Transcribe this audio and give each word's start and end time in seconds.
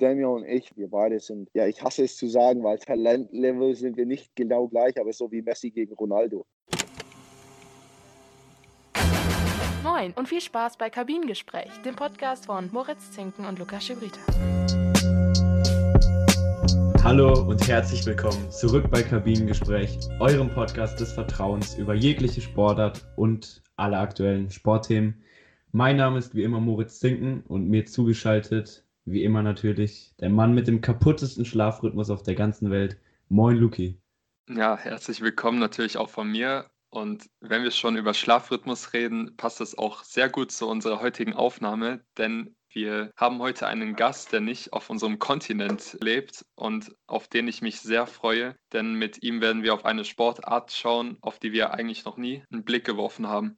Daniel 0.00 0.26
und 0.26 0.44
ich, 0.44 0.76
wir 0.76 0.88
beide 0.88 1.18
sind, 1.18 1.50
ja, 1.54 1.66
ich 1.66 1.82
hasse 1.82 2.04
es 2.04 2.16
zu 2.16 2.28
sagen, 2.28 2.62
weil 2.62 2.78
Talentlevel 2.78 3.74
sind 3.74 3.96
wir 3.96 4.06
nicht 4.06 4.36
genau 4.36 4.68
gleich, 4.68 4.96
aber 5.00 5.12
so 5.12 5.32
wie 5.32 5.42
Messi 5.42 5.70
gegen 5.70 5.92
Ronaldo. 5.94 6.46
Moin 9.82 10.12
und 10.14 10.28
viel 10.28 10.40
Spaß 10.40 10.76
bei 10.78 10.88
Kabinengespräch, 10.88 11.82
dem 11.84 11.96
Podcast 11.96 12.46
von 12.46 12.70
Moritz 12.72 13.10
Zinken 13.10 13.44
und 13.44 13.58
Lukas 13.58 13.86
Schibrita. 13.86 14.20
Hallo 17.02 17.48
und 17.48 17.66
herzlich 17.66 18.06
willkommen 18.06 18.52
zurück 18.52 18.88
bei 18.92 19.02
Kabinengespräch, 19.02 19.98
eurem 20.20 20.48
Podcast 20.50 21.00
des 21.00 21.10
Vertrauens 21.10 21.76
über 21.76 21.94
jegliche 21.94 22.40
Sportart 22.40 23.04
und 23.16 23.64
alle 23.74 23.98
aktuellen 23.98 24.48
Sportthemen. 24.48 25.24
Mein 25.72 25.96
Name 25.96 26.18
ist 26.18 26.36
wie 26.36 26.44
immer 26.44 26.60
Moritz 26.60 27.00
Zinken 27.00 27.42
und 27.48 27.68
mir 27.68 27.84
zugeschaltet 27.84 28.84
wie 29.10 29.24
immer 29.24 29.42
natürlich 29.42 30.14
der 30.20 30.30
Mann 30.30 30.54
mit 30.54 30.66
dem 30.66 30.80
kaputtesten 30.80 31.44
Schlafrhythmus 31.44 32.10
auf 32.10 32.22
der 32.22 32.34
ganzen 32.34 32.70
Welt. 32.70 32.98
Moin, 33.28 33.56
Luki. 33.56 34.00
Ja, 34.48 34.76
herzlich 34.76 35.20
willkommen 35.20 35.58
natürlich 35.58 35.96
auch 35.96 36.10
von 36.10 36.30
mir. 36.30 36.70
Und 36.90 37.28
wenn 37.40 37.62
wir 37.62 37.70
schon 37.70 37.96
über 37.96 38.14
Schlafrhythmus 38.14 38.94
reden, 38.94 39.36
passt 39.36 39.60
das 39.60 39.76
auch 39.76 40.04
sehr 40.04 40.28
gut 40.28 40.50
zu 40.50 40.66
unserer 40.66 41.00
heutigen 41.00 41.34
Aufnahme, 41.34 42.00
denn 42.16 42.54
wir 42.70 43.10
haben 43.16 43.40
heute 43.40 43.66
einen 43.66 43.96
Gast, 43.96 44.32
der 44.32 44.40
nicht 44.40 44.72
auf 44.72 44.90
unserem 44.90 45.18
Kontinent 45.18 45.98
lebt 46.02 46.44
und 46.54 46.94
auf 47.06 47.28
den 47.28 47.48
ich 47.48 47.62
mich 47.62 47.80
sehr 47.80 48.06
freue, 48.06 48.56
denn 48.72 48.94
mit 48.94 49.22
ihm 49.22 49.40
werden 49.40 49.62
wir 49.62 49.74
auf 49.74 49.84
eine 49.84 50.04
Sportart 50.04 50.72
schauen, 50.72 51.16
auf 51.20 51.38
die 51.38 51.52
wir 51.52 51.72
eigentlich 51.72 52.04
noch 52.04 52.16
nie 52.18 52.42
einen 52.50 52.64
Blick 52.64 52.84
geworfen 52.84 53.26
haben. 53.26 53.56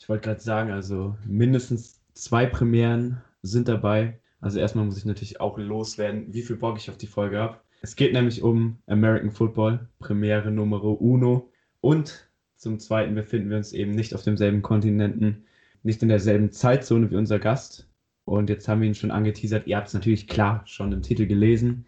Ich 0.00 0.08
wollte 0.08 0.28
gerade 0.28 0.40
sagen, 0.40 0.70
also 0.70 1.16
mindestens 1.24 2.00
zwei 2.14 2.46
Premieren 2.46 3.22
sind 3.42 3.68
dabei. 3.68 4.20
Also 4.40 4.58
erstmal 4.60 4.84
muss 4.84 4.98
ich 4.98 5.04
natürlich 5.04 5.40
auch 5.40 5.58
loswerden, 5.58 6.32
wie 6.32 6.42
viel 6.42 6.56
Bock 6.56 6.78
ich 6.78 6.90
auf 6.90 6.96
die 6.96 7.06
Folge 7.06 7.38
habe. 7.38 7.58
Es 7.80 7.96
geht 7.96 8.12
nämlich 8.12 8.42
um 8.42 8.78
American 8.86 9.30
Football, 9.30 9.88
Premiere 9.98 10.50
Numero 10.50 10.92
Uno. 10.92 11.50
Und 11.80 12.28
zum 12.56 12.78
Zweiten 12.78 13.14
befinden 13.14 13.50
wir 13.50 13.56
uns 13.56 13.72
eben 13.72 13.92
nicht 13.92 14.14
auf 14.14 14.22
demselben 14.22 14.62
Kontinenten, 14.62 15.44
nicht 15.82 16.02
in 16.02 16.08
derselben 16.08 16.50
Zeitzone 16.50 17.10
wie 17.10 17.16
unser 17.16 17.38
Gast. 17.38 17.88
Und 18.24 18.50
jetzt 18.50 18.68
haben 18.68 18.80
wir 18.80 18.88
ihn 18.88 18.94
schon 18.94 19.10
angeteasert. 19.10 19.66
Ihr 19.66 19.76
habt 19.76 19.88
es 19.88 19.94
natürlich 19.94 20.26
klar 20.26 20.62
schon 20.66 20.92
im 20.92 21.02
Titel 21.02 21.26
gelesen. 21.26 21.86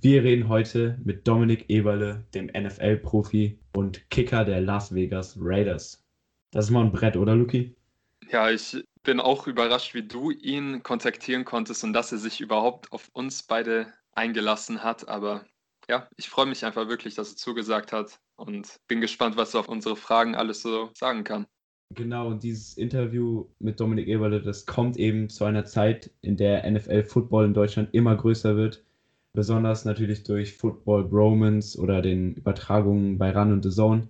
Wir 0.00 0.24
reden 0.24 0.48
heute 0.48 0.98
mit 1.04 1.26
Dominik 1.26 1.66
Eberle, 1.68 2.24
dem 2.34 2.46
NFL-Profi 2.46 3.58
und 3.74 4.08
Kicker 4.10 4.44
der 4.44 4.60
Las 4.60 4.94
Vegas 4.94 5.38
Raiders. 5.40 6.04
Das 6.50 6.66
ist 6.66 6.70
mal 6.70 6.84
ein 6.84 6.92
Brett, 6.92 7.16
oder 7.16 7.34
Luki? 7.34 7.74
Ja, 8.30 8.50
ich 8.50 8.82
bin 9.06 9.20
auch 9.20 9.46
überrascht, 9.46 9.94
wie 9.94 10.02
du 10.02 10.32
ihn 10.32 10.82
kontaktieren 10.82 11.44
konntest 11.44 11.84
und 11.84 11.92
dass 11.92 12.10
er 12.10 12.18
sich 12.18 12.40
überhaupt 12.40 12.90
auf 12.90 13.08
uns 13.12 13.44
beide 13.44 13.86
eingelassen 14.12 14.82
hat. 14.82 15.08
Aber 15.08 15.46
ja, 15.88 16.08
ich 16.16 16.28
freue 16.28 16.46
mich 16.46 16.64
einfach 16.64 16.88
wirklich, 16.88 17.14
dass 17.14 17.30
er 17.30 17.36
zugesagt 17.36 17.92
hat 17.92 18.18
und 18.34 18.80
bin 18.88 19.00
gespannt, 19.00 19.36
was 19.36 19.54
er 19.54 19.60
auf 19.60 19.68
unsere 19.68 19.94
Fragen 19.94 20.34
alles 20.34 20.60
so 20.60 20.90
sagen 20.94 21.22
kann. 21.22 21.46
Genau, 21.94 22.26
und 22.26 22.42
dieses 22.42 22.76
Interview 22.76 23.46
mit 23.60 23.78
Dominik 23.78 24.08
Eberle, 24.08 24.42
das 24.42 24.66
kommt 24.66 24.96
eben 24.96 25.28
zu 25.28 25.44
einer 25.44 25.64
Zeit, 25.64 26.10
in 26.20 26.36
der 26.36 26.68
NFL-Football 26.68 27.44
in 27.44 27.54
Deutschland 27.54 27.94
immer 27.94 28.16
größer 28.16 28.56
wird. 28.56 28.82
Besonders 29.32 29.84
natürlich 29.84 30.24
durch 30.24 30.56
Football 30.56 31.04
Bromance 31.04 31.78
oder 31.78 32.02
den 32.02 32.34
Übertragungen 32.34 33.18
bei 33.18 33.30
Run 33.30 33.52
und 33.52 33.62
The 33.62 33.70
Zone. 33.70 34.08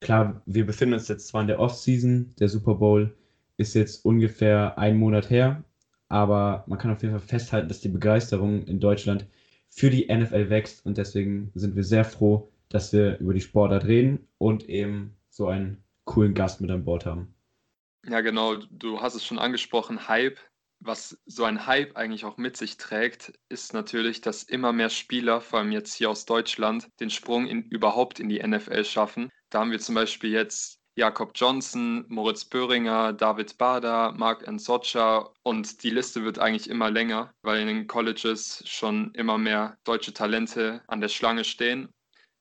Klar, 0.00 0.40
wir 0.46 0.64
befinden 0.64 0.94
uns 0.94 1.08
jetzt 1.08 1.26
zwar 1.26 1.40
in 1.40 1.48
der 1.48 1.58
Off-Season, 1.58 2.32
der 2.38 2.48
Super 2.48 2.76
Bowl 2.76 3.16
ist 3.60 3.74
jetzt 3.74 4.04
ungefähr 4.04 4.78
ein 4.78 4.96
Monat 4.96 5.30
her, 5.30 5.62
aber 6.08 6.64
man 6.66 6.78
kann 6.78 6.90
auf 6.90 7.02
jeden 7.02 7.16
Fall 7.16 7.26
festhalten, 7.26 7.68
dass 7.68 7.80
die 7.80 7.88
Begeisterung 7.88 8.64
in 8.64 8.80
Deutschland 8.80 9.26
für 9.68 9.90
die 9.90 10.12
NFL 10.12 10.50
wächst 10.50 10.84
und 10.84 10.98
deswegen 10.98 11.52
sind 11.54 11.76
wir 11.76 11.84
sehr 11.84 12.04
froh, 12.04 12.50
dass 12.70 12.92
wir 12.92 13.18
über 13.18 13.34
die 13.34 13.40
Sportart 13.40 13.84
reden 13.84 14.26
und 14.38 14.68
eben 14.68 15.14
so 15.28 15.46
einen 15.46 15.84
coolen 16.04 16.34
Gast 16.34 16.60
mit 16.60 16.70
an 16.70 16.84
Bord 16.84 17.04
haben. 17.06 17.34
Ja, 18.08 18.22
genau, 18.22 18.56
du 18.56 19.00
hast 19.00 19.14
es 19.14 19.24
schon 19.24 19.38
angesprochen, 19.38 20.08
Hype. 20.08 20.38
Was 20.82 21.20
so 21.26 21.44
ein 21.44 21.66
Hype 21.66 21.94
eigentlich 21.94 22.24
auch 22.24 22.38
mit 22.38 22.56
sich 22.56 22.78
trägt, 22.78 23.38
ist 23.50 23.74
natürlich, 23.74 24.22
dass 24.22 24.42
immer 24.42 24.72
mehr 24.72 24.88
Spieler, 24.88 25.42
vor 25.42 25.58
allem 25.58 25.72
jetzt 25.72 25.92
hier 25.92 26.08
aus 26.08 26.24
Deutschland, 26.24 26.88
den 27.00 27.10
Sprung 27.10 27.46
in, 27.46 27.64
überhaupt 27.64 28.18
in 28.18 28.30
die 28.30 28.42
NFL 28.42 28.84
schaffen. 28.86 29.28
Da 29.50 29.60
haben 29.60 29.72
wir 29.72 29.78
zum 29.78 29.94
Beispiel 29.94 30.30
jetzt 30.30 30.79
Jakob 30.96 31.32
Johnson, 31.34 32.04
Moritz 32.08 32.44
Böhringer, 32.44 33.12
David 33.12 33.56
Bader, 33.58 34.12
Mark 34.12 34.46
Nsocha 34.46 35.30
und 35.42 35.82
die 35.82 35.90
Liste 35.90 36.24
wird 36.24 36.38
eigentlich 36.38 36.68
immer 36.68 36.90
länger, 36.90 37.32
weil 37.42 37.60
in 37.60 37.68
den 37.68 37.86
Colleges 37.86 38.62
schon 38.66 39.12
immer 39.14 39.38
mehr 39.38 39.78
deutsche 39.84 40.12
Talente 40.12 40.82
an 40.88 41.00
der 41.00 41.08
Schlange 41.08 41.44
stehen. 41.44 41.88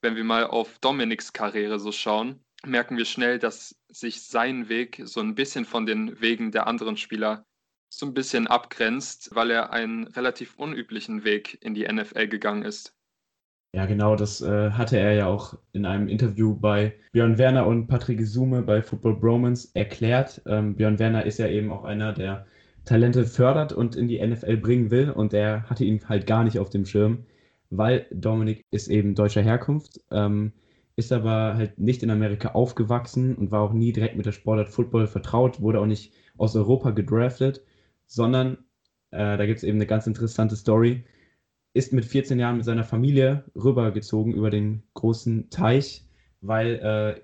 Wenn 0.02 0.16
wir 0.16 0.24
mal 0.24 0.46
auf 0.46 0.80
Dominiks 0.80 1.32
Karriere 1.32 1.80
so 1.80 1.92
schauen, 1.92 2.44
merken 2.66 2.98
wir 2.98 3.06
schnell, 3.06 3.40
dass 3.40 3.76
sich 3.88 4.24
sein 4.24 4.68
Weg 4.68 5.02
so 5.04 5.20
ein 5.20 5.36
bisschen 5.36 5.66
von 5.66 5.86
den 5.86 6.20
Wegen 6.20 6.52
der 6.52 6.68
anderen 6.68 6.98
Spieler 6.98 7.46
so 7.90 8.06
ein 8.06 8.14
bisschen 8.14 8.48
abgrenzt, 8.48 9.30
weil 9.34 9.52
er 9.52 9.72
einen 9.72 10.08
relativ 10.08 10.56
unüblichen 10.56 11.24
Weg 11.24 11.58
in 11.62 11.74
die 11.74 11.88
NFL 11.88 12.28
gegangen 12.28 12.64
ist. 12.64 12.96
Ja, 13.74 13.86
genau, 13.86 14.16
das 14.16 14.42
äh, 14.42 14.72
hatte 14.72 14.98
er 14.98 15.14
ja 15.14 15.28
auch 15.28 15.56
in 15.74 15.86
einem 15.86 16.08
Interview 16.08 16.56
bei 16.56 16.96
Björn 17.12 17.38
Werner 17.38 17.68
und 17.68 17.88
Patrick 17.88 18.26
Sume 18.26 18.64
bei 18.64 18.82
Football 18.82 19.18
Bromance 19.20 19.70
erklärt. 19.76 20.42
Ähm, 20.48 20.76
Björn 20.76 20.98
Werner 20.98 21.26
ist 21.26 21.38
ja 21.38 21.48
eben 21.48 21.72
auch 21.72 21.84
einer, 21.84 22.12
der 22.14 22.48
Talente 22.86 23.26
fördert 23.26 23.72
und 23.72 23.96
in 23.96 24.08
die 24.08 24.26
NFL 24.26 24.58
bringen 24.58 24.90
will 24.90 25.12
und 25.12 25.34
der 25.34 25.70
hatte 25.70 25.86
ihn 25.86 26.02
halt 26.10 26.26
gar 26.26 26.44
nicht 26.44 26.58
auf 26.58 26.72
dem 26.72 26.86
Schirm, 26.86 27.26
weil 27.70 28.08
Dominik 28.12 28.66
ist 28.72 28.88
eben 28.88 29.14
deutscher 29.14 29.44
Herkunft, 29.44 30.02
ähm, 30.10 30.54
ist 30.96 31.12
aber 31.12 31.56
halt 31.56 31.78
nicht 31.78 32.02
in 32.02 32.10
Amerika 32.10 32.50
aufgewachsen 32.54 33.36
und 33.36 33.52
war 33.52 33.62
auch 33.62 33.74
nie 33.74 33.94
direkt 33.94 34.18
mit 34.18 34.26
der 34.26 34.32
Sportart 34.32 34.70
Football 34.70 35.06
vertraut, 35.06 35.62
wurde 35.62 35.80
auch 35.80 35.86
nicht 35.86 36.12
aus 36.38 36.56
Europa 36.56 36.90
gedraftet, 36.92 37.62
sondern 38.08 38.58
äh, 39.12 39.38
da 39.38 39.46
gibt 39.46 39.60
es 39.60 39.64
eben 39.64 39.78
eine 39.78 39.86
ganz 39.86 40.08
interessante 40.08 40.56
Story 40.56 41.06
ist 41.80 41.94
mit 41.94 42.04
14 42.04 42.38
Jahren 42.40 42.58
mit 42.58 42.66
seiner 42.66 42.84
Familie 42.84 43.46
rübergezogen 43.56 44.34
über 44.34 44.50
den 44.50 44.84
großen 44.96 45.50
Teich, 45.50 46.06
weil 46.42 46.76
äh, 46.76 47.22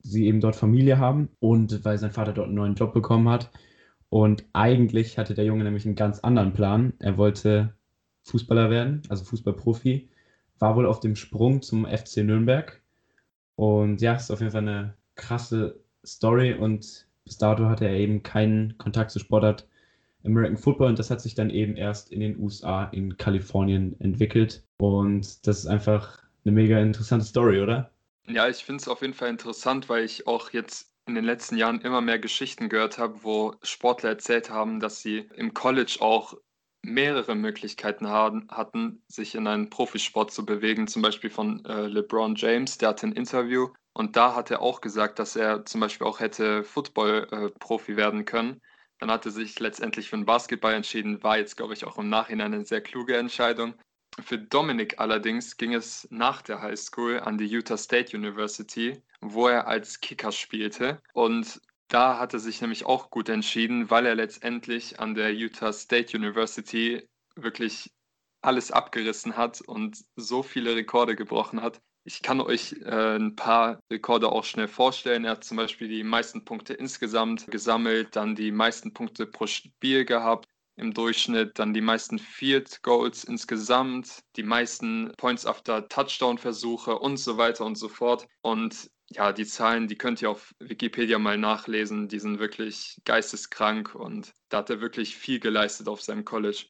sie 0.00 0.26
eben 0.26 0.40
dort 0.40 0.56
Familie 0.56 0.98
haben 0.98 1.28
und 1.40 1.84
weil 1.84 1.98
sein 1.98 2.10
Vater 2.10 2.32
dort 2.32 2.46
einen 2.46 2.56
neuen 2.56 2.74
Job 2.74 2.94
bekommen 2.94 3.28
hat. 3.28 3.50
Und 4.08 4.46
eigentlich 4.54 5.18
hatte 5.18 5.34
der 5.34 5.44
Junge 5.44 5.64
nämlich 5.64 5.84
einen 5.84 5.94
ganz 5.94 6.20
anderen 6.20 6.54
Plan. 6.54 6.94
Er 7.00 7.18
wollte 7.18 7.74
Fußballer 8.22 8.70
werden, 8.70 9.02
also 9.10 9.24
Fußballprofi, 9.24 10.08
war 10.58 10.74
wohl 10.74 10.86
auf 10.86 11.00
dem 11.00 11.14
Sprung 11.14 11.60
zum 11.60 11.84
FC 11.84 12.24
Nürnberg. 12.24 12.80
Und 13.56 14.00
ja, 14.00 14.14
ist 14.14 14.30
auf 14.30 14.40
jeden 14.40 14.52
Fall 14.52 14.66
eine 14.66 14.94
krasse 15.16 15.80
Story 16.06 16.54
und 16.54 17.06
bis 17.24 17.36
dato 17.36 17.66
hatte 17.66 17.86
er 17.86 17.96
eben 17.96 18.22
keinen 18.22 18.78
Kontakt 18.78 19.10
zu 19.10 19.18
Sportart 19.18 19.68
American 20.24 20.56
Football 20.56 20.88
und 20.88 20.98
das 20.98 21.10
hat 21.10 21.20
sich 21.20 21.34
dann 21.34 21.50
eben 21.50 21.76
erst 21.76 22.12
in 22.12 22.20
den 22.20 22.38
USA, 22.38 22.84
in 22.84 23.16
Kalifornien 23.16 23.98
entwickelt. 24.00 24.64
Und 24.78 25.46
das 25.46 25.60
ist 25.60 25.66
einfach 25.66 26.22
eine 26.44 26.54
mega 26.54 26.78
interessante 26.78 27.24
Story, 27.24 27.60
oder? 27.60 27.90
Ja, 28.26 28.48
ich 28.48 28.58
finde 28.58 28.82
es 28.82 28.88
auf 28.88 29.00
jeden 29.00 29.14
Fall 29.14 29.30
interessant, 29.30 29.88
weil 29.88 30.04
ich 30.04 30.26
auch 30.26 30.50
jetzt 30.50 30.92
in 31.06 31.14
den 31.14 31.24
letzten 31.24 31.56
Jahren 31.56 31.80
immer 31.80 32.00
mehr 32.00 32.18
Geschichten 32.18 32.68
gehört 32.68 32.98
habe, 32.98 33.22
wo 33.22 33.54
Sportler 33.62 34.10
erzählt 34.10 34.50
haben, 34.50 34.80
dass 34.80 35.00
sie 35.00 35.28
im 35.34 35.54
College 35.54 35.96
auch 36.00 36.34
mehrere 36.82 37.34
Möglichkeiten 37.34 38.08
haben, 38.08 38.46
hatten, 38.50 39.02
sich 39.08 39.34
in 39.34 39.46
einen 39.46 39.70
Profisport 39.70 40.30
zu 40.30 40.44
bewegen. 40.44 40.86
Zum 40.86 41.02
Beispiel 41.02 41.30
von 41.30 41.64
äh, 41.64 41.86
LeBron 41.86 42.34
James, 42.36 42.78
der 42.78 42.90
hatte 42.90 43.06
ein 43.06 43.12
Interview 43.12 43.68
und 43.94 44.16
da 44.16 44.34
hat 44.34 44.50
er 44.50 44.62
auch 44.62 44.80
gesagt, 44.80 45.18
dass 45.18 45.34
er 45.34 45.64
zum 45.64 45.80
Beispiel 45.80 46.06
auch 46.06 46.20
hätte 46.20 46.62
Football-Profi 46.62 47.92
äh, 47.92 47.96
werden 47.96 48.24
können. 48.24 48.60
Dann 48.98 49.10
hat 49.10 49.24
er 49.26 49.32
sich 49.32 49.58
letztendlich 49.60 50.08
für 50.08 50.16
den 50.16 50.26
Basketball 50.26 50.74
entschieden, 50.74 51.22
war 51.22 51.38
jetzt, 51.38 51.56
glaube 51.56 51.74
ich, 51.74 51.84
auch 51.84 51.98
im 51.98 52.08
Nachhinein 52.08 52.54
eine 52.54 52.64
sehr 52.64 52.80
kluge 52.80 53.16
Entscheidung. 53.16 53.74
Für 54.20 54.38
Dominik 54.38 54.98
allerdings 54.98 55.56
ging 55.56 55.74
es 55.74 56.08
nach 56.10 56.42
der 56.42 56.60
High 56.60 56.78
School 56.78 57.20
an 57.20 57.38
die 57.38 57.46
Utah 57.46 57.76
State 57.76 58.16
University, 58.16 59.00
wo 59.20 59.46
er 59.46 59.68
als 59.68 60.00
Kicker 60.00 60.32
spielte. 60.32 61.00
Und 61.12 61.60
da 61.88 62.18
hat 62.18 62.34
er 62.34 62.40
sich 62.40 62.60
nämlich 62.60 62.84
auch 62.84 63.10
gut 63.10 63.28
entschieden, 63.28 63.90
weil 63.90 64.06
er 64.06 64.14
letztendlich 64.14 64.98
an 64.98 65.14
der 65.14 65.32
Utah 65.32 65.72
State 65.72 66.16
University 66.16 67.08
wirklich 67.36 67.92
alles 68.42 68.70
abgerissen 68.70 69.36
hat 69.36 69.60
und 69.60 70.04
so 70.16 70.42
viele 70.42 70.76
Rekorde 70.76 71.16
gebrochen 71.16 71.62
hat, 71.62 71.80
ich 72.08 72.22
kann 72.22 72.40
euch 72.40 72.74
äh, 72.86 73.16
ein 73.16 73.36
paar 73.36 73.80
Rekorde 73.92 74.32
auch 74.32 74.44
schnell 74.44 74.66
vorstellen. 74.66 75.26
Er 75.26 75.32
hat 75.32 75.44
zum 75.44 75.58
Beispiel 75.58 75.88
die 75.88 76.02
meisten 76.02 76.42
Punkte 76.42 76.72
insgesamt 76.72 77.46
gesammelt, 77.48 78.16
dann 78.16 78.34
die 78.34 78.50
meisten 78.50 78.94
Punkte 78.94 79.26
pro 79.26 79.46
Spiel 79.46 80.06
gehabt 80.06 80.46
im 80.76 80.94
Durchschnitt, 80.94 81.58
dann 81.58 81.74
die 81.74 81.82
meisten 81.82 82.18
Field 82.18 82.82
Goals 82.82 83.24
insgesamt, 83.24 84.20
die 84.36 84.42
meisten 84.42 85.12
Points 85.18 85.44
after 85.44 85.86
Touchdown 85.86 86.38
Versuche 86.38 86.98
und 86.98 87.18
so 87.18 87.36
weiter 87.36 87.66
und 87.66 87.76
so 87.76 87.90
fort. 87.90 88.26
Und 88.40 88.88
ja, 89.10 89.34
die 89.34 89.44
Zahlen, 89.44 89.86
die 89.86 89.96
könnt 89.96 90.22
ihr 90.22 90.30
auf 90.30 90.54
Wikipedia 90.60 91.18
mal 91.18 91.36
nachlesen, 91.36 92.08
die 92.08 92.20
sind 92.20 92.38
wirklich 92.38 92.96
geisteskrank 93.04 93.94
und 93.94 94.32
da 94.48 94.58
hat 94.58 94.70
er 94.70 94.80
wirklich 94.80 95.14
viel 95.14 95.40
geleistet 95.40 95.88
auf 95.88 96.00
seinem 96.00 96.24
College. 96.24 96.64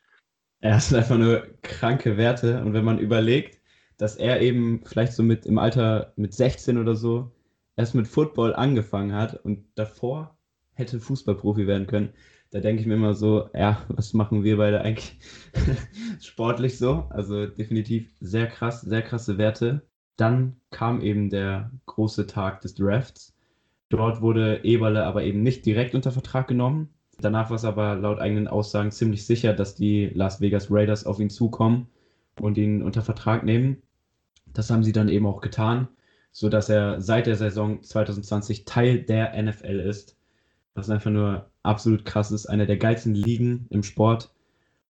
Er 0.60 0.80
sind 0.80 0.96
einfach 0.98 1.16
nur 1.16 1.46
kranke 1.62 2.16
Werte. 2.16 2.60
Und 2.62 2.72
wenn 2.72 2.84
man 2.84 2.98
überlegt, 2.98 3.57
dass 3.98 4.16
er 4.16 4.40
eben 4.40 4.80
vielleicht 4.84 5.12
so 5.12 5.22
mit 5.22 5.44
im 5.44 5.58
Alter 5.58 6.12
mit 6.16 6.32
16 6.32 6.78
oder 6.78 6.94
so 6.94 7.30
erst 7.76 7.94
mit 7.94 8.08
Football 8.08 8.54
angefangen 8.54 9.12
hat 9.12 9.44
und 9.44 9.66
davor 9.74 10.36
hätte 10.74 11.00
Fußballprofi 11.00 11.66
werden 11.66 11.86
können, 11.86 12.10
da 12.50 12.60
denke 12.60 12.80
ich 12.80 12.86
mir 12.86 12.94
immer 12.94 13.14
so, 13.14 13.50
ja, 13.54 13.84
was 13.88 14.14
machen 14.14 14.42
wir 14.42 14.56
beide 14.56 14.80
eigentlich 14.80 15.18
sportlich 16.20 16.78
so? 16.78 17.06
Also 17.10 17.46
definitiv 17.46 18.10
sehr 18.20 18.46
krass, 18.46 18.80
sehr 18.80 19.02
krasse 19.02 19.36
Werte. 19.36 19.82
Dann 20.16 20.56
kam 20.70 21.00
eben 21.02 21.28
der 21.28 21.70
große 21.86 22.26
Tag 22.26 22.62
des 22.62 22.74
Drafts. 22.74 23.36
Dort 23.90 24.22
wurde 24.22 24.64
Eberle 24.64 25.04
aber 25.04 25.24
eben 25.24 25.42
nicht 25.42 25.66
direkt 25.66 25.94
unter 25.94 26.10
Vertrag 26.10 26.48
genommen. 26.48 26.88
Danach 27.20 27.50
war 27.50 27.56
es 27.56 27.64
aber 27.64 27.96
laut 27.96 28.18
eigenen 28.18 28.48
Aussagen 28.48 28.92
ziemlich 28.92 29.26
sicher, 29.26 29.52
dass 29.52 29.74
die 29.74 30.06
Las 30.14 30.40
Vegas 30.40 30.70
Raiders 30.70 31.04
auf 31.04 31.20
ihn 31.20 31.30
zukommen 31.30 31.88
und 32.40 32.56
ihn 32.56 32.82
unter 32.82 33.02
Vertrag 33.02 33.44
nehmen. 33.44 33.82
Das 34.52 34.70
haben 34.70 34.82
sie 34.82 34.92
dann 34.92 35.08
eben 35.08 35.26
auch 35.26 35.40
getan, 35.40 35.88
sodass 36.32 36.68
er 36.68 37.00
seit 37.00 37.26
der 37.26 37.36
Saison 37.36 37.82
2020 37.82 38.64
Teil 38.64 39.02
der 39.02 39.40
NFL 39.40 39.80
ist. 39.80 40.16
Was 40.74 40.90
einfach 40.90 41.10
nur 41.10 41.50
absolut 41.62 42.04
krass 42.04 42.30
ist. 42.30 42.46
Einer 42.46 42.66
der 42.66 42.76
geilsten 42.76 43.14
Ligen 43.14 43.66
im 43.70 43.82
Sport. 43.82 44.32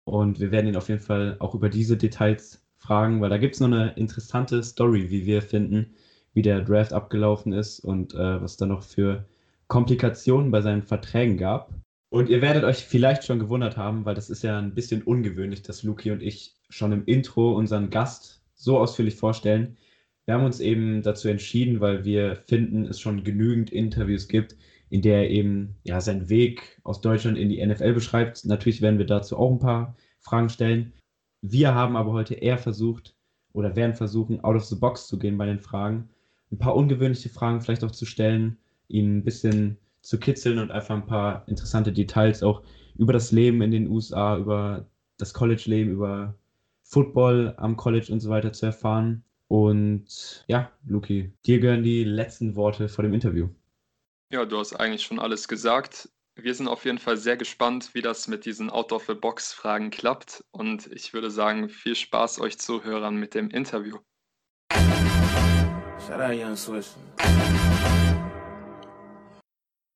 Und 0.05 0.41
wir 0.41 0.51
werden 0.51 0.69
ihn 0.69 0.77
auf 0.77 0.89
jeden 0.89 1.01
Fall 1.01 1.37
auch 1.41 1.55
über 1.55 1.69
diese 1.69 1.97
Details 1.97 2.63
fragen, 2.79 3.21
weil 3.21 3.31
da 3.31 3.39
gibt 3.39 3.55
es 3.55 3.61
noch 3.61 3.69
eine 3.69 3.93
interessante 3.95 4.63
Story, 4.63 5.11
wie 5.11 5.25
wir 5.25 5.41
finden, 5.41 5.95
wie 6.35 6.43
der 6.43 6.61
Draft 6.61 6.93
abgelaufen 6.93 7.53
ist 7.53 7.81
und 7.81 8.15
äh, 8.15 8.43
was 8.43 8.57
da 8.57 8.67
noch 8.67 8.83
für 8.83 9.25
Komplikationen 9.69 10.51
bei 10.51 10.61
seinen 10.61 10.83
Verträgen 10.83 11.39
gab. 11.39 11.73
Und 12.11 12.29
ihr 12.29 12.43
werdet 12.43 12.65
euch 12.65 12.85
vielleicht 12.85 13.25
schon 13.25 13.39
gewundert 13.39 13.77
haben, 13.77 14.05
weil 14.05 14.15
das 14.15 14.31
ist 14.31 14.45
ja 14.45 14.59
ein 14.59 14.75
bisschen 14.75 15.03
ungewöhnlich, 15.03 15.63
dass 15.63 15.83
Luki 15.83 16.11
und 16.11 16.23
ich 16.23 16.55
schon 16.69 16.93
im 16.93 17.05
Intro 17.07 17.57
unseren 17.57 17.91
Gast 17.91 18.43
so 18.65 18.79
ausführlich 18.79 19.17
vorstellen. 19.17 19.77
Wir 20.25 20.35
haben 20.35 20.45
uns 20.45 20.61
eben 20.61 21.03
dazu 21.03 21.29
entschieden, 21.29 21.81
weil 21.81 22.05
wir 22.05 22.37
finden, 22.37 22.87
es 22.87 22.99
schon 22.99 23.25
genügend 23.25 23.71
Interviews 23.71 24.27
gibt, 24.27 24.57
in 24.89 25.03
der 25.03 25.25
er 25.25 25.31
eben 25.31 25.77
ja, 25.85 26.01
seinen 26.01 26.29
Weg 26.29 26.81
aus 26.83 27.01
Deutschland 27.01 27.37
in 27.37 27.51
die 27.51 27.65
NFL 27.65 27.93
beschreibt. 27.93 28.45
Natürlich 28.45 28.81
werden 28.81 28.99
wir 28.99 29.07
dazu 29.07 29.37
auch 29.37 29.51
ein 29.51 29.59
paar 29.59 29.97
Fragen 30.21 30.49
stellen. 30.49 30.93
Wir 31.43 31.75
haben 31.75 31.97
aber 31.97 32.13
heute 32.13 32.35
eher 32.35 32.57
versucht 32.57 33.15
oder 33.53 33.77
werden 33.77 33.95
versuchen, 33.95 34.43
out 34.43 34.57
of 34.57 34.65
the 34.65 34.77
box 34.77 35.07
zu 35.07 35.19
gehen 35.19 35.37
bei 35.37 35.47
den 35.47 35.61
Fragen. 35.61 36.09
Ein 36.51 36.59
paar 36.59 36.75
ungewöhnliche 36.75 37.29
Fragen 37.29 37.61
vielleicht 37.61 37.85
auch 37.85 37.91
zu 37.91 38.07
stellen, 38.07 38.57
ihn 38.89 39.19
ein 39.19 39.25
bisschen 39.25 39.77
zu 40.01 40.19
kitzeln 40.19 40.59
und 40.59 40.71
einfach 40.71 40.95
ein 40.95 41.07
paar 41.07 41.47
interessante 41.49 41.93
Details 41.93 42.43
auch 42.43 42.63
über 42.97 43.13
das 43.13 43.33
Leben 43.33 43.61
in 43.63 43.71
den 43.71 43.89
USA, 43.89 44.39
über 44.39 44.87
das 45.19 45.35
College-Leben, 45.35 45.91
über 45.91 46.35
Football 46.95 47.55
am 47.57 47.77
College 47.77 48.13
und 48.13 48.21
so 48.21 48.31
weiter 48.31 48.53
zu 48.53 48.67
erfahren. 48.67 49.25
Und 49.49 50.45
ja, 50.47 50.71
Luki, 50.87 51.33
dir 51.45 51.59
gehören 51.59 51.83
die 51.83 52.05
letzten 52.05 52.55
Worte 52.55 52.89
vor 52.89 53.03
dem 53.03 53.13
Interview. 53.13 53.49
Ja, 54.33 54.45
du 54.45 54.59
hast 54.59 54.75
eigentlich 54.75 55.03
schon 55.03 55.19
alles 55.19 55.49
gesagt. 55.49 56.09
Wir 56.37 56.55
sind 56.55 56.69
auf 56.69 56.85
jeden 56.85 56.99
Fall 56.99 57.17
sehr 57.17 57.37
gespannt, 57.37 57.95
wie 57.95 58.03
das 58.03 58.29
mit 58.29 58.45
diesen 58.45 58.71
Out-of-the-Box-Fragen 58.71 59.91
klappt. 59.91 60.45
Und 60.53 60.87
ich 60.93 61.13
würde 61.13 61.33
sagen, 61.33 61.69
viel 61.69 61.97
Spaß 61.97 62.41
euch 62.41 62.59
Zuhörern 62.59 63.17
mit 63.17 63.35
dem 63.35 63.51
Interview. 63.51 63.99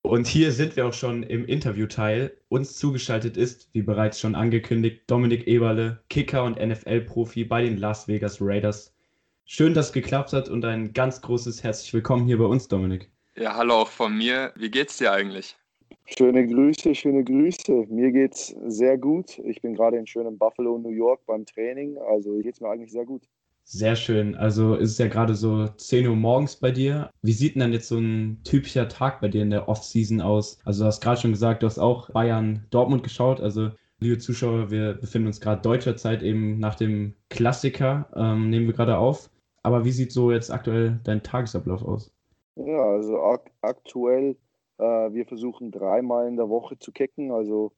Und 0.08 0.26
hier 0.26 0.52
sind 0.52 0.74
wir 0.74 0.86
auch 0.86 0.94
schon 0.94 1.22
im 1.22 1.44
Interviewteil. 1.44 2.34
Uns 2.48 2.78
zugeschaltet 2.78 3.36
ist, 3.36 3.68
wie 3.74 3.82
bereits 3.82 4.18
schon 4.18 4.34
angekündigt, 4.34 5.02
Dominik 5.06 5.46
Eberle, 5.46 6.02
Kicker 6.08 6.44
und 6.44 6.58
NFL-Profi 6.58 7.44
bei 7.44 7.60
den 7.60 7.76
Las 7.76 8.08
Vegas 8.08 8.38
Raiders. 8.40 8.96
Schön, 9.44 9.74
dass 9.74 9.88
es 9.88 9.92
geklappt 9.92 10.32
hat 10.32 10.48
und 10.48 10.64
ein 10.64 10.94
ganz 10.94 11.20
großes 11.20 11.62
herzlich 11.62 11.92
willkommen 11.92 12.24
hier 12.24 12.38
bei 12.38 12.46
uns, 12.46 12.68
Dominik. 12.68 13.10
Ja, 13.36 13.54
hallo 13.54 13.74
auch 13.74 13.90
von 13.90 14.16
mir. 14.16 14.54
Wie 14.56 14.70
geht's 14.70 14.96
dir 14.96 15.12
eigentlich? 15.12 15.58
Schöne 16.06 16.46
Grüße, 16.46 16.94
schöne 16.94 17.22
Grüße. 17.22 17.84
Mir 17.90 18.10
geht's 18.10 18.56
sehr 18.66 18.96
gut. 18.96 19.38
Ich 19.40 19.60
bin 19.60 19.74
gerade 19.74 19.98
in 19.98 20.06
schönem 20.06 20.38
Buffalo, 20.38 20.78
New 20.78 20.88
York 20.88 21.20
beim 21.26 21.44
Training. 21.44 21.98
Also 21.98 22.38
geht's 22.38 22.62
mir 22.62 22.70
eigentlich 22.70 22.92
sehr 22.92 23.04
gut. 23.04 23.28
Sehr 23.70 23.96
schön. 23.96 24.34
Also 24.34 24.76
ist 24.76 24.92
es 24.92 24.98
ja 24.98 25.08
gerade 25.08 25.34
so 25.34 25.68
10 25.68 26.06
Uhr 26.08 26.16
morgens 26.16 26.56
bei 26.56 26.70
dir. 26.70 27.10
Wie 27.20 27.32
sieht 27.32 27.54
denn 27.54 27.60
dann 27.60 27.74
jetzt 27.74 27.88
so 27.88 27.98
ein 27.98 28.40
typischer 28.42 28.88
Tag 28.88 29.20
bei 29.20 29.28
dir 29.28 29.42
in 29.42 29.50
der 29.50 29.68
Off-Season 29.68 30.22
aus? 30.22 30.58
Also 30.64 30.84
du 30.84 30.86
hast 30.86 31.02
gerade 31.02 31.20
schon 31.20 31.32
gesagt, 31.32 31.62
du 31.62 31.66
hast 31.66 31.78
auch 31.78 32.08
Bayern 32.10 32.66
Dortmund 32.70 33.02
geschaut. 33.02 33.42
Also 33.42 33.68
liebe 34.00 34.16
Zuschauer, 34.16 34.70
wir 34.70 34.94
befinden 34.94 35.26
uns 35.26 35.42
gerade 35.42 35.60
deutscher 35.60 35.98
Zeit 35.98 36.22
eben 36.22 36.58
nach 36.58 36.76
dem 36.76 37.12
Klassiker, 37.28 38.08
ähm, 38.16 38.48
nehmen 38.48 38.66
wir 38.66 38.72
gerade 38.72 38.96
auf. 38.96 39.28
Aber 39.62 39.84
wie 39.84 39.92
sieht 39.92 40.12
so 40.12 40.32
jetzt 40.32 40.50
aktuell 40.50 40.98
dein 41.04 41.22
Tagesablauf 41.22 41.82
aus? 41.82 42.10
Ja, 42.56 42.84
also 42.84 43.20
ak 43.20 43.50
aktuell, 43.60 44.38
äh, 44.78 44.82
wir 45.12 45.26
versuchen 45.26 45.72
dreimal 45.72 46.26
in 46.26 46.36
der 46.36 46.48
Woche 46.48 46.78
zu 46.78 46.90
kicken, 46.90 47.32
also 47.32 47.72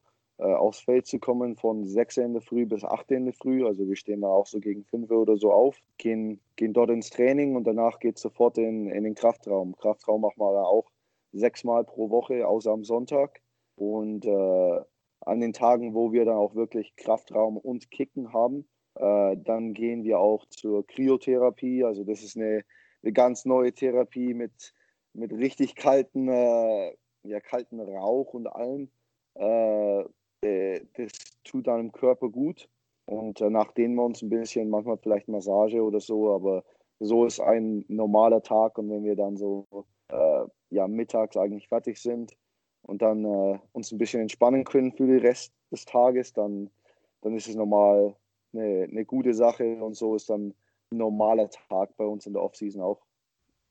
aufs 0.45 0.81
Feld 0.81 1.07
zu 1.07 1.19
kommen 1.19 1.57
von 1.57 1.85
6 1.85 2.19
in 2.19 2.33
der 2.33 2.43
Früh 2.43 2.67
bis 2.67 2.85
8 2.85 3.11
in 3.13 3.25
der 3.27 3.35
Früh. 3.35 3.67
Also 3.67 3.87
wir 3.87 3.97
stehen 3.97 4.23
da 4.23 4.29
auch 4.29 4.47
so 4.47 4.61
gegen 4.61 4.85
5 4.85 5.11
oder 5.11 5.37
so 5.37 5.53
auf, 5.53 5.77
gehen, 5.99 6.41
gehen 6.57 6.73
dort 6.73 6.91
ins 6.91 7.11
Training 7.11 7.57
und 7.57 7.65
danach 7.65 7.99
geht 7.99 8.17
es 8.17 8.23
sofort 8.23 8.59
in, 8.59 8.89
in 8.91 9.05
den 9.05 9.15
Kraftraum. 9.15 9.77
Kraftraum 9.77 10.23
machen 10.23 10.39
wir 10.39 10.67
auch 10.67 10.91
sechsmal 11.33 11.85
pro 11.85 12.11
Woche, 12.11 12.47
außer 12.47 12.71
am 12.71 12.85
Sonntag. 12.85 13.41
Und 13.77 14.27
äh, 14.27 14.81
an 15.21 15.41
den 15.41 15.53
Tagen, 15.53 15.95
wo 15.95 16.13
wir 16.13 16.25
dann 16.25 16.37
auch 16.37 16.55
wirklich 16.55 16.97
Kraftraum 16.97 17.57
und 17.57 17.91
Kicken 17.91 18.33
haben, 18.33 18.69
äh, 18.95 19.37
dann 19.37 19.75
gehen 19.75 20.05
wir 20.05 20.19
auch 20.19 20.47
zur 20.47 20.87
Kryotherapie. 20.87 21.85
Also 21.85 22.05
das 22.05 22.23
ist 22.23 22.37
eine 22.37 22.65
eine 23.03 23.13
ganz 23.13 23.45
neue 23.45 23.73
Therapie 23.73 24.35
mit, 24.35 24.75
mit 25.13 25.33
richtig 25.33 25.75
kalten, 25.75 26.29
äh, 26.29 26.95
ja, 27.23 27.41
kalten 27.41 27.81
Rauch 27.81 28.35
und 28.35 28.47
allem. 28.47 28.91
Äh, 30.43 30.77
äh, 30.77 30.87
das 30.97 31.13
tut 31.45 31.67
deinem 31.67 31.93
Körper 31.93 32.29
gut. 32.29 32.69
Und 33.07 33.41
danach 33.41 33.73
dehnen 33.73 33.97
wir 33.97 34.05
uns 34.05 34.23
ein 34.23 34.29
bisschen, 34.29 34.71
manchmal 34.71 34.99
vielleicht 34.99 35.29
Massage 35.29 35.83
oder 35.83 36.01
so, 36.01 36.33
aber 36.33 36.65
so 37.01 37.25
ist 37.25 37.41
ein 37.41 37.85
normaler 37.89 38.43
Tag. 38.43 38.79
Und 38.79 38.91
wenn 38.91 39.05
wir 39.05 39.17
dann 39.17 39.37
so 39.37 39.67
äh, 40.09 40.45
ja, 40.71 40.87
mittags 40.87 41.37
eigentlich 41.37 41.69
fertig 41.69 41.99
sind 41.99 42.37
und 42.83 43.03
dann 43.03 43.25
äh, 43.25 43.59
uns 43.73 43.91
ein 43.91 43.99
bisschen 43.99 44.21
entspannen 44.21 44.65
können 44.65 44.93
für 44.93 45.07
den 45.07 45.19
Rest 45.19 45.53
des 45.73 45.85
Tages, 45.87 46.33
dann, 46.33 46.71
dann 47.23 47.35
ist 47.35 47.49
es 47.49 47.57
normal 47.57 48.15
eine, 48.53 48.87
eine 48.91 49.05
gute 49.05 49.35
Sache 49.35 49.83
und 49.83 49.97
so 49.97 50.15
ist 50.15 50.31
dann 50.31 50.55
normaler 50.91 51.51
Tag 51.51 51.97
bei 51.97 52.05
uns 52.05 52.27
in 52.27 52.33
der 52.33 52.43
Offseason 52.43 52.83
auch. 52.83 53.01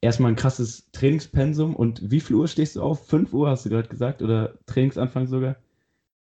Erstmal 0.01 0.31
ein 0.31 0.37
krasses 0.37 0.89
Trainingspensum 0.91 1.75
und 1.75 2.09
wie 2.09 2.21
viel 2.21 2.37
Uhr 2.37 2.47
stehst 2.47 2.77
du 2.77 2.81
auf? 2.81 3.05
5 3.07 3.33
Uhr 3.33 3.49
hast 3.49 3.65
du 3.65 3.69
gerade 3.69 3.89
gesagt 3.89 4.21
oder 4.21 4.57
Trainingsanfang 4.65 5.27
sogar? 5.27 5.57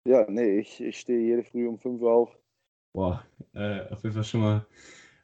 Ja, 0.06 0.26
nee, 0.30 0.60
ich, 0.60 0.82
ich 0.82 1.00
stehe 1.00 1.20
jede 1.20 1.44
Früh 1.44 1.68
um 1.68 1.78
5 1.78 2.02
Uhr 2.02 2.12
auf. 2.14 2.38
Boah, 2.94 3.24
äh, 3.54 3.82
auf 3.90 4.04
jeden 4.04 4.14
Fall 4.14 4.24
schon 4.24 4.42
mal 4.42 4.66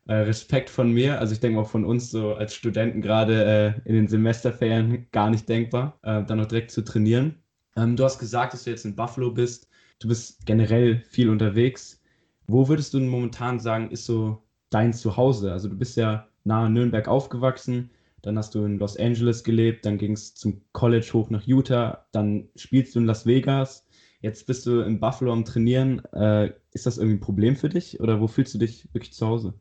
äh, 0.08 0.14
Respekt 0.14 0.70
von 0.70 0.92
mir. 0.92 1.20
Also 1.20 1.34
ich 1.34 1.40
denke 1.40 1.60
auch 1.60 1.70
von 1.70 1.86
uns 1.86 2.12
so 2.12 2.34
als 2.34 2.56
Studenten 2.56 3.02
gerade 3.02 3.76
äh, 3.86 3.90
in 3.90 3.96
den 3.96 4.08
Semesterferien 4.08 5.08
gar 5.12 5.30
nicht 5.30 5.48
denkbar, 5.48 6.00
äh, 6.04 6.24
dann 6.24 6.38
noch 6.40 6.48
direkt 6.48 6.72
zu 6.72 6.84
trainieren. 6.84 7.44
Ähm, 7.76 7.96
du 7.96 8.04
hast 8.04 8.20
gesagt, 8.20 8.54
dass 8.54 8.64
du 8.64 8.72
jetzt 8.72 8.86
in 8.86 8.96
Buffalo 8.96 9.32
bist. 9.32 9.70
Du 10.00 10.08
bist 10.08 10.46
generell 10.46 11.04
viel 11.10 11.30
unterwegs. 11.30 12.02
Wo 12.48 12.68
würdest 12.68 12.94
du 12.94 13.00
momentan 13.00 13.60
sagen, 13.60 13.92
ist 13.92 14.06
so 14.06 14.42
dein 14.72 14.94
Zuhause? 14.94 15.52
Also 15.52 15.70
du 15.70 15.78
bist 15.78 15.98
ja 15.98 16.28
nahe 16.44 16.70
Nürnberg 16.70 17.08
aufgewachsen, 17.08 17.92
dann 18.24 18.38
hast 18.38 18.56
du 18.56 18.66
in 18.66 18.80
Los 18.80 18.98
Angeles 18.98 19.44
gelebt, 19.44 19.86
dann 19.86 19.98
ging 19.98 20.14
es 20.14 20.34
zum 20.36 20.62
College 20.74 21.10
hoch 21.14 21.30
nach 21.30 21.44
Utah, 21.44 22.08
dann 22.12 22.50
spielst 22.56 22.96
du 22.96 23.00
in 23.00 23.06
Las 23.06 23.26
Vegas, 23.26 23.86
jetzt 24.22 24.48
bist 24.48 24.66
du 24.66 24.82
in 24.82 25.00
Buffalo 25.00 25.32
am 25.32 25.46
Trainieren. 25.46 26.02
Äh, 26.14 26.52
ist 26.72 26.86
das 26.86 26.98
irgendwie 26.98 27.18
ein 27.18 27.22
Problem 27.22 27.56
für 27.56 27.70
dich 27.70 28.00
oder 28.00 28.22
wo 28.22 28.28
fühlst 28.28 28.54
du 28.54 28.58
dich 28.58 28.86
wirklich 28.94 29.14
zu 29.14 29.28
Hause? 29.28 29.54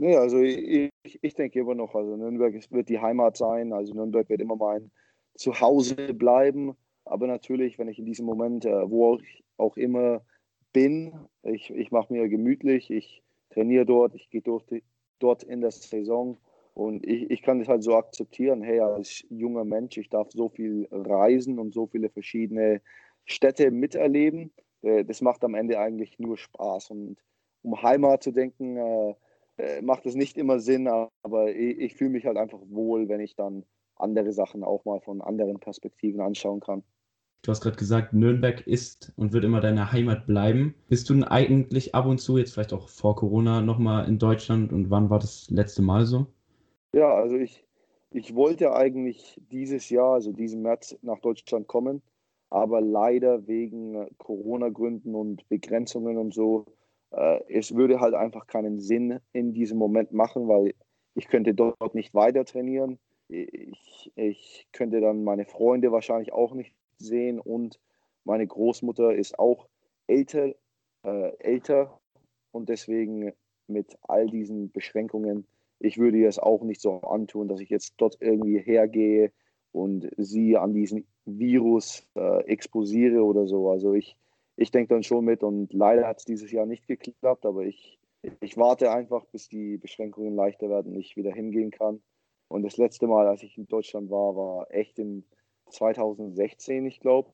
Nee, 0.00 0.16
also 0.16 0.38
ich, 0.38 0.90
ich 1.02 1.34
denke 1.34 1.58
immer 1.58 1.74
noch, 1.74 1.94
also 1.94 2.16
Nürnberg 2.16 2.54
wird 2.70 2.88
die 2.88 3.00
Heimat 3.00 3.36
sein, 3.36 3.72
also 3.72 3.94
Nürnberg 3.94 4.28
wird 4.28 4.40
immer 4.40 4.54
mein 4.54 4.92
Zuhause 5.34 6.14
bleiben, 6.14 6.76
aber 7.04 7.26
natürlich, 7.26 7.78
wenn 7.78 7.88
ich 7.88 7.98
in 7.98 8.06
diesem 8.06 8.24
Moment, 8.24 8.64
äh, 8.64 8.88
wo 8.88 9.16
ich 9.16 9.42
auch 9.56 9.76
immer 9.76 10.22
bin, 10.72 11.12
ich, 11.42 11.70
ich 11.70 11.90
mache 11.90 12.12
mir 12.12 12.28
gemütlich, 12.28 12.90
ich 12.90 13.22
trainiere 13.50 13.86
dort, 13.86 14.14
ich 14.14 14.30
gehe 14.30 14.42
dort 15.18 15.42
in 15.42 15.60
der 15.60 15.72
Saison 15.72 16.36
und 16.74 17.04
ich, 17.04 17.28
ich 17.30 17.42
kann 17.42 17.58
das 17.58 17.66
halt 17.66 17.82
so 17.82 17.96
akzeptieren, 17.96 18.62
hey, 18.62 18.78
als 18.78 19.24
junger 19.30 19.64
Mensch, 19.64 19.96
ich 19.96 20.10
darf 20.10 20.30
so 20.30 20.48
viel 20.48 20.86
reisen 20.92 21.58
und 21.58 21.74
so 21.74 21.88
viele 21.88 22.08
verschiedene 22.08 22.80
Städte 23.24 23.70
miterleben. 23.70 24.52
Äh, 24.82 25.04
das 25.04 25.20
macht 25.20 25.44
am 25.44 25.54
Ende 25.54 25.78
eigentlich 25.78 26.18
nur 26.18 26.36
Spaß. 26.36 26.90
Und 26.90 27.18
um 27.62 27.82
Heimat 27.82 28.22
zu 28.22 28.32
denken, 28.32 28.76
äh, 28.76 29.14
äh, 29.58 29.82
macht 29.82 30.06
es 30.06 30.14
nicht 30.14 30.38
immer 30.38 30.60
Sinn, 30.60 30.88
aber 30.88 31.54
ich, 31.54 31.94
fühle 31.94 32.10
mich 32.10 32.26
halt 32.26 32.36
einfach 32.36 32.60
wohl, 32.68 33.08
wenn 33.08 33.20
ich 33.20 33.34
dann 33.34 33.64
andere 33.96 34.32
Sachen 34.32 34.62
auch 34.62 34.84
mal 34.84 35.00
von 35.00 35.20
anderen 35.20 35.58
Perspektiven 35.58 36.20
anschauen 36.20 36.60
kann. 36.60 36.84
Du 37.42 37.50
hast 37.50 37.62
gerade 37.62 37.76
gesagt, 37.76 38.12
Nürnberg 38.12 38.66
ist 38.66 39.12
und 39.16 39.32
wird 39.32 39.44
immer 39.44 39.60
deine 39.60 39.92
Heimat 39.92 40.26
bleiben. 40.26 40.74
Bist 40.88 41.08
du 41.10 41.22
eigentlich 41.24 41.94
ab 41.94 42.06
und 42.06 42.18
zu, 42.18 42.36
jetzt 42.36 42.54
vielleicht 42.54 42.72
auch 42.72 42.88
vor 42.88 43.16
Corona, 43.16 43.60
nochmal 43.60 44.08
in 44.08 44.18
Deutschland 44.18 44.72
und 44.72 44.90
wann 44.90 45.10
war 45.10 45.18
das 45.18 45.48
letzte 45.50 45.82
Mal 45.82 46.04
so? 46.04 46.26
Ja, 46.92 47.14
also 47.14 47.36
ich, 47.36 47.64
ich 48.10 48.34
wollte 48.34 48.74
eigentlich 48.74 49.40
dieses 49.50 49.88
Jahr, 49.90 50.14
also 50.14 50.32
diesen 50.32 50.62
März, 50.62 50.96
nach 51.02 51.20
Deutschland 51.20 51.68
kommen, 51.68 52.02
aber 52.50 52.80
leider 52.80 53.46
wegen 53.46 54.08
Corona-Gründen 54.18 55.14
und 55.14 55.48
Begrenzungen 55.48 56.16
und 56.16 56.32
so, 56.34 56.66
äh, 57.10 57.40
es 57.48 57.74
würde 57.74 58.00
halt 58.00 58.14
einfach 58.14 58.46
keinen 58.46 58.80
Sinn 58.80 59.20
in 59.32 59.52
diesem 59.52 59.78
Moment 59.78 60.12
machen, 60.12 60.48
weil 60.48 60.74
ich 61.14 61.28
könnte 61.28 61.54
dort 61.54 61.94
nicht 61.94 62.14
weiter 62.14 62.44
trainieren. 62.44 62.98
Ich, 63.28 64.10
ich 64.14 64.66
könnte 64.72 65.00
dann 65.00 65.24
meine 65.24 65.44
Freunde 65.44 65.92
wahrscheinlich 65.92 66.32
auch 66.32 66.54
nicht 66.54 66.74
sehen 66.98 67.38
und 67.38 67.78
meine 68.24 68.46
Großmutter 68.46 69.14
ist 69.14 69.38
auch 69.38 69.68
älter, 70.06 70.54
äh, 71.04 71.36
älter 71.38 72.00
und 72.52 72.68
deswegen 72.68 73.32
mit 73.66 73.98
all 74.02 74.26
diesen 74.26 74.70
Beschränkungen, 74.70 75.46
ich 75.78 75.98
würde 75.98 76.24
es 76.24 76.38
auch 76.38 76.62
nicht 76.62 76.80
so 76.80 77.00
antun, 77.02 77.48
dass 77.48 77.60
ich 77.60 77.68
jetzt 77.68 77.94
dort 77.98 78.16
irgendwie 78.20 78.58
hergehe 78.58 79.32
und 79.78 80.10
sie 80.16 80.56
an 80.56 80.74
diesen 80.74 81.06
Virus 81.24 82.06
äh, 82.16 82.44
exposiere 82.46 83.22
oder 83.22 83.46
so. 83.46 83.70
Also 83.70 83.94
ich, 83.94 84.16
ich 84.56 84.70
denke 84.70 84.94
dann 84.94 85.02
schon 85.02 85.24
mit 85.24 85.42
und 85.42 85.72
leider 85.72 86.06
hat 86.06 86.18
es 86.18 86.24
dieses 86.24 86.50
Jahr 86.50 86.66
nicht 86.66 86.86
geklappt, 86.86 87.46
aber 87.46 87.62
ich, 87.64 87.98
ich 88.40 88.56
warte 88.56 88.90
einfach, 88.90 89.24
bis 89.26 89.48
die 89.48 89.78
Beschränkungen 89.78 90.34
leichter 90.34 90.68
werden 90.68 90.92
und 90.92 91.00
ich 91.00 91.16
wieder 91.16 91.32
hingehen 91.32 91.70
kann. 91.70 92.02
Und 92.48 92.62
das 92.62 92.76
letzte 92.76 93.06
Mal, 93.06 93.26
als 93.26 93.42
ich 93.42 93.56
in 93.58 93.66
Deutschland 93.66 94.10
war, 94.10 94.34
war 94.34 94.66
echt 94.70 94.98
in 94.98 95.24
2016, 95.70 96.86
ich 96.86 97.00
glaube. 97.00 97.30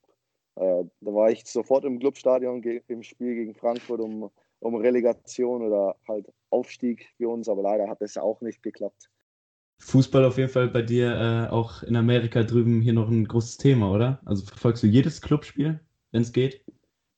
Äh, 0.56 0.84
da 1.00 1.14
war 1.14 1.30
ich 1.30 1.46
sofort 1.46 1.84
im 1.84 1.98
Clubstadion 1.98 2.62
im 2.62 3.02
Spiel 3.02 3.34
gegen 3.34 3.54
Frankfurt 3.54 4.00
um, 4.00 4.30
um 4.60 4.74
Relegation 4.74 5.62
oder 5.62 5.96
halt 6.06 6.32
Aufstieg 6.50 7.08
für 7.16 7.28
uns, 7.28 7.48
aber 7.48 7.62
leider 7.62 7.88
hat 7.88 8.02
es 8.02 8.16
auch 8.16 8.40
nicht 8.40 8.62
geklappt. 8.62 9.08
Fußball 9.84 10.24
auf 10.24 10.38
jeden 10.38 10.48
Fall 10.48 10.68
bei 10.68 10.82
dir 10.82 11.48
äh, 11.48 11.52
auch 11.52 11.82
in 11.82 11.96
Amerika 11.96 12.42
drüben 12.42 12.80
hier 12.80 12.94
noch 12.94 13.08
ein 13.08 13.26
großes 13.26 13.58
Thema, 13.58 13.92
oder? 13.92 14.20
Also 14.24 14.44
verfolgst 14.44 14.82
du 14.82 14.86
jedes 14.86 15.20
Clubspiel, 15.20 15.80
wenn 16.10 16.22
es 16.22 16.32
geht? 16.32 16.64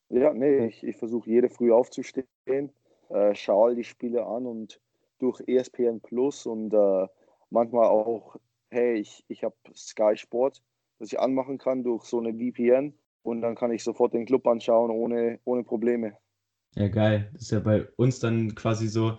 Ja, 0.09 0.33
nee, 0.35 0.67
ich, 0.67 0.83
ich 0.83 0.97
versuche 0.97 1.31
jede 1.31 1.49
früh 1.49 1.73
aufzustehen, 1.73 2.27
äh, 3.09 3.35
schaue 3.35 3.75
die 3.75 3.85
Spiele 3.85 4.27
an 4.27 4.47
und 4.47 4.81
durch 5.19 5.41
ESPN 5.47 6.01
Plus 6.01 6.47
und 6.47 6.75
äh, 6.75 7.07
manchmal 7.51 7.87
auch, 7.87 8.37
hey, 8.71 8.99
ich, 8.99 9.25
ich 9.29 9.45
habe 9.45 9.55
Sky 9.75 10.17
Sport 10.17 10.63
das 10.99 11.13
ich 11.13 11.21
anmachen 11.21 11.59
kann 11.59 11.83
durch 11.85 12.05
so 12.05 12.19
eine 12.19 12.33
VPN 12.33 12.95
und 13.23 13.43
dann 13.43 13.55
kann 13.55 13.71
ich 13.71 13.85
sofort 13.85 14.15
den 14.15 14.27
Club 14.27 14.47
anschauen 14.47 14.91
ohne, 14.91 15.41
ohne 15.45 15.63
Probleme. 15.65 16.17
Ja, 16.75 16.89
geil. 16.89 17.31
Das 17.33 17.43
ist 17.43 17.51
ja 17.51 17.61
bei 17.61 17.87
uns 17.97 18.19
dann 18.19 18.55
quasi 18.55 18.89
so 18.89 19.19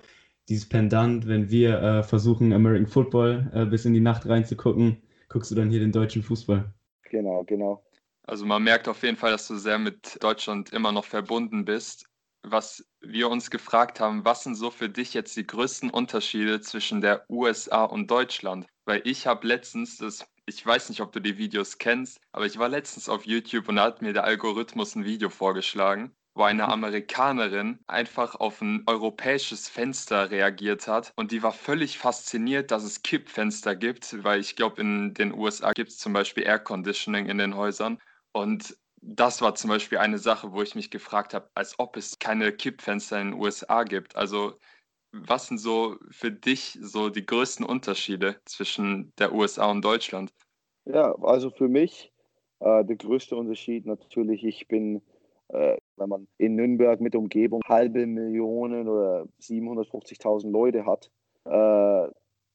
dieses 0.49 0.67
Pendant, 0.67 1.27
wenn 1.27 1.49
wir 1.49 1.81
äh, 1.81 2.03
versuchen, 2.03 2.53
American 2.53 2.87
Football 2.87 3.51
äh, 3.53 3.65
bis 3.65 3.85
in 3.85 3.93
die 3.93 3.99
Nacht 3.99 4.27
reinzugucken, 4.27 5.01
guckst 5.29 5.51
du 5.51 5.55
dann 5.55 5.69
hier 5.69 5.79
den 5.79 5.91
deutschen 5.91 6.23
Fußball. 6.23 6.73
Genau, 7.09 7.43
genau. 7.43 7.83
Also 8.23 8.45
man 8.45 8.63
merkt 8.63 8.87
auf 8.87 9.03
jeden 9.03 9.17
Fall, 9.17 9.31
dass 9.31 9.47
du 9.47 9.55
sehr 9.55 9.79
mit 9.79 10.21
Deutschland 10.21 10.71
immer 10.73 10.91
noch 10.91 11.05
verbunden 11.05 11.65
bist. 11.65 12.05
Was 12.43 12.85
wir 13.01 13.29
uns 13.29 13.49
gefragt 13.49 13.99
haben, 13.99 14.23
was 14.23 14.43
sind 14.43 14.55
so 14.55 14.69
für 14.69 14.89
dich 14.89 15.13
jetzt 15.13 15.35
die 15.35 15.47
größten 15.47 15.89
Unterschiede 15.89 16.61
zwischen 16.61 17.01
der 17.01 17.25
USA 17.29 17.83
und 17.83 18.09
Deutschland? 18.09 18.67
Weil 18.85 19.01
ich 19.05 19.27
habe 19.27 19.47
letztens 19.47 19.97
das 19.97 20.25
ich 20.49 20.65
weiß 20.65 20.87
nicht, 20.87 21.01
ob 21.01 21.11
du 21.11 21.19
die 21.19 21.37
Videos 21.37 21.77
kennst, 21.77 22.21
aber 22.31 22.45
ich 22.45 22.57
war 22.57 22.69
letztens 22.69 23.09
auf 23.09 23.25
YouTube 23.25 23.67
und 23.67 23.75
da 23.75 23.83
hat 23.83 24.01
mir 24.01 24.13
der 24.13 24.23
Algorithmus 24.23 24.95
ein 24.95 25.03
Video 25.03 25.29
vorgeschlagen, 25.29 26.15
wo 26.37 26.43
eine. 26.43 26.67
Amerikanerin 26.67 27.79
einfach 27.87 28.35
auf 28.35 28.61
ein 28.61 28.83
europäisches 28.87 29.69
Fenster 29.69 30.31
reagiert 30.31 30.87
hat 30.87 31.13
und 31.15 31.31
die 31.31 31.43
war 31.43 31.51
völlig 31.51 31.97
fasziniert, 31.97 32.71
dass 32.71 32.83
es 32.83 33.03
Kippfenster 33.03 33.75
gibt, 33.75 34.23
weil 34.23 34.39
ich 34.39 34.55
glaube, 34.55 34.81
in 34.81 35.13
den 35.13 35.33
USA 35.33 35.71
gibt 35.73 35.89
es 35.89 35.97
zum 35.97 36.13
Beispiel 36.13 36.43
Air 36.43 36.59
Conditioning 36.59 37.27
in 37.27 37.37
den 37.37 37.55
Häusern 37.55 37.99
und 38.31 38.77
das 39.01 39.41
war 39.41 39.55
zum 39.55 39.69
Beispiel 39.69 39.99
eine 39.99 40.17
Sache, 40.17 40.51
wo 40.51 40.61
ich 40.61 40.75
mich 40.75 40.89
gefragt 40.89 41.33
habe, 41.33 41.49
als 41.55 41.77
ob 41.79 41.97
es 41.97 42.19
keine 42.19 42.51
Kippfenster 42.51 43.21
in 43.21 43.31
den 43.31 43.39
USA 43.39 43.83
gibt. 43.83 44.15
Also 44.15 44.57
was 45.11 45.47
sind 45.47 45.57
so 45.59 45.97
für 46.11 46.31
dich 46.31 46.77
so 46.81 47.09
die 47.09 47.25
größten 47.25 47.65
Unterschiede 47.65 48.39
zwischen 48.45 49.13
der 49.17 49.33
USA 49.33 49.69
und 49.71 49.83
Deutschland? 49.83 50.33
Ja, 50.85 51.15
also 51.21 51.49
für 51.49 51.67
mich 51.67 52.11
äh, 52.59 52.83
der 52.83 52.95
größte 52.95 53.35
Unterschied 53.35 53.85
natürlich, 53.85 54.43
ich 54.43 54.67
bin, 54.67 55.01
wenn 55.49 56.09
man 56.09 56.27
in 56.37 56.55
Nürnberg 56.55 56.99
mit 56.99 57.15
Umgebung 57.15 57.61
halbe 57.67 58.05
Millionen 58.05 58.87
oder 58.87 59.27
750.000 59.41 60.49
Leute 60.49 60.85
hat 60.85 61.09
äh, 61.45 62.11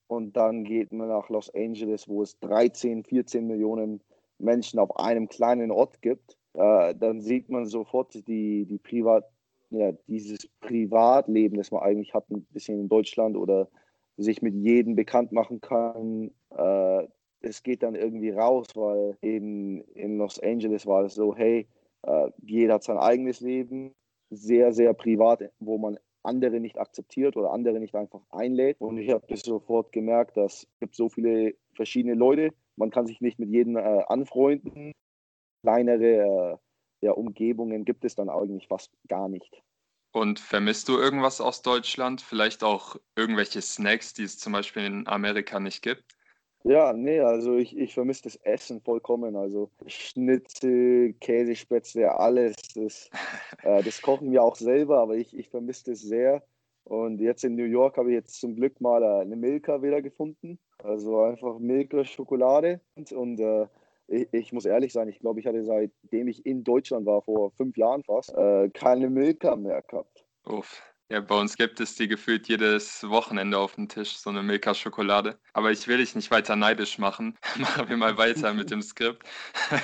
und 0.09 0.37
dann 0.37 0.65
geht 0.65 0.93
man 0.93 1.09
nach 1.09 1.29
Los 1.31 1.53
Angeles, 1.55 2.09
wo 2.09 2.23
es 2.23 2.39
13, 2.41 3.05
14 3.05 3.47
Millionen 3.47 4.03
Menschen 4.39 4.79
auf 4.79 4.97
einem 4.99 5.29
kleinen 5.29 5.71
Ort 5.71 6.03
gibt, 6.03 6.37
äh, 6.55 6.95
dann 6.95 7.21
sieht 7.21 7.49
man 7.49 7.67
sofort 7.67 8.15
die, 8.27 8.67
die 8.67 8.79
Privat 8.79 9.25
ja, 9.73 9.93
dieses 10.07 10.49
Privatleben, 10.61 11.57
das 11.57 11.71
man 11.71 11.83
eigentlich 11.83 12.13
hat, 12.13 12.31
ein 12.31 12.45
bisschen 12.51 12.79
in 12.79 12.89
Deutschland 12.89 13.37
oder 13.37 13.69
sich 14.19 14.43
mit 14.43 14.55
jedem 14.55 14.95
bekannt 14.97 15.33
machen 15.33 15.63
kann, 15.63 16.31
äh, 16.51 17.09
es 17.41 17.63
geht 17.63 17.83
dann 17.83 17.95
irgendwie 17.95 18.31
raus, 18.31 18.67
weil 18.75 19.17
in, 19.21 19.81
in 19.95 20.19
Los 20.19 20.39
Angeles 20.41 20.87
war 20.87 21.05
es 21.05 21.15
so, 21.15 21.35
hey, 21.35 21.67
äh, 22.03 22.31
jeder 22.43 22.75
hat 22.75 22.85
sein 22.85 22.99
eigenes 22.99 23.41
Leben, 23.41 23.95
sehr, 24.31 24.73
sehr 24.73 24.95
privat, 24.95 25.43
wo 25.59 25.79
man 25.79 25.99
andere 26.23 26.61
nicht 26.61 26.79
akzeptiert 26.79 27.37
oder 27.37 27.51
andere 27.51 27.81
nicht 27.81 27.95
einfach 27.95 28.21
einlädt. 28.31 28.81
Und 28.81 28.99
ich 28.99 29.11
habe 29.11 29.27
das 29.29 29.41
sofort 29.41 29.93
gemerkt, 29.93 30.37
dass 30.37 30.67
es 30.81 30.89
so 30.93 31.09
viele 31.09 31.55
verschiedene 31.75 32.15
Leute, 32.15 32.51
man 32.77 32.91
kann 32.91 33.07
sich 33.07 33.21
nicht 33.21 33.39
mit 33.39 33.51
jedem 33.51 33.77
äh, 33.77 34.03
anfreunden. 34.07 34.93
Kleinere 35.63 36.59
äh, 37.03 37.07
ja, 37.07 37.13
Umgebungen 37.13 37.85
gibt 37.85 38.05
es 38.05 38.15
dann 38.15 38.29
eigentlich 38.29 38.69
fast 38.69 38.93
gar 39.09 39.29
nicht. 39.29 39.63
Und 40.13 40.39
vermisst 40.39 40.89
du 40.89 40.99
irgendwas 40.99 41.41
aus 41.41 41.63
Deutschland? 41.63 42.21
Vielleicht 42.21 42.63
auch 42.63 42.97
irgendwelche 43.17 43.63
Snacks, 43.63 44.13
die 44.13 44.25
es 44.25 44.39
zum 44.39 44.53
Beispiel 44.53 44.85
in 44.85 45.07
Amerika 45.07 45.59
nicht 45.59 45.83
gibt? 45.83 46.17
Ja, 46.65 46.93
nee, 46.93 47.19
also 47.19 47.57
ich, 47.57 47.77
ich 47.77 47.95
vermisse 47.95 48.23
das 48.25 48.37
Essen 48.37 48.81
vollkommen. 48.81 49.35
Also 49.35 49.71
Schnitzel, 49.87 51.13
Käsespätzle, 51.15 52.17
alles. 52.17 52.55
Das, 52.75 53.11
äh, 53.63 53.83
das 53.83 54.01
kochen 54.01 54.31
wir 54.31 54.43
auch 54.43 54.57
selber, 54.57 55.01
aber 55.01 55.17
ich, 55.17 55.37
ich 55.37 55.49
vermisse 55.49 55.91
das 55.91 56.01
sehr. 56.01 56.43
Und 56.85 57.21
jetzt 57.21 57.45
in 57.45 57.55
New 57.55 57.65
York 57.65 57.97
habe 57.97 58.11
ich 58.11 58.15
jetzt 58.15 58.41
zum 58.41 58.55
Glück 58.55 58.81
mal 58.81 59.03
äh, 59.03 59.23
eine 59.23 59.37
Milka 59.37 59.83
wieder 59.83 60.03
gefunden. 60.03 60.59
Also 60.79 61.21
einfach 61.21 61.59
Milka 61.59 62.05
Schokolade. 62.05 62.81
Und, 62.95 63.13
und 63.13 63.41
äh, 63.41 63.67
ich, 64.09 64.29
ich, 64.33 64.53
muss 64.53 64.65
ehrlich 64.65 64.93
sein, 64.93 65.09
ich 65.09 65.19
glaube, 65.19 65.41
ich 65.41 65.47
hatte 65.47 65.63
seitdem 65.65 66.29
ich 66.29 66.45
in 66.45 66.65
Deutschland 66.65 67.07
war, 67.07 67.23
vor 67.23 67.51
fünf 67.53 67.77
Jahren 67.77 68.03
fast, 68.05 68.35
äh, 68.35 68.69
keine 68.71 69.11
Milka 69.11 69.57
mehr 69.57 69.83
gehabt. 69.83 70.25
Uff. 70.45 70.83
Ja, 71.11 71.21
bei 71.21 71.35
uns 71.35 71.57
gibt 71.57 71.79
es 71.81 71.95
die 71.95 72.09
gefühlt 72.09 72.49
jedes 72.49 73.03
Wochenende 73.09 73.59
auf 73.59 73.75
dem 73.75 73.89
Tisch, 73.89 74.17
so 74.17 74.31
eine 74.31 74.43
Milka-Schokolade. 74.43 75.39
Aber 75.53 75.71
ich 75.71 75.87
will 75.87 75.99
dich 75.99 76.15
nicht 76.15 76.31
weiter 76.31 76.57
neidisch 76.57 76.99
machen. 76.99 77.39
Machen 77.57 77.89
wir 77.89 77.97
mal 77.99 78.17
weiter 78.17 78.55
mit 78.55 78.71
dem 78.71 78.83
Skript. 78.83 79.27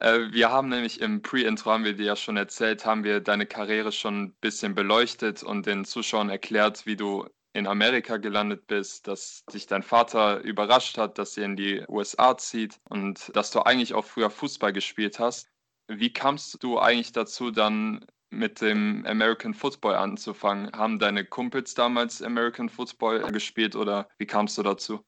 Äh, 0.00 0.32
wir 0.32 0.50
haben 0.50 0.68
nämlich 0.68 1.00
im 1.00 1.22
Pre-Intro, 1.22 1.70
haben 1.70 1.84
wir 1.84 1.94
dir 1.94 2.06
ja 2.06 2.16
schon 2.16 2.36
erzählt, 2.36 2.84
haben 2.84 3.04
wir 3.04 3.20
deine 3.20 3.46
Karriere 3.46 3.92
schon 3.92 4.22
ein 4.22 4.32
bisschen 4.40 4.74
beleuchtet 4.74 5.44
und 5.44 5.66
den 5.66 5.84
Zuschauern 5.84 6.28
erklärt, 6.28 6.86
wie 6.86 6.96
du 6.96 7.28
in 7.52 7.66
Amerika 7.66 8.16
gelandet 8.16 8.66
bist, 8.66 9.06
dass 9.06 9.44
dich 9.52 9.66
dein 9.66 9.82
Vater 9.82 10.40
überrascht 10.40 10.98
hat, 10.98 11.18
dass 11.18 11.36
ihr 11.36 11.44
in 11.44 11.56
die 11.56 11.84
USA 11.88 12.36
zieht 12.36 12.80
und 12.88 13.30
dass 13.36 13.50
du 13.50 13.60
eigentlich 13.60 13.94
auch 13.94 14.04
früher 14.04 14.30
Fußball 14.30 14.72
gespielt 14.72 15.18
hast. 15.18 15.48
Wie 15.88 16.12
kamst 16.12 16.62
du 16.62 16.78
eigentlich 16.78 17.12
dazu, 17.12 17.50
dann 17.50 18.04
mit 18.32 18.60
dem 18.60 19.04
American 19.06 19.54
Football 19.54 19.94
anzufangen? 19.94 20.70
Haben 20.72 20.98
deine 20.98 21.24
Kumpels 21.24 21.74
damals 21.74 22.22
American 22.22 22.68
Football 22.68 23.20
gespielt 23.32 23.76
oder 23.76 24.08
wie 24.18 24.26
kamst 24.26 24.58
du 24.58 24.62
dazu? 24.62 25.00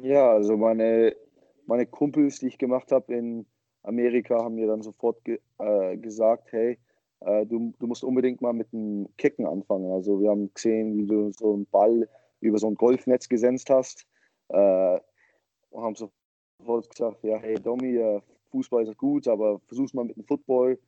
Ja, 0.00 0.30
also 0.30 0.56
meine, 0.56 1.16
meine 1.66 1.86
Kumpels, 1.86 2.38
die 2.38 2.48
ich 2.48 2.58
gemacht 2.58 2.92
habe 2.92 3.12
in 3.14 3.46
Amerika, 3.82 4.42
haben 4.42 4.54
mir 4.54 4.66
dann 4.66 4.82
sofort 4.82 5.24
ge 5.24 5.40
äh, 5.58 5.96
gesagt, 5.96 6.52
hey, 6.52 6.78
äh, 7.20 7.46
du, 7.46 7.74
du 7.78 7.86
musst 7.86 8.04
unbedingt 8.04 8.40
mal 8.40 8.52
mit 8.52 8.72
dem 8.72 9.08
Kicken 9.16 9.46
anfangen. 9.46 9.90
Also 9.92 10.20
wir 10.20 10.30
haben 10.30 10.52
gesehen, 10.52 10.96
wie 10.96 11.06
du 11.06 11.32
so 11.32 11.54
einen 11.54 11.66
Ball 11.66 12.08
über 12.40 12.58
so 12.58 12.68
ein 12.68 12.74
Golfnetz 12.74 13.28
gesenzt 13.28 13.70
hast 13.70 14.06
äh, 14.48 15.00
und 15.70 15.82
haben 15.82 15.96
sofort 15.96 16.90
gesagt, 16.90 17.24
ja, 17.24 17.38
hey 17.38 17.56
Domi, 17.56 17.96
äh, 17.96 18.20
Fußball 18.50 18.84
ist 18.84 18.96
gut, 18.96 19.28
aber 19.28 19.60
versuch's 19.66 19.94
mal 19.94 20.04
mit 20.04 20.16
dem 20.16 20.24
Football. 20.24 20.78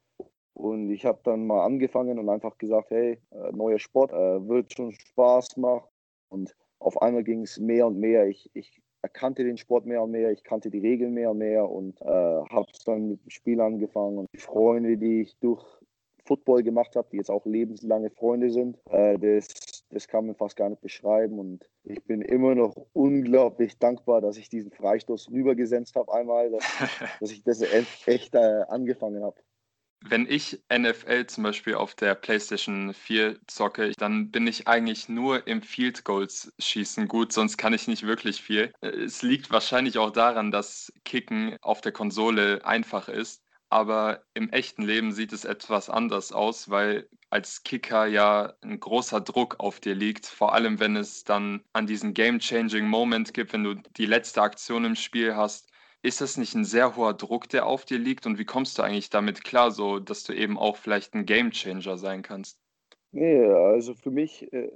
Und 0.60 0.90
ich 0.90 1.06
habe 1.06 1.20
dann 1.24 1.46
mal 1.46 1.64
angefangen 1.64 2.18
und 2.18 2.28
einfach 2.28 2.58
gesagt, 2.58 2.90
hey, 2.90 3.18
äh, 3.30 3.52
neuer 3.52 3.78
Sport, 3.78 4.12
äh, 4.12 4.48
wird 4.48 4.72
schon 4.74 4.92
Spaß 4.92 5.56
machen. 5.56 5.88
Und 6.28 6.54
auf 6.78 7.00
einmal 7.00 7.24
ging 7.24 7.42
es 7.42 7.58
mehr 7.58 7.86
und 7.86 7.98
mehr. 7.98 8.26
Ich, 8.26 8.50
ich 8.52 8.82
erkannte 9.02 9.44
den 9.44 9.56
Sport 9.56 9.86
mehr 9.86 10.02
und 10.02 10.10
mehr, 10.10 10.30
ich 10.30 10.44
kannte 10.44 10.70
die 10.70 10.78
Regeln 10.78 11.14
mehr 11.14 11.30
und 11.30 11.38
mehr 11.38 11.68
und 11.68 12.00
äh, 12.02 12.04
habe 12.04 12.66
dann 12.84 13.08
mit 13.08 13.24
dem 13.24 13.30
Spiel 13.30 13.60
angefangen 13.60 14.18
und 14.18 14.28
die 14.32 14.38
Freunde, 14.38 14.96
die 14.96 15.22
ich 15.22 15.38
durch 15.38 15.64
Football 16.26 16.62
gemacht 16.62 16.94
habe, 16.96 17.08
die 17.10 17.16
jetzt 17.16 17.30
auch 17.30 17.46
lebenslange 17.46 18.10
Freunde 18.10 18.50
sind, 18.50 18.78
äh, 18.90 19.18
das, 19.18 19.48
das 19.88 20.06
kann 20.06 20.26
man 20.26 20.34
fast 20.34 20.56
gar 20.56 20.68
nicht 20.68 20.82
beschreiben 20.82 21.38
und 21.38 21.68
ich 21.84 22.04
bin 22.04 22.20
immer 22.20 22.54
noch 22.54 22.74
unglaublich 22.92 23.78
dankbar, 23.78 24.20
dass 24.20 24.36
ich 24.36 24.50
diesen 24.50 24.70
Freistoß 24.70 25.30
rübergesenzt 25.30 25.96
habe 25.96 26.12
einmal, 26.12 26.50
dass, 26.50 26.64
dass 27.20 27.30
ich 27.32 27.42
das 27.42 27.62
echt 28.06 28.34
äh, 28.34 28.64
angefangen 28.68 29.24
habe. 29.24 29.40
Wenn 30.02 30.26
ich 30.26 30.60
NFL 30.72 31.26
zum 31.26 31.44
Beispiel 31.44 31.74
auf 31.74 31.94
der 31.94 32.14
PlayStation 32.14 32.94
4 32.94 33.38
zocke, 33.46 33.92
dann 33.98 34.30
bin 34.30 34.46
ich 34.46 34.66
eigentlich 34.66 35.08
nur 35.08 35.46
im 35.46 35.60
Field 35.62 36.04
Goals 36.04 36.52
schießen. 36.58 37.06
Gut, 37.06 37.32
sonst 37.32 37.58
kann 37.58 37.74
ich 37.74 37.86
nicht 37.86 38.06
wirklich 38.06 38.40
viel. 38.40 38.72
Es 38.80 39.22
liegt 39.22 39.50
wahrscheinlich 39.50 39.98
auch 39.98 40.10
daran, 40.10 40.50
dass 40.50 40.92
Kicken 41.04 41.56
auf 41.60 41.82
der 41.82 41.92
Konsole 41.92 42.64
einfach 42.64 43.08
ist, 43.08 43.42
aber 43.68 44.24
im 44.34 44.50
echten 44.50 44.82
Leben 44.82 45.12
sieht 45.12 45.32
es 45.32 45.44
etwas 45.44 45.90
anders 45.90 46.32
aus, 46.32 46.70
weil 46.70 47.08
als 47.28 47.62
Kicker 47.62 48.06
ja 48.06 48.54
ein 48.62 48.80
großer 48.80 49.20
Druck 49.20 49.60
auf 49.60 49.80
dir 49.80 49.94
liegt, 49.94 50.26
vor 50.26 50.54
allem 50.54 50.80
wenn 50.80 50.96
es 50.96 51.24
dann 51.24 51.62
an 51.72 51.86
diesen 51.86 52.14
game-changing 52.14 52.88
Moment 52.88 53.34
gibt, 53.34 53.52
wenn 53.52 53.64
du 53.64 53.74
die 53.96 54.06
letzte 54.06 54.42
Aktion 54.42 54.84
im 54.84 54.96
Spiel 54.96 55.36
hast 55.36 55.69
ist 56.02 56.20
das 56.20 56.36
nicht 56.36 56.54
ein 56.54 56.64
sehr 56.64 56.96
hoher 56.96 57.14
Druck, 57.14 57.48
der 57.48 57.66
auf 57.66 57.84
dir 57.84 57.98
liegt? 57.98 58.26
Und 58.26 58.38
wie 58.38 58.44
kommst 58.44 58.78
du 58.78 58.82
eigentlich 58.82 59.10
damit 59.10 59.44
klar, 59.44 59.70
so 59.70 59.98
dass 59.98 60.24
du 60.24 60.32
eben 60.32 60.58
auch 60.58 60.76
vielleicht 60.76 61.14
ein 61.14 61.26
Gamechanger 61.26 61.98
sein 61.98 62.22
kannst? 62.22 62.58
Nee, 63.12 63.44
also 63.44 63.94
für 63.94 64.10
mich 64.10 64.52
äh, 64.52 64.70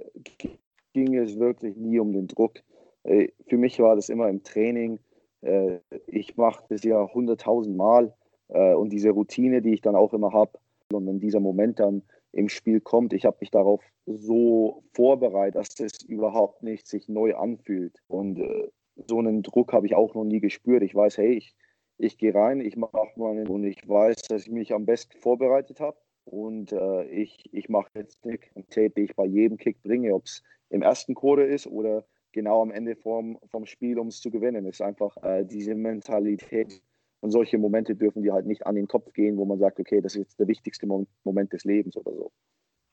ging 0.93 1.15
es 1.15 1.39
wirklich 1.39 1.75
nie 1.77 1.99
um 1.99 2.13
den 2.13 2.27
Druck. 2.27 2.61
Äh, 3.03 3.29
für 3.47 3.57
mich 3.57 3.79
war 3.79 3.95
das 3.95 4.09
immer 4.09 4.29
im 4.29 4.43
Training. 4.43 4.99
Äh, 5.41 5.79
ich 6.07 6.35
mache 6.37 6.63
das 6.69 6.83
ja 6.83 7.07
hunderttausend 7.13 7.77
Mal 7.77 8.13
äh, 8.49 8.73
und 8.73 8.89
diese 8.89 9.11
Routine, 9.11 9.61
die 9.61 9.73
ich 9.73 9.81
dann 9.81 9.95
auch 9.95 10.13
immer 10.13 10.33
habe, 10.33 10.59
und 10.91 11.07
wenn 11.07 11.19
dieser 11.19 11.39
Moment 11.39 11.79
dann 11.79 12.03
im 12.31 12.49
Spiel 12.49 12.81
kommt, 12.81 13.13
ich 13.13 13.25
habe 13.25 13.37
mich 13.39 13.49
darauf 13.49 13.81
so 14.05 14.83
vorbereitet, 14.93 15.55
dass 15.55 15.79
es 15.79 16.03
überhaupt 16.03 16.61
nicht 16.61 16.87
sich 16.87 17.07
neu 17.07 17.35
anfühlt. 17.35 18.01
Und 18.07 18.39
äh, 18.39 18.69
so 19.07 19.19
einen 19.19 19.43
Druck 19.43 19.73
habe 19.73 19.85
ich 19.85 19.95
auch 19.95 20.15
noch 20.15 20.23
nie 20.23 20.39
gespürt. 20.39 20.83
Ich 20.83 20.95
weiß, 20.95 21.17
hey, 21.17 21.33
ich, 21.33 21.55
ich 21.97 22.17
gehe 22.17 22.33
rein, 22.33 22.61
ich 22.61 22.75
mache 22.77 23.11
mal 23.15 23.47
und 23.47 23.63
ich 23.63 23.87
weiß, 23.87 24.23
dass 24.23 24.43
ich 24.43 24.51
mich 24.51 24.73
am 24.73 24.85
besten 24.85 25.17
vorbereitet 25.19 25.79
habe. 25.79 25.97
Und 26.25 26.71
äh, 26.71 27.03
ich, 27.05 27.49
ich 27.53 27.69
mache 27.69 27.89
jetzt 27.95 28.25
einen 28.25 28.39
Tape, 28.69 28.89
den 28.91 29.05
ich 29.05 29.15
bei 29.15 29.25
jedem 29.25 29.57
Kick 29.57 29.81
bringe, 29.83 30.13
ob 30.13 30.25
es 30.25 30.41
im 30.69 30.81
ersten 30.81 31.13
Quarter 31.13 31.45
ist 31.45 31.67
oder 31.67 32.05
genau 32.31 32.61
am 32.61 32.71
Ende 32.71 32.95
vom, 32.95 33.37
vom 33.51 33.65
Spiel, 33.65 33.99
um 33.99 34.07
es 34.07 34.21
zu 34.21 34.31
gewinnen. 34.31 34.65
Ist 34.65 34.81
einfach 34.81 35.15
äh, 35.23 35.45
diese 35.45 35.75
Mentalität. 35.75 36.81
Und 37.21 37.31
solche 37.31 37.57
Momente 37.57 37.95
dürfen 37.95 38.23
die 38.23 38.31
halt 38.31 38.45
nicht 38.45 38.65
an 38.65 38.75
den 38.75 38.87
Kopf 38.87 39.13
gehen, 39.13 39.37
wo 39.37 39.45
man 39.45 39.57
sagt, 39.57 39.79
okay, 39.79 40.01
das 40.01 40.15
ist 40.15 40.19
jetzt 40.19 40.39
der 40.39 40.47
wichtigste 40.47 40.85
Moment 40.85 41.53
des 41.53 41.63
Lebens 41.63 41.95
oder 41.95 42.13
so. 42.13 42.31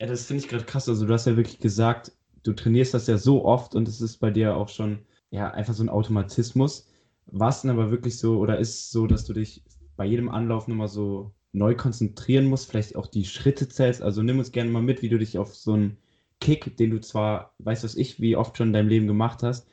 Ja, 0.01 0.07
das 0.07 0.27
finde 0.27 0.43
ich 0.43 0.49
gerade 0.49 0.65
krass. 0.65 0.89
Also 0.89 1.07
du 1.07 1.13
hast 1.13 1.27
ja 1.27 1.37
wirklich 1.37 1.59
gesagt, 1.59 2.13
du 2.43 2.53
trainierst 2.53 2.95
das 2.95 3.07
ja 3.07 3.19
so 3.19 3.45
oft 3.45 3.75
und 3.75 3.89
es 3.89 4.01
ist 4.01 4.19
bei 4.19 4.31
dir 4.31 4.57
auch 4.57 4.69
schon 4.69 5.01
ja, 5.33 5.51
einfach 5.51 5.75
so 5.75 5.83
ein 5.83 5.89
Automatismus. 5.89 6.89
War 7.27 7.49
es 7.49 7.63
denn 7.63 7.71
aber 7.71 7.91
wirklich 7.91 8.19
so 8.19 8.39
oder 8.39 8.59
ist 8.59 8.69
es 8.75 8.91
so, 8.91 9.07
dass 9.07 9.25
du 9.25 9.33
dich 9.33 9.65
bei 9.97 10.05
jedem 10.05 10.29
Anlauf 10.29 10.69
nochmal 10.69 10.89
so 10.89 11.33
neu 11.53 11.75
konzentrieren 11.75 12.47
musst, 12.47 12.71
vielleicht 12.71 12.97
auch 12.97 13.07
die 13.07 13.25
Schritte 13.25 13.69
zählst? 13.69 14.03
Also 14.03 14.23
nimm 14.23 14.39
uns 14.39 14.53
gerne 14.53 14.71
mal 14.71 14.83
mit, 14.83 15.03
wie 15.03 15.09
du 15.09 15.19
dich 15.19 15.39
auf 15.39 15.55
so 15.55 15.73
einen 15.73 15.97
Kick, 16.41 16.77
den 16.77 16.91
du 16.91 17.01
zwar, 17.01 17.55
weißt 17.59 17.83
was 17.85 17.97
ich, 17.97 18.21
wie 18.21 18.37
oft 18.37 18.57
schon 18.57 18.69
in 18.69 18.73
deinem 18.75 18.89
Leben 18.89 19.07
gemacht 19.07 19.43
hast, 19.43 19.69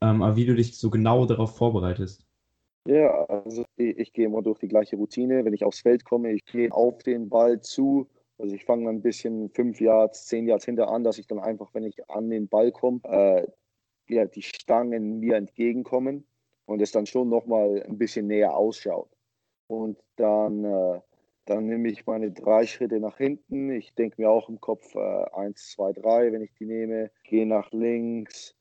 ähm, 0.00 0.22
aber 0.22 0.36
wie 0.36 0.46
du 0.46 0.54
dich 0.54 0.76
so 0.76 0.90
genau 0.90 1.26
darauf 1.26 1.56
vorbereitest. 1.56 2.26
Ja, 2.86 3.24
also 3.26 3.64
ich, 3.76 3.96
ich 3.96 4.12
gehe 4.12 4.26
immer 4.26 4.42
durch 4.42 4.58
die 4.58 4.68
gleiche 4.68 4.96
Routine. 4.96 5.44
Wenn 5.44 5.54
ich 5.54 5.64
aufs 5.64 5.80
Feld 5.80 6.04
komme, 6.04 6.32
ich 6.32 6.44
gehe 6.44 6.72
auf 6.72 7.02
den 7.02 7.28
Ball 7.28 7.60
zu. 7.60 8.08
Also 8.36 8.54
ich 8.54 8.64
fange 8.64 8.90
ein 8.90 9.00
bisschen 9.00 9.48
fünf 9.50 9.80
Yards, 9.80 10.26
zehn 10.26 10.46
Yards 10.48 10.64
hinter 10.64 10.88
an, 10.88 11.04
dass 11.04 11.18
ich 11.18 11.28
dann 11.28 11.38
einfach, 11.38 11.72
wenn 11.72 11.84
ich 11.84 12.10
an 12.10 12.30
den 12.30 12.48
Ball 12.48 12.72
komme, 12.72 13.00
äh, 13.04 13.46
ja, 14.08 14.26
die 14.26 14.42
Stangen 14.42 15.20
mir 15.20 15.36
entgegenkommen 15.36 16.26
und 16.66 16.80
es 16.80 16.92
dann 16.92 17.06
schon 17.06 17.28
nochmal 17.28 17.82
ein 17.82 17.98
bisschen 17.98 18.26
näher 18.26 18.56
ausschaut. 18.56 19.10
Und 19.66 19.98
dann, 20.16 20.64
äh, 20.64 21.00
dann 21.46 21.66
nehme 21.66 21.88
ich 21.88 22.06
meine 22.06 22.30
drei 22.30 22.66
Schritte 22.66 23.00
nach 23.00 23.16
hinten. 23.16 23.70
Ich 23.70 23.94
denke 23.94 24.20
mir 24.20 24.30
auch 24.30 24.48
im 24.48 24.60
Kopf 24.60 24.94
äh, 24.94 25.24
eins, 25.32 25.70
zwei, 25.70 25.92
drei, 25.92 26.32
wenn 26.32 26.42
ich 26.42 26.54
die 26.54 26.66
nehme. 26.66 27.10
Gehe 27.24 27.46
nach 27.46 27.70
links, 27.72 28.54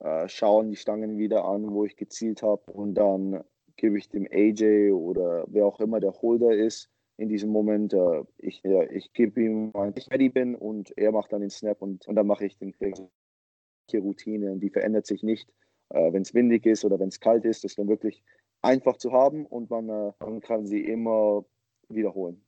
äh, 0.00 0.28
schaue 0.28 0.66
die 0.66 0.76
Stangen 0.76 1.18
wieder 1.18 1.44
an, 1.44 1.72
wo 1.72 1.84
ich 1.84 1.96
gezielt 1.96 2.42
habe. 2.42 2.70
Und 2.72 2.94
dann 2.94 3.44
gebe 3.76 3.98
ich 3.98 4.08
dem 4.08 4.26
AJ 4.30 4.92
oder 4.92 5.44
wer 5.48 5.66
auch 5.66 5.80
immer 5.80 6.00
der 6.00 6.12
Holder 6.20 6.52
ist, 6.52 6.90
in 7.16 7.28
diesem 7.28 7.50
Moment, 7.50 7.92
äh, 7.92 8.24
ich, 8.38 8.62
ja, 8.64 8.82
ich 8.90 9.12
gebe 9.12 9.40
ihm, 9.42 9.70
wann 9.72 9.92
ich 9.96 10.10
ready 10.10 10.28
bin 10.28 10.54
und 10.54 10.96
er 10.96 11.12
macht 11.12 11.32
dann 11.32 11.40
den 11.40 11.50
Snap 11.50 11.80
und, 11.80 12.06
und 12.08 12.14
dann 12.14 12.26
mache 12.26 12.44
ich 12.46 12.56
den 12.58 12.72
Krieg 12.72 12.96
Routine 14.00 14.52
und 14.52 14.60
die 14.60 14.70
verändert 14.70 15.06
sich 15.06 15.22
nicht, 15.22 15.48
äh, 15.90 16.12
wenn 16.12 16.22
es 16.22 16.34
windig 16.34 16.66
ist 16.66 16.84
oder 16.84 16.98
wenn 16.98 17.08
es 17.08 17.20
kalt 17.20 17.44
ist. 17.44 17.64
Das 17.64 17.72
ist 17.72 17.78
dann 17.78 17.88
wirklich 17.88 18.22
einfach 18.62 18.96
zu 18.96 19.12
haben 19.12 19.46
und 19.46 19.70
man, 19.70 19.88
äh, 19.88 20.12
man 20.20 20.40
kann 20.40 20.66
sie 20.66 20.80
immer 20.80 21.44
wiederholen. 21.88 22.40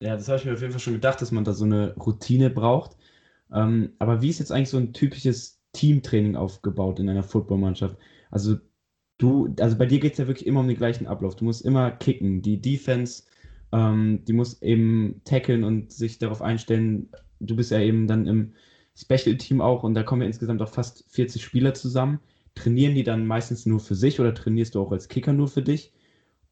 Ja, 0.00 0.16
das 0.16 0.28
habe 0.28 0.38
ich 0.38 0.44
mir 0.44 0.52
auf 0.52 0.60
jeden 0.60 0.72
Fall 0.72 0.80
schon 0.80 0.94
gedacht, 0.94 1.20
dass 1.20 1.32
man 1.32 1.44
da 1.44 1.52
so 1.52 1.64
eine 1.64 1.94
Routine 1.96 2.50
braucht. 2.50 2.96
Ähm, 3.52 3.92
aber 3.98 4.22
wie 4.22 4.30
ist 4.30 4.38
jetzt 4.38 4.52
eigentlich 4.52 4.70
so 4.70 4.78
ein 4.78 4.92
typisches 4.92 5.60
Teamtraining 5.72 6.36
aufgebaut 6.36 6.98
in 6.98 7.08
einer 7.08 7.22
Footballmannschaft? 7.22 7.96
Also 8.30 8.56
du, 9.18 9.54
also 9.60 9.78
bei 9.78 9.86
dir 9.86 10.00
geht 10.00 10.12
es 10.12 10.18
ja 10.18 10.26
wirklich 10.26 10.46
immer 10.46 10.60
um 10.60 10.68
den 10.68 10.76
gleichen 10.76 11.06
Ablauf. 11.06 11.36
Du 11.36 11.44
musst 11.44 11.64
immer 11.64 11.90
kicken. 11.90 12.42
Die 12.42 12.60
Defense, 12.60 13.24
ähm, 13.72 14.24
die 14.26 14.32
muss 14.32 14.60
eben 14.62 15.20
tackeln 15.24 15.64
und 15.64 15.92
sich 15.92 16.18
darauf 16.18 16.42
einstellen. 16.42 17.10
Du 17.40 17.56
bist 17.56 17.70
ja 17.70 17.80
eben 17.80 18.06
dann 18.06 18.26
im 18.26 18.54
Special 18.96 19.36
Team 19.36 19.60
auch 19.60 19.82
und 19.82 19.94
da 19.94 20.02
kommen 20.02 20.22
ja 20.22 20.28
insgesamt 20.28 20.62
auch 20.62 20.68
fast 20.68 21.04
40 21.10 21.42
Spieler 21.42 21.74
zusammen. 21.74 22.20
Trainieren 22.54 22.94
die 22.94 23.02
dann 23.02 23.26
meistens 23.26 23.66
nur 23.66 23.80
für 23.80 23.96
sich 23.96 24.20
oder 24.20 24.34
trainierst 24.34 24.74
du 24.74 24.80
auch 24.80 24.92
als 24.92 25.08
Kicker 25.08 25.32
nur 25.32 25.48
für 25.48 25.62
dich? 25.62 25.92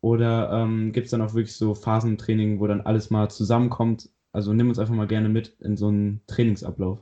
Oder 0.00 0.50
ähm, 0.52 0.90
gibt 0.92 1.04
es 1.04 1.12
dann 1.12 1.22
auch 1.22 1.34
wirklich 1.34 1.54
so 1.54 1.74
Phasentraining, 1.74 2.58
wo 2.58 2.66
dann 2.66 2.80
alles 2.80 3.10
mal 3.10 3.30
zusammenkommt? 3.30 4.10
Also 4.32 4.52
nimm 4.52 4.68
uns 4.68 4.80
einfach 4.80 4.94
mal 4.94 5.06
gerne 5.06 5.28
mit 5.28 5.56
in 5.60 5.76
so 5.76 5.88
einen 5.88 6.20
Trainingsablauf. 6.26 6.98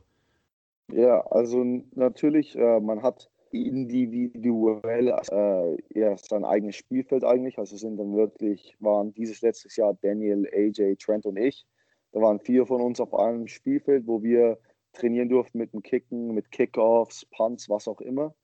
Ja, 0.93 1.21
also 1.29 1.65
natürlich, 1.95 2.57
äh, 2.57 2.81
man 2.81 3.03
hat 3.03 3.31
individuell 3.53 5.09
äh, 5.31 5.99
ja, 5.99 6.17
sein 6.17 6.45
eigenes 6.45 6.77
Spielfeld 6.77 7.25
eigentlich. 7.25 7.59
Also 7.59 7.77
sind 7.77 7.97
dann 7.97 8.15
wirklich, 8.15 8.77
waren 8.81 9.15
dieses 9.15 9.41
letztes 9.41 9.77
Jahr 9.77 9.97
Daniel, 10.03 10.47
AJ, 10.53 10.97
Trent 10.97 11.25
und 11.27 11.37
ich. 11.37 11.67
Da 12.13 12.21
waren 12.21 12.41
vier 12.41 12.67
von 12.67 12.81
uns 12.81 13.01
auf 13.01 13.15
einem 13.15 13.47
Spielfeld, 13.47 14.07
wo 14.07 14.23
wir 14.23 14.59
trainieren 14.93 15.29
durften 15.29 15.59
mit 15.59 15.73
dem 15.73 15.83
Kicken, 15.83 16.35
mit 16.35 16.51
Kickoffs, 16.51 17.27
Punts, 17.27 17.69
was 17.69 17.89
auch 17.89 18.01
immer. 18.01 18.35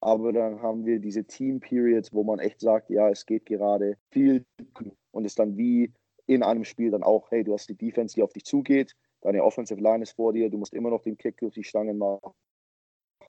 Aber 0.00 0.32
dann 0.32 0.60
haben 0.60 0.84
wir 0.84 0.98
diese 0.98 1.24
Team 1.24 1.60
Periods, 1.60 2.12
wo 2.12 2.24
man 2.24 2.40
echt 2.40 2.60
sagt, 2.60 2.90
ja, 2.90 3.08
es 3.08 3.24
geht 3.24 3.46
gerade 3.46 3.96
viel 4.10 4.44
und 5.12 5.24
es 5.24 5.34
dann 5.34 5.56
wie 5.56 5.92
in 6.26 6.42
einem 6.42 6.64
Spiel 6.64 6.90
dann 6.90 7.02
auch, 7.02 7.30
hey, 7.30 7.44
du 7.44 7.52
hast 7.52 7.68
die 7.68 7.76
Defense, 7.76 8.14
die 8.14 8.22
auf 8.22 8.32
dich 8.32 8.44
zugeht, 8.44 8.96
deine 9.20 9.44
Offensive 9.44 9.80
Line 9.80 10.02
ist 10.02 10.12
vor 10.12 10.32
dir, 10.32 10.50
du 10.50 10.58
musst 10.58 10.74
immer 10.74 10.90
noch 10.90 11.02
den 11.02 11.16
Kick 11.16 11.38
durch 11.38 11.54
die 11.54 11.64
Stangen 11.64 11.98
machen. 11.98 12.32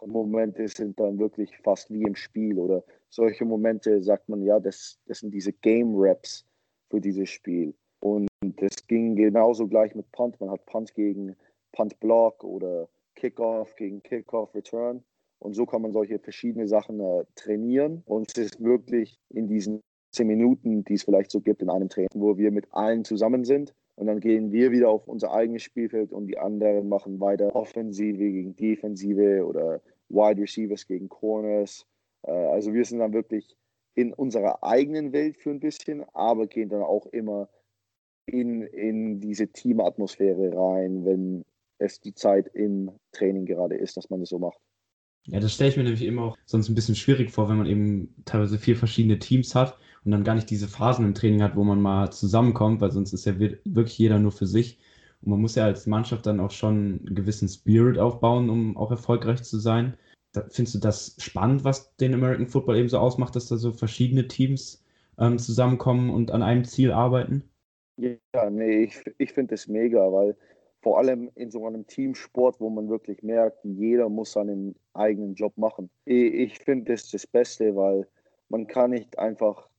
Momente 0.05 0.67
sind 0.67 0.99
dann 0.99 1.19
wirklich 1.19 1.57
fast 1.59 1.89
wie 1.89 2.03
im 2.03 2.15
Spiel 2.15 2.59
oder 2.59 2.83
solche 3.09 3.45
Momente 3.45 4.01
sagt 4.03 4.27
man, 4.27 4.41
ja, 4.41 4.59
das, 4.59 4.99
das 5.05 5.19
sind 5.19 5.33
diese 5.33 5.53
Game 5.53 5.93
Raps 5.95 6.45
für 6.89 6.99
dieses 6.99 7.29
Spiel. 7.29 7.73
Und 7.99 8.27
das 8.41 8.75
ging 8.87 9.15
genauso 9.15 9.67
gleich 9.67 9.95
mit 9.95 10.11
Punt. 10.11 10.39
Man 10.41 10.49
hat 10.49 10.65
Punt 10.65 10.93
gegen 10.93 11.35
Punt 11.73 11.99
Block 11.99 12.43
oder 12.43 12.87
Kickoff 13.15 13.75
gegen 13.75 14.01
Kickoff 14.01 14.55
Return. 14.55 15.03
Und 15.39 15.53
so 15.53 15.65
kann 15.65 15.81
man 15.81 15.91
solche 15.91 16.19
verschiedene 16.19 16.67
Sachen 16.67 17.01
äh, 17.01 17.25
trainieren. 17.35 18.01
Und 18.05 18.31
es 18.37 18.45
ist 18.45 18.63
wirklich 18.63 19.19
in 19.29 19.47
diesen 19.47 19.81
zehn 20.11 20.27
Minuten, 20.27 20.85
die 20.85 20.93
es 20.93 21.03
vielleicht 21.03 21.31
so 21.31 21.41
gibt 21.41 21.61
in 21.61 21.69
einem 21.69 21.89
Training, 21.89 22.09
wo 22.13 22.37
wir 22.37 22.51
mit 22.51 22.67
allen 22.71 23.03
zusammen 23.03 23.43
sind. 23.43 23.73
Und 23.95 24.07
dann 24.07 24.19
gehen 24.19 24.51
wir 24.51 24.71
wieder 24.71 24.89
auf 24.89 25.07
unser 25.07 25.33
eigenes 25.33 25.63
Spielfeld 25.63 26.13
und 26.13 26.27
die 26.27 26.37
anderen 26.37 26.87
machen 26.87 27.19
weiter 27.19 27.55
Offensive 27.55 28.17
gegen 28.17 28.55
Defensive 28.55 29.45
oder 29.45 29.81
Wide 30.09 30.41
Receivers 30.41 30.87
gegen 30.87 31.09
Corners. 31.09 31.85
Äh, 32.25 32.31
also 32.31 32.73
wir 32.73 32.85
sind 32.85 32.99
dann 32.99 33.13
wirklich 33.13 33.55
in 33.95 34.13
unserer 34.13 34.63
eigenen 34.63 35.13
Welt 35.13 35.37
für 35.37 35.51
ein 35.51 35.59
bisschen, 35.59 36.03
aber 36.13 36.47
gehen 36.47 36.69
dann 36.69 36.81
auch 36.81 37.05
immer 37.07 37.49
in, 38.25 38.61
in 38.63 39.19
diese 39.19 39.47
Teamatmosphäre 39.47 40.55
rein, 40.55 41.05
wenn 41.05 41.43
es 41.83 41.99
die 41.99 42.13
Zeit 42.13 42.47
im 42.53 42.91
Training 43.11 43.45
gerade 43.45 43.75
ist, 43.75 43.97
dass 43.97 44.09
man 44.09 44.19
das 44.19 44.29
so 44.29 44.39
macht. 44.39 44.59
Ja, 45.25 45.39
das 45.39 45.53
stelle 45.53 45.69
ich 45.69 45.77
mir 45.77 45.83
nämlich 45.83 46.03
immer 46.03 46.23
auch 46.23 46.37
sonst 46.45 46.69
ein 46.69 46.75
bisschen 46.75 46.95
schwierig 46.95 47.31
vor, 47.31 47.47
wenn 47.47 47.57
man 47.57 47.65
eben 47.65 48.13
teilweise 48.25 48.57
vier 48.57 48.75
verschiedene 48.75 49.19
Teams 49.19 49.55
hat 49.55 49.77
und 50.03 50.11
dann 50.11 50.25
gar 50.25 50.35
nicht 50.35 50.49
diese 50.49 50.67
Phasen 50.67 51.05
im 51.05 51.13
Training 51.13 51.41
hat, 51.41 51.55
wo 51.55 51.63
man 51.63 51.81
mal 51.81 52.11
zusammenkommt, 52.11 52.81
weil 52.81 52.91
sonst 52.91 53.13
ist 53.13 53.25
ja 53.25 53.39
wirklich 53.39 53.97
jeder 53.97 54.19
nur 54.19 54.33
für 54.33 54.47
sich. 54.47 54.79
Und 55.21 55.31
man 55.31 55.39
muss 55.39 55.55
ja 55.55 55.63
als 55.63 55.87
Mannschaft 55.87 56.25
dann 56.25 56.41
auch 56.41 56.51
schon 56.51 56.99
einen 57.05 57.15
gewissen 57.15 57.47
Spirit 57.47 57.97
aufbauen, 57.97 58.49
um 58.49 58.75
auch 58.75 58.91
erfolgreich 58.91 59.43
zu 59.43 59.59
sein. 59.59 59.97
findest 60.49 60.75
du 60.75 60.79
das 60.79 61.15
spannend, 61.19 61.63
was 61.63 61.95
den 61.95 62.13
American 62.13 62.47
Football 62.47 62.77
eben 62.77 62.89
so 62.89 62.97
ausmacht, 62.97 63.35
dass 63.37 63.47
da 63.47 63.55
so 63.55 63.71
verschiedene 63.71 64.27
Teams 64.27 64.83
ähm, 65.17 65.37
zusammenkommen 65.37 66.09
und 66.09 66.31
an 66.31 66.43
einem 66.43 66.65
Ziel 66.65 66.91
arbeiten? 66.91 67.43
Ja, 67.95 68.49
nee, 68.49 68.83
ich, 68.83 69.01
ich 69.19 69.31
finde 69.31 69.55
es 69.55 69.69
mega, 69.69 70.11
weil 70.11 70.35
vor 70.83 70.97
allem 70.97 71.31
in 71.35 71.49
so 71.49 71.65
einem 71.65 71.87
Teamsport, 71.87 72.59
wo 72.59 72.69
man 72.69 72.89
wirklich 72.89 73.23
merkt, 73.23 73.63
jeder 73.63 74.09
muss 74.09 74.33
seinen 74.33 74.75
eigenen 74.93 75.33
Job 75.33 75.57
machen. 75.57 75.89
Ich, 76.03 76.59
finde 76.59 76.91
das 76.91 77.09
das 77.09 77.25
Beste, 77.25 77.73
weil 77.75 78.05
man 78.49 78.67
kann 78.67 78.91
nicht 78.91 79.17
einfach 79.17 79.69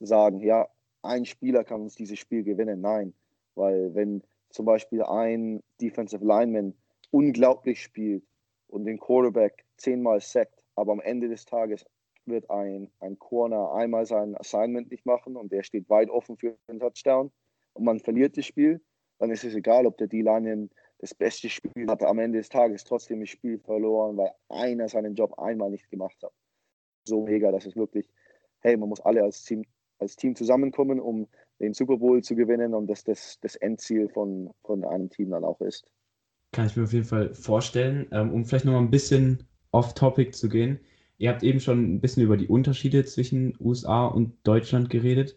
sagen, 0.00 0.40
ja, 0.40 0.66
ein 1.02 1.26
Spieler 1.26 1.64
kann 1.64 1.82
uns 1.82 1.96
dieses 1.96 2.18
Spiel 2.18 2.42
gewinnen. 2.42 2.80
Nein, 2.80 3.12
weil 3.54 3.94
wenn 3.94 4.22
zum 4.48 4.64
Beispiel 4.64 5.02
ein 5.02 5.62
Defensive 5.82 6.24
Lineman 6.24 6.72
unglaublich 7.10 7.82
spielt 7.82 8.24
und 8.68 8.86
den 8.86 8.98
Quarterback 8.98 9.66
zehnmal 9.76 10.20
sackt, 10.20 10.64
aber 10.76 10.92
am 10.92 11.00
Ende 11.00 11.28
des 11.28 11.44
Tages 11.44 11.84
wird 12.24 12.48
ein, 12.50 12.90
ein 13.00 13.18
Corner 13.18 13.74
einmal 13.74 14.06
sein 14.06 14.34
Assignment 14.38 14.90
nicht 14.90 15.04
machen 15.04 15.36
und 15.36 15.52
der 15.52 15.62
steht 15.62 15.90
weit 15.90 16.08
offen 16.08 16.38
für 16.38 16.56
einen 16.68 16.80
Touchdown 16.80 17.30
und 17.74 17.84
man 17.84 18.00
verliert 18.00 18.38
das 18.38 18.46
Spiel, 18.46 18.80
dann 19.18 19.30
ist 19.30 19.44
es 19.44 19.54
egal, 19.54 19.86
ob 19.86 19.96
der 19.98 20.06
D-Line 20.06 20.68
das 20.98 21.14
beste 21.14 21.48
Spiel 21.48 21.86
hatte. 21.88 22.08
Am 22.08 22.18
Ende 22.18 22.38
des 22.38 22.48
Tages 22.48 22.84
trotzdem 22.84 23.20
das 23.20 23.28
Spiel 23.28 23.58
verloren, 23.58 24.16
weil 24.16 24.32
einer 24.48 24.88
seinen 24.88 25.14
Job 25.14 25.38
einmal 25.38 25.70
nicht 25.70 25.90
gemacht 25.90 26.16
hat. 26.22 26.32
So 27.06 27.22
mega, 27.22 27.52
dass 27.52 27.66
es 27.66 27.76
wirklich, 27.76 28.08
hey, 28.60 28.76
man 28.76 28.88
muss 28.88 29.00
alle 29.00 29.22
als 29.22 29.44
Team, 29.44 29.64
als 29.98 30.16
Team 30.16 30.34
zusammenkommen, 30.34 31.00
um 31.00 31.28
den 31.60 31.74
Super 31.74 31.98
Bowl 31.98 32.22
zu 32.22 32.34
gewinnen 32.34 32.74
und 32.74 32.86
dass 32.88 33.04
das 33.04 33.38
das 33.40 33.56
Endziel 33.56 34.08
von, 34.08 34.50
von 34.64 34.84
einem 34.84 35.10
Team 35.10 35.30
dann 35.30 35.44
auch 35.44 35.60
ist. 35.60 35.86
Kann 36.52 36.66
ich 36.66 36.76
mir 36.76 36.84
auf 36.84 36.92
jeden 36.92 37.04
Fall 37.04 37.34
vorstellen. 37.34 38.06
Ähm, 38.12 38.32
um 38.32 38.44
vielleicht 38.44 38.64
nochmal 38.64 38.82
ein 38.82 38.90
bisschen 38.90 39.46
off-topic 39.72 40.32
zu 40.32 40.48
gehen. 40.48 40.80
Ihr 41.18 41.30
habt 41.30 41.42
eben 41.42 41.60
schon 41.60 41.94
ein 41.94 42.00
bisschen 42.00 42.22
über 42.22 42.36
die 42.36 42.48
Unterschiede 42.48 43.04
zwischen 43.04 43.56
USA 43.60 44.06
und 44.06 44.34
Deutschland 44.44 44.90
geredet. 44.90 45.36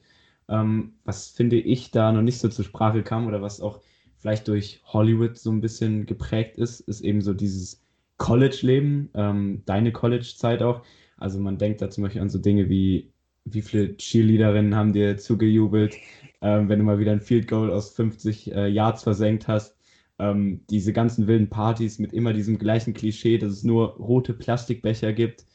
Ähm, 0.50 0.94
was 1.04 1.30
finde 1.30 1.58
ich 1.58 1.92
da 1.92 2.12
noch 2.12 2.22
nicht 2.22 2.40
so 2.40 2.48
zur 2.50 2.66
Sprache 2.66 3.04
kam 3.04 3.28
oder 3.28 3.42
was 3.42 3.62
auch 3.62 3.82
vielleicht 4.18 4.48
durch 4.48 4.82
Hollywood 4.86 5.38
so 5.38 5.52
ein 5.52 5.62
bisschen 5.62 6.06
geprägt 6.06 6.58
ist, 6.58 6.80
ist 6.82 7.02
eben 7.02 7.22
so 7.22 7.34
dieses 7.34 7.82
College-Leben, 8.18 9.10
ähm, 9.14 9.62
deine 9.66 9.92
College-Zeit 9.92 10.62
auch. 10.62 10.84
Also 11.18 11.40
man 11.40 11.58
denkt 11.58 11.82
da 11.82 11.90
zum 11.90 12.04
Beispiel 12.04 12.22
an 12.22 12.30
so 12.30 12.40
Dinge 12.40 12.70
wie, 12.70 13.12
wie 13.46 13.62
viele 13.62 13.96
Cheerleaderinnen 13.98 14.76
haben 14.76 14.94
dir 14.94 15.18
zugejubelt, 15.18 15.96
ähm, 16.42 16.70
wenn 16.70 16.80
du 16.80 16.86
mal 16.86 17.00
wieder 17.00 17.12
ein 17.12 17.22
Field 17.22 17.48
Goal 17.48 17.72
aus 17.72 17.92
50 17.92 18.52
äh, 18.54 18.68
Yards 18.68 19.04
versenkt 19.04 19.48
hast. 19.48 19.76
Ähm, 20.20 20.62
diese 20.70 20.94
ganzen 20.94 21.28
wilden 21.28 21.50
Partys 21.50 22.00
mit 22.00 22.12
immer 22.14 22.34
diesem 22.34 22.58
gleichen 22.58 22.94
Klischee, 22.94 23.38
dass 23.38 23.52
es 23.52 23.64
nur 23.64 23.96
rote 23.98 24.34
Plastikbecher 24.34 25.14
gibt. 25.14 25.46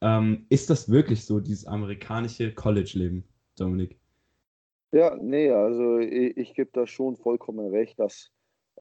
Ähm, 0.00 0.46
ist 0.48 0.70
das 0.70 0.90
wirklich 0.90 1.24
so, 1.24 1.40
dieses 1.40 1.66
amerikanische 1.66 2.52
College-Leben, 2.52 3.24
Dominik? 3.58 3.98
Ja, 4.92 5.16
nee, 5.20 5.50
also 5.50 5.98
ich, 5.98 6.36
ich 6.36 6.54
gebe 6.54 6.70
da 6.72 6.86
schon 6.86 7.16
vollkommen 7.16 7.68
recht, 7.68 7.98
dass 7.98 8.30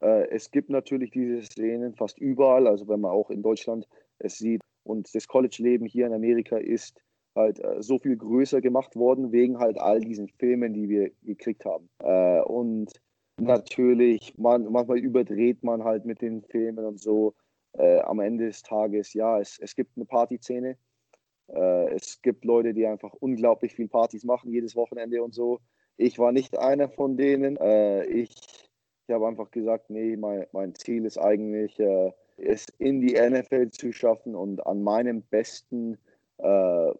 äh, 0.01 0.27
es 0.29 0.51
gibt 0.51 0.69
natürlich 0.69 1.11
diese 1.11 1.41
Szenen 1.41 1.95
fast 1.95 2.19
überall, 2.19 2.67
also 2.67 2.87
wenn 2.87 3.01
man 3.01 3.11
auch 3.11 3.29
in 3.29 3.41
Deutschland 3.41 3.87
es 4.19 4.37
sieht. 4.37 4.61
Und 4.83 5.13
das 5.15 5.27
College-Leben 5.27 5.87
hier 5.87 6.05
in 6.05 6.13
Amerika 6.13 6.57
ist 6.57 7.01
halt 7.35 7.59
äh, 7.59 7.81
so 7.81 7.99
viel 7.99 8.17
größer 8.17 8.61
gemacht 8.61 8.95
worden, 8.95 9.31
wegen 9.31 9.59
halt 9.59 9.79
all 9.79 9.99
diesen 9.99 10.29
Filmen, 10.39 10.73
die 10.73 10.89
wir 10.89 11.11
gekriegt 11.23 11.65
haben. 11.65 11.89
Äh, 11.99 12.41
und 12.41 12.91
natürlich, 13.37 14.37
man, 14.37 14.71
manchmal 14.71 14.99
überdreht 14.99 15.63
man 15.63 15.83
halt 15.83 16.05
mit 16.05 16.21
den 16.21 16.43
Filmen 16.43 16.85
und 16.85 16.99
so. 16.99 17.33
Äh, 17.73 17.99
am 18.01 18.19
Ende 18.19 18.45
des 18.45 18.61
Tages, 18.63 19.13
ja, 19.13 19.39
es, 19.39 19.59
es 19.59 19.75
gibt 19.75 19.97
eine 19.97 20.05
Partyszene. 20.05 20.77
Äh, 21.47 21.93
es 21.93 22.21
gibt 22.21 22.45
Leute, 22.45 22.73
die 22.73 22.85
einfach 22.85 23.13
unglaublich 23.19 23.73
viel 23.73 23.89
Partys 23.89 24.23
machen, 24.23 24.51
jedes 24.51 24.75
Wochenende 24.75 25.21
und 25.21 25.33
so. 25.33 25.59
Ich 25.97 26.19
war 26.19 26.31
nicht 26.31 26.57
einer 26.57 26.89
von 26.89 27.17
denen. 27.17 27.57
Äh, 27.57 28.05
ich 28.05 28.65
ich 29.07 29.13
habe 29.13 29.27
einfach 29.27 29.51
gesagt, 29.51 29.89
nee, 29.89 30.17
mein, 30.17 30.47
mein 30.51 30.73
Ziel 30.73 31.05
ist 31.05 31.17
eigentlich, 31.19 31.79
äh, 31.79 32.11
es 32.37 32.65
in 32.79 33.01
die 33.01 33.13
NFL 33.13 33.69
zu 33.69 33.91
schaffen 33.91 34.35
und 34.35 34.65
an 34.65 34.81
meinem 34.81 35.21
besten 35.21 35.97
äh, 36.37 36.91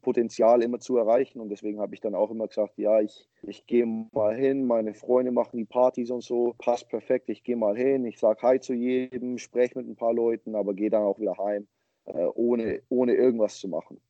Potenzial 0.00 0.62
immer 0.62 0.78
zu 0.78 0.96
erreichen. 0.96 1.40
Und 1.40 1.48
deswegen 1.48 1.80
habe 1.80 1.94
ich 1.94 2.00
dann 2.00 2.14
auch 2.14 2.30
immer 2.30 2.46
gesagt, 2.46 2.78
ja, 2.78 3.00
ich, 3.00 3.28
ich 3.42 3.66
gehe 3.66 3.84
mal 4.12 4.36
hin, 4.36 4.64
meine 4.64 4.94
Freunde 4.94 5.32
machen 5.32 5.56
die 5.58 5.64
Partys 5.64 6.10
und 6.10 6.22
so, 6.22 6.54
passt 6.58 6.88
perfekt, 6.88 7.28
ich 7.28 7.42
gehe 7.42 7.56
mal 7.56 7.76
hin, 7.76 8.04
ich 8.04 8.18
sage 8.18 8.42
Hi 8.42 8.60
zu 8.60 8.72
jedem, 8.72 9.38
spreche 9.38 9.76
mit 9.76 9.88
ein 9.88 9.96
paar 9.96 10.14
Leuten, 10.14 10.54
aber 10.54 10.72
gehe 10.74 10.90
dann 10.90 11.02
auch 11.02 11.18
wieder 11.18 11.36
heim, 11.36 11.66
äh, 12.04 12.26
ohne, 12.34 12.82
ohne 12.88 13.14
irgendwas 13.14 13.58
zu 13.58 13.66
machen. 13.66 14.00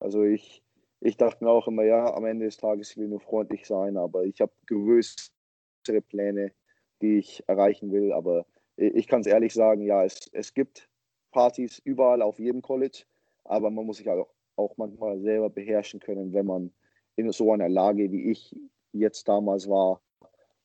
Also 0.00 0.24
ich, 0.24 0.61
ich 1.04 1.16
dachte 1.16 1.44
mir 1.44 1.50
auch 1.50 1.66
immer, 1.66 1.82
ja, 1.82 2.14
am 2.14 2.24
Ende 2.24 2.46
des 2.46 2.56
Tages 2.56 2.96
will 2.96 3.08
nur 3.08 3.20
freundlich 3.20 3.66
sein, 3.66 3.96
aber 3.96 4.24
ich 4.24 4.40
habe 4.40 4.52
größere 4.66 6.00
Pläne, 6.08 6.52
die 7.00 7.18
ich 7.18 7.42
erreichen 7.48 7.90
will. 7.90 8.12
Aber 8.12 8.46
ich 8.76 9.08
kann 9.08 9.20
es 9.20 9.26
ehrlich 9.26 9.52
sagen, 9.52 9.82
ja, 9.82 10.04
es, 10.04 10.28
es 10.32 10.54
gibt 10.54 10.88
Partys 11.32 11.80
überall 11.84 12.22
auf 12.22 12.38
jedem 12.38 12.62
College, 12.62 13.04
aber 13.44 13.70
man 13.70 13.84
muss 13.84 13.96
sich 13.96 14.08
auch, 14.08 14.32
auch 14.56 14.76
manchmal 14.76 15.20
selber 15.20 15.50
beherrschen 15.50 15.98
können, 15.98 16.32
wenn 16.32 16.46
man 16.46 16.72
in 17.16 17.30
so 17.32 17.52
einer 17.52 17.68
Lage 17.68 18.12
wie 18.12 18.30
ich 18.30 18.54
jetzt 18.92 19.26
damals 19.28 19.68
war, 19.68 20.00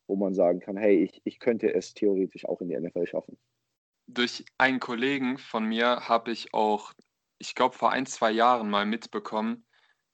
wo 0.06 0.16
man 0.16 0.36
sagen 0.36 0.60
kann, 0.60 0.78
hey, 0.78 1.04
ich, 1.04 1.22
ich 1.24 1.40
könnte 1.40 1.74
es 1.74 1.94
theoretisch 1.94 2.46
auch 2.46 2.62
in 2.62 2.70
die 2.70 2.80
NFL 2.80 3.08
schaffen. 3.08 3.38
Durch 4.06 4.46
einen 4.58 4.80
Kollegen 4.80 5.38
von 5.38 5.66
mir 5.66 6.08
habe 6.08 6.32
ich 6.32 6.54
auch, 6.54 6.94
ich 7.40 7.56
glaube, 7.56 7.76
vor 7.76 7.92
ein, 7.92 8.06
zwei 8.06 8.32
Jahren 8.32 8.70
mal 8.70 8.86
mitbekommen, 8.86 9.67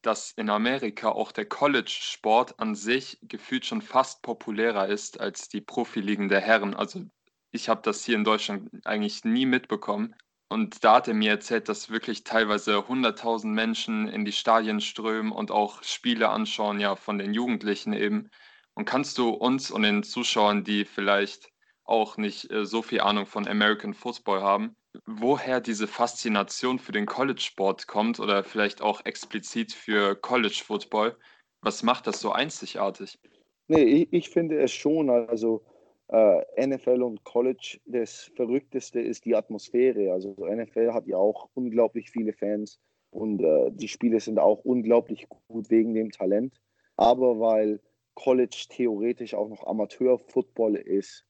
dass 0.06 0.32
in 0.32 0.50
Amerika 0.50 1.10
auch 1.10 1.32
der 1.32 1.46
College-Sport 1.46 2.60
an 2.60 2.76
sich 2.76 3.18
gefühlt 3.24 3.66
schon 3.66 3.82
fast 3.82 4.22
populärer 4.22 4.88
ist 4.88 5.20
als 5.20 5.50
die 5.50 5.62
Profiligen 5.62 6.30
der 6.30 6.42
Herren. 6.42 6.76
Also 6.76 7.06
ich 7.52 7.70
habe 7.70 7.82
das 7.84 8.04
hier 8.04 8.16
in 8.16 8.24
Deutschland 8.24 8.70
eigentlich 8.86 9.24
nie 9.24 9.46
mitbekommen. 9.46 10.16
Und 10.50 10.84
da 10.84 10.98
hat 10.98 11.08
er 11.08 11.14
mir 11.16 11.32
erzählt, 11.32 11.68
dass 11.70 11.90
wirklich 11.90 12.24
teilweise 12.24 12.78
100.000 12.78 13.48
Menschen 13.48 14.08
in 14.08 14.26
die 14.26 14.32
Stadien 14.32 14.82
strömen 14.82 15.32
und 15.32 15.50
auch 15.50 15.82
Spiele 15.84 16.30
anschauen, 16.30 16.80
ja, 16.80 16.96
von 16.96 17.18
den 17.18 17.34
Jugendlichen 17.34 17.94
eben. 17.94 18.30
Und 18.76 18.86
kannst 18.86 19.18
du 19.18 19.30
uns 19.30 19.72
und 19.72 19.84
den 19.84 20.04
Zuschauern, 20.04 20.64
die 20.64 20.86
vielleicht 20.86 21.50
auch 21.86 22.18
nicht 22.18 22.52
äh, 22.52 22.66
so 22.66 22.82
viel 22.82 23.02
Ahnung 23.02 23.26
von 23.26 23.48
American 23.48 23.94
Football 23.94 24.42
haben, 24.42 24.76
woher 25.06 25.62
diese 25.62 25.88
Faszination 25.88 26.80
für 26.80 26.92
den 26.92 27.06
College-Sport 27.06 27.88
kommt 27.88 28.20
oder 28.20 28.44
vielleicht 28.44 28.82
auch 28.82 29.06
explizit 29.06 29.72
für 29.72 30.16
College-Football. 30.16 31.18
Was 31.62 31.84
macht 31.84 32.08
das 32.08 32.20
so 32.20 32.32
einzigartig? 32.32 33.20
Nee, 33.68 33.84
ich, 33.84 34.14
ich 34.14 34.30
finde 34.30 34.62
es 34.62 34.72
schon. 34.72 35.10
Also 35.10 35.64
äh, 36.10 36.68
NFL 36.68 37.02
und 37.02 37.24
College, 37.24 37.80
das 37.86 38.32
Verrückteste 38.36 39.00
ist 39.02 39.26
die 39.26 39.36
Atmosphäre. 39.36 40.12
Also 40.12 40.36
NFL 40.40 40.94
hat 40.94 41.08
ja 41.08 41.18
auch 41.18 41.50
unglaublich 41.54 42.12
viele 42.12 42.34
Fans 42.34 42.80
und 43.10 43.42
äh, 43.42 43.72
die 43.72 43.88
Spiele 43.88 44.20
sind 44.20 44.40
auch 44.40 44.66
unglaublich 44.66 45.28
gut 45.48 45.70
wegen 45.70 45.94
dem 45.94 46.12
Talent. 46.12 46.60
Aber 46.98 47.40
weil 47.40 47.80
College 48.16 48.66
theoretisch 48.70 49.34
auch 49.34 49.50
noch 49.50 49.66
Amateur-Football 49.66 50.76
ist, 50.76 51.26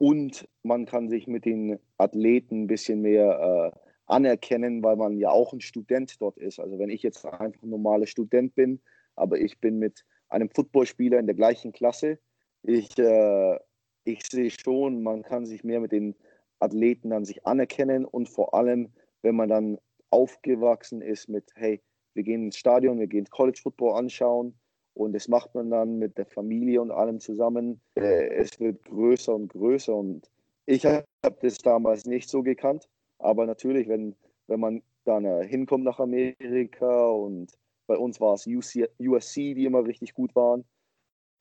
und 0.00 0.48
man 0.62 0.86
kann 0.86 1.10
sich 1.10 1.26
mit 1.26 1.44
den 1.44 1.78
Athleten 1.98 2.62
ein 2.62 2.66
bisschen 2.66 3.02
mehr 3.02 3.74
äh, 3.74 3.78
anerkennen, 4.06 4.82
weil 4.82 4.96
man 4.96 5.18
ja 5.18 5.28
auch 5.28 5.52
ein 5.52 5.60
Student 5.60 6.18
dort 6.22 6.38
ist. 6.38 6.58
Also 6.58 6.78
wenn 6.78 6.88
ich 6.88 7.02
jetzt 7.02 7.22
einfach 7.26 7.38
ein 7.38 7.68
normaler 7.68 8.06
Student 8.06 8.54
bin, 8.54 8.80
aber 9.14 9.38
ich 9.38 9.60
bin 9.60 9.78
mit 9.78 10.06
einem 10.30 10.48
Footballspieler 10.48 11.18
in 11.18 11.26
der 11.26 11.34
gleichen 11.34 11.72
Klasse, 11.72 12.18
ich, 12.62 12.98
äh, 12.98 13.58
ich 14.04 14.22
sehe 14.26 14.48
schon, 14.48 15.02
man 15.02 15.22
kann 15.22 15.44
sich 15.44 15.64
mehr 15.64 15.80
mit 15.80 15.92
den 15.92 16.16
Athleten 16.60 17.12
an 17.12 17.26
sich 17.26 17.46
anerkennen 17.46 18.06
und 18.06 18.30
vor 18.30 18.54
allem, 18.54 18.88
wenn 19.20 19.36
man 19.36 19.50
dann 19.50 19.78
aufgewachsen 20.08 21.02
ist 21.02 21.28
mit, 21.28 21.44
hey, 21.56 21.82
wir 22.14 22.22
gehen 22.22 22.46
ins 22.46 22.56
Stadion, 22.56 22.98
wir 22.98 23.06
gehen 23.06 23.26
College 23.26 23.60
Football 23.62 23.98
anschauen, 23.98 24.58
und 25.00 25.14
das 25.14 25.28
macht 25.28 25.54
man 25.54 25.70
dann 25.70 25.98
mit 25.98 26.18
der 26.18 26.26
Familie 26.26 26.82
und 26.82 26.90
allem 26.90 27.20
zusammen. 27.20 27.80
Äh, 27.94 28.34
es 28.34 28.60
wird 28.60 28.84
größer 28.84 29.34
und 29.34 29.48
größer. 29.48 29.94
Und 29.94 30.30
ich 30.66 30.84
habe 30.84 31.06
das 31.40 31.56
damals 31.56 32.04
nicht 32.04 32.28
so 32.28 32.42
gekannt. 32.42 32.86
Aber 33.18 33.46
natürlich, 33.46 33.88
wenn, 33.88 34.14
wenn 34.46 34.60
man 34.60 34.82
dann 35.04 35.24
äh, 35.24 35.46
hinkommt 35.48 35.84
nach 35.84 36.00
Amerika 36.00 37.08
und 37.08 37.50
bei 37.86 37.96
uns 37.96 38.20
war 38.20 38.34
es 38.34 38.46
UC, 38.46 38.90
USC, 39.00 39.54
die 39.54 39.64
immer 39.64 39.86
richtig 39.86 40.12
gut 40.12 40.36
waren 40.36 40.64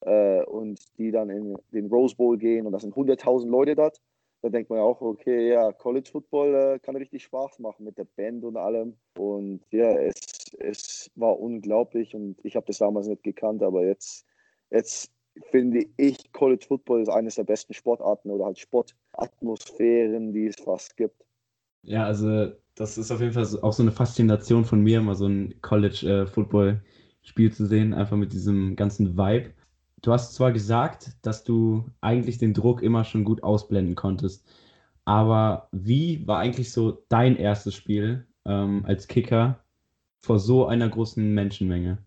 äh, 0.05 0.41
und 0.45 0.79
die 0.97 1.11
dann 1.11 1.29
in 1.29 1.57
den 1.73 1.87
Rose 1.87 2.15
Bowl 2.15 2.37
gehen 2.37 2.65
und 2.65 2.71
da 2.71 2.79
sind 2.79 2.95
100.000 2.95 3.49
Leute 3.49 3.75
dort. 3.75 3.99
Da 4.41 4.47
denkt 4.47 4.69
man 4.69 4.79
ja 4.79 4.85
auch, 4.85 5.01
okay, 5.01 5.49
ja, 5.51 5.73
College 5.73 6.09
Football 6.09 6.55
äh, 6.55 6.79
kann 6.79 6.95
richtig 6.95 7.23
Spaß 7.23 7.59
machen 7.59 7.83
mit 7.83 7.97
der 7.97 8.05
Band 8.05 8.45
und 8.45 8.55
allem. 8.55 8.95
Und 9.17 9.61
ja, 9.69 9.91
es 9.99 10.15
es 10.59 11.11
war 11.15 11.39
unglaublich 11.39 12.15
und 12.15 12.37
ich 12.43 12.55
habe 12.55 12.65
das 12.67 12.79
damals 12.79 13.07
nicht 13.07 13.23
gekannt, 13.23 13.63
aber 13.63 13.85
jetzt, 13.85 14.25
jetzt 14.69 15.11
finde 15.51 15.85
ich, 15.97 16.31
College 16.31 16.65
Football 16.67 17.01
ist 17.01 17.09
eines 17.09 17.35
der 17.35 17.43
besten 17.43 17.73
Sportarten 17.73 18.29
oder 18.29 18.45
halt 18.45 18.59
Sportatmosphären, 18.59 20.33
die 20.33 20.47
es 20.47 20.55
fast 20.57 20.97
gibt. 20.97 21.25
Ja, 21.83 22.05
also 22.05 22.51
das 22.75 22.97
ist 22.97 23.11
auf 23.11 23.21
jeden 23.21 23.33
Fall 23.33 23.47
auch 23.61 23.73
so 23.73 23.83
eine 23.83 23.91
Faszination 23.91 24.65
von 24.65 24.81
mir, 24.81 25.01
mal 25.01 25.15
so 25.15 25.27
ein 25.27 25.55
College-Football-Spiel 25.61 27.51
zu 27.51 27.65
sehen, 27.65 27.93
einfach 27.93 28.17
mit 28.17 28.33
diesem 28.33 28.75
ganzen 28.75 29.17
Vibe. 29.17 29.51
Du 30.01 30.11
hast 30.13 30.33
zwar 30.33 30.51
gesagt, 30.51 31.11
dass 31.21 31.43
du 31.43 31.85
eigentlich 32.01 32.37
den 32.37 32.53
Druck 32.53 32.81
immer 32.81 33.03
schon 33.03 33.23
gut 33.23 33.43
ausblenden 33.43 33.95
konntest, 33.95 34.49
aber 35.05 35.67
wie 35.71 36.25
war 36.27 36.39
eigentlich 36.39 36.71
so 36.71 37.03
dein 37.09 37.35
erstes 37.35 37.75
Spiel 37.75 38.27
ähm, 38.45 38.85
als 38.85 39.07
Kicker 39.07 39.59
vor 40.25 40.39
so 40.39 40.65
einer 40.65 40.89
großen 40.89 41.33
Menschenmenge? 41.33 41.97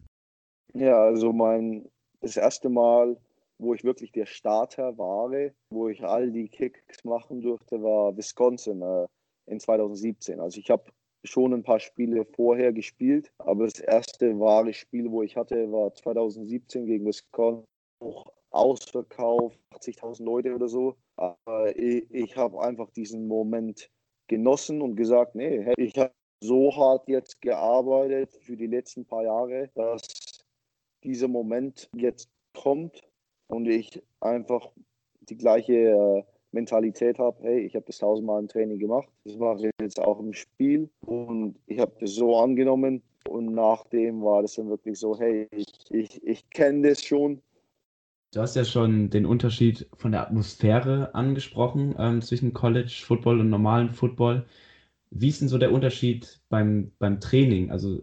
Ja, 0.74 1.02
also 1.02 1.32
mein 1.32 1.88
das 2.22 2.36
erste 2.36 2.68
Mal, 2.68 3.16
wo 3.58 3.74
ich 3.74 3.84
wirklich 3.84 4.12
der 4.12 4.26
Starter 4.26 4.96
war, 4.96 5.30
wo 5.70 5.88
ich 5.88 6.02
all 6.04 6.30
die 6.30 6.48
Kicks 6.48 7.04
machen 7.04 7.40
durfte, 7.40 7.82
war 7.82 8.16
Wisconsin 8.16 8.80
äh, 8.80 9.06
in 9.46 9.60
2017. 9.60 10.40
Also 10.40 10.58
ich 10.58 10.70
habe 10.70 10.84
schon 11.24 11.52
ein 11.52 11.62
paar 11.62 11.80
Spiele 11.80 12.24
vorher 12.24 12.72
gespielt, 12.72 13.32
aber 13.38 13.64
das 13.64 13.80
erste 13.80 14.38
wahre 14.38 14.72
Spiel, 14.72 15.10
wo 15.10 15.22
ich 15.22 15.36
hatte, 15.36 15.70
war 15.70 15.92
2017 15.94 16.86
gegen 16.86 17.06
Wisconsin. 17.06 17.64
Auch 18.00 18.24
ausverkauft, 18.50 19.58
80.000 19.72 20.24
Leute 20.24 20.54
oder 20.54 20.68
so. 20.68 20.96
Aber 21.16 21.76
ich, 21.76 22.10
ich 22.10 22.36
habe 22.36 22.60
einfach 22.60 22.90
diesen 22.90 23.26
Moment 23.26 23.90
genossen 24.28 24.82
und 24.82 24.96
gesagt, 24.96 25.34
nee, 25.34 25.72
ich 25.76 25.96
habe 25.98 26.12
so 26.42 26.74
hart 26.76 27.08
jetzt 27.08 27.40
gearbeitet 27.40 28.30
für 28.42 28.56
die 28.56 28.66
letzten 28.66 29.04
paar 29.04 29.24
Jahre, 29.24 29.70
dass 29.74 30.02
dieser 31.04 31.28
Moment 31.28 31.88
jetzt 31.96 32.28
kommt 32.54 33.00
und 33.48 33.66
ich 33.66 34.02
einfach 34.20 34.72
die 35.20 35.36
gleiche 35.36 35.72
äh, 35.72 36.22
Mentalität 36.52 37.18
habe, 37.18 37.38
hey, 37.42 37.60
ich 37.60 37.74
habe 37.74 37.86
das 37.86 37.98
tausendmal 37.98 38.40
im 38.40 38.48
Training 38.48 38.78
gemacht, 38.78 39.08
das 39.24 39.36
mache 39.36 39.68
ich 39.68 39.70
jetzt 39.80 40.00
auch 40.00 40.20
im 40.20 40.32
Spiel 40.32 40.90
und 41.00 41.56
ich 41.66 41.78
habe 41.78 41.92
das 42.00 42.14
so 42.14 42.36
angenommen 42.36 43.02
und 43.28 43.54
nachdem 43.54 44.22
war 44.22 44.42
das 44.42 44.54
dann 44.54 44.68
wirklich 44.68 44.98
so, 44.98 45.18
hey, 45.18 45.48
ich, 45.52 45.66
ich, 45.90 46.22
ich 46.24 46.50
kenne 46.50 46.88
das 46.88 47.02
schon. 47.02 47.40
Du 48.34 48.40
hast 48.40 48.56
ja 48.56 48.64
schon 48.64 49.10
den 49.10 49.26
Unterschied 49.26 49.86
von 49.94 50.12
der 50.12 50.22
Atmosphäre 50.22 51.14
angesprochen 51.14 51.94
ähm, 51.98 52.22
zwischen 52.22 52.54
College 52.54 53.02
Football 53.04 53.40
und 53.40 53.50
normalen 53.50 53.90
Football. 53.90 54.46
Wie 55.14 55.28
ist 55.28 55.40
denn 55.40 55.48
so 55.48 55.58
der 55.58 55.72
Unterschied 55.72 56.40
beim, 56.48 56.92
beim 56.98 57.20
Training? 57.20 57.70
Also 57.70 58.02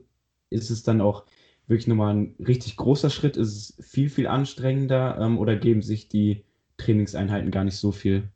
ist 0.50 0.70
es 0.70 0.84
dann 0.84 1.02
auch 1.02 1.26
wirklich 1.68 1.88
nochmal 1.88 2.16
ein 2.16 2.36
richtig 2.40 2.78
großer 2.78 3.10
Schritt? 3.10 3.36
Ist 3.36 3.78
es 3.80 3.86
viel, 3.86 4.10
viel 4.10 4.28
anstrengender 4.28 5.18
ähm, 5.20 5.38
oder 5.38 5.56
geben 5.56 5.82
sich 5.82 6.08
die 6.08 6.46
Trainingseinheiten 6.78 7.52
gar 7.52 7.64
nicht 7.64 7.78
so 7.78 7.92
viel? 7.92 8.30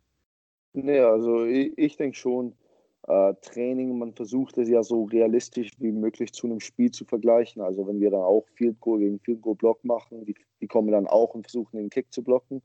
Nee, 0.74 1.00
also 1.00 1.46
ich, 1.46 1.78
ich 1.78 1.98
denke 1.98 2.18
schon, 2.18 2.56
äh, 3.08 3.34
Training, 3.42 3.98
man 3.98 4.14
versucht 4.14 4.58
es 4.58 4.70
ja 4.70 4.82
so 4.82 5.04
realistisch 5.04 5.72
wie 5.80 5.92
möglich 5.92 6.34
zu 6.34 6.48
einem 6.48 6.60
Spiel 6.60 6.90
zu 6.92 7.06
vergleichen. 7.06 7.62
Also 7.62 7.86
wenn 7.88 8.00
wir 8.00 8.10
dann 8.10 8.22
auch 8.22 8.48
Field 8.56 8.80
Goal 8.80 9.00
gegen 9.00 9.20
Field 9.20 9.42
Goal 9.42 9.56
Block 9.56 9.84
machen, 9.84 10.26
die, 10.26 10.36
die 10.62 10.68
kommen 10.68 10.92
dann 10.92 11.08
auch 11.08 11.36
und 11.36 11.44
versuchen 11.44 11.78
den 11.78 11.90
Kick 11.90 12.12
zu 12.12 12.24
blocken. 12.24 12.62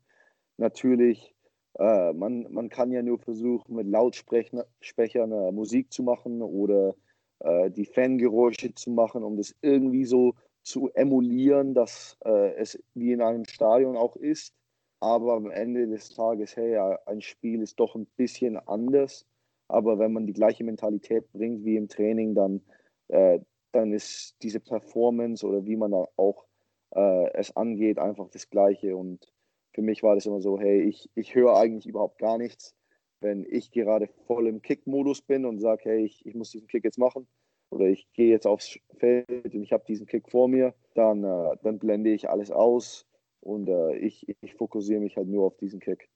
Natürlich, 0.57 1.35
äh, 1.75 2.13
man, 2.13 2.47
man 2.53 2.69
kann 2.69 2.91
ja 2.91 3.03
nur 3.03 3.19
versuchen, 3.19 3.77
mit 3.77 3.87
Lautsprechern 3.87 5.33
äh, 5.33 5.53
Musik 5.53 5.93
zu 5.93 6.03
machen 6.03 6.43
oder 6.43 6.95
äh, 7.41 7.71
die 7.71 7.87
Fangeräusche 7.87 8.75
zu 8.75 8.91
machen, 8.91 9.23
um 9.23 9.37
das 9.37 9.55
irgendwie 9.63 10.05
so 10.05 10.35
zu 10.63 10.91
emulieren, 10.95 11.75
dass 11.75 12.17
äh, 12.25 12.55
es 12.55 12.83
wie 12.95 13.13
in 13.13 13.23
einem 13.23 13.45
Stadion 13.45 13.97
auch 13.97 14.17
ist. 14.17 14.55
Aber 15.01 15.35
am 15.35 15.51
Ende 15.51 15.87
des 15.87 16.11
Tages, 16.11 16.57
hey, 16.57 16.77
ein 17.07 17.21
Spiel 17.21 17.63
ist 17.63 17.79
doch 17.79 17.95
ein 17.95 18.07
bisschen 18.17 18.57
anders. 18.57 19.25
Aber 19.69 19.99
wenn 19.99 20.13
man 20.13 20.27
die 20.27 20.33
gleiche 20.33 20.65
Mentalität 20.65 21.31
bringt 21.33 21.65
wie 21.65 21.77
im 21.77 21.89
Training, 21.89 22.35
dann, 22.35 22.61
äh, 23.09 23.39
dann 23.73 23.93
ist 23.93 24.35
diese 24.43 24.61
Performance 24.61 25.47
oder 25.47 25.65
wie 25.65 25.77
man 25.77 25.95
auch 25.95 26.45
äh, 26.91 27.31
es 27.35 27.55
angeht, 27.57 27.99
einfach 27.99 28.29
das 28.31 28.51
Gleiche. 28.51 28.97
Und 28.97 29.31
für 29.73 29.83
mich 29.83 30.03
war 30.03 30.15
das 30.15 30.27
immer 30.27 30.41
so, 30.41 30.59
hey, 30.59 30.83
ich, 30.83 31.11
ich 31.15 31.35
höre 31.35 31.57
eigentlich 31.57 31.87
überhaupt 31.87 32.19
gar 32.19 32.39
nichts. 32.39 32.75
Wenn 33.21 33.45
ich 33.49 33.71
gerade 33.71 34.09
voll 34.27 34.47
im 34.47 34.63
Kick-Modus 34.63 35.23
bin 35.23 35.45
und 35.45 35.61
sage, 35.61 35.83
hey, 35.85 36.05
ich, 36.05 36.25
ich 36.25 36.35
muss 36.35 36.51
diesen 36.51 36.69
Kick 36.69 36.85
jetzt 36.85 36.99
machen 36.99 37.27
oder 37.71 37.87
ich 37.87 38.07
gehe 38.13 38.31
jetzt 38.31 38.47
aufs 38.47 38.79
Feld 38.99 39.55
und 39.55 39.63
ich 39.63 39.73
habe 39.73 39.85
diesen 39.87 40.07
Kick 40.07 40.31
vor 40.31 40.49
mir, 40.49 40.75
dann, 40.95 41.25
äh, 41.25 41.57
dann 41.63 41.79
blende 41.79 42.11
ich 42.11 42.31
alles 42.31 42.51
aus 42.51 43.07
und 43.41 43.69
äh, 43.69 43.97
ich, 43.97 44.27
ich 44.41 44.55
fokussiere 44.55 45.01
mich 45.01 45.17
halt 45.17 45.29
nur 45.29 45.47
auf 45.47 45.57
diesen 45.57 45.81
Kick. 45.81 46.09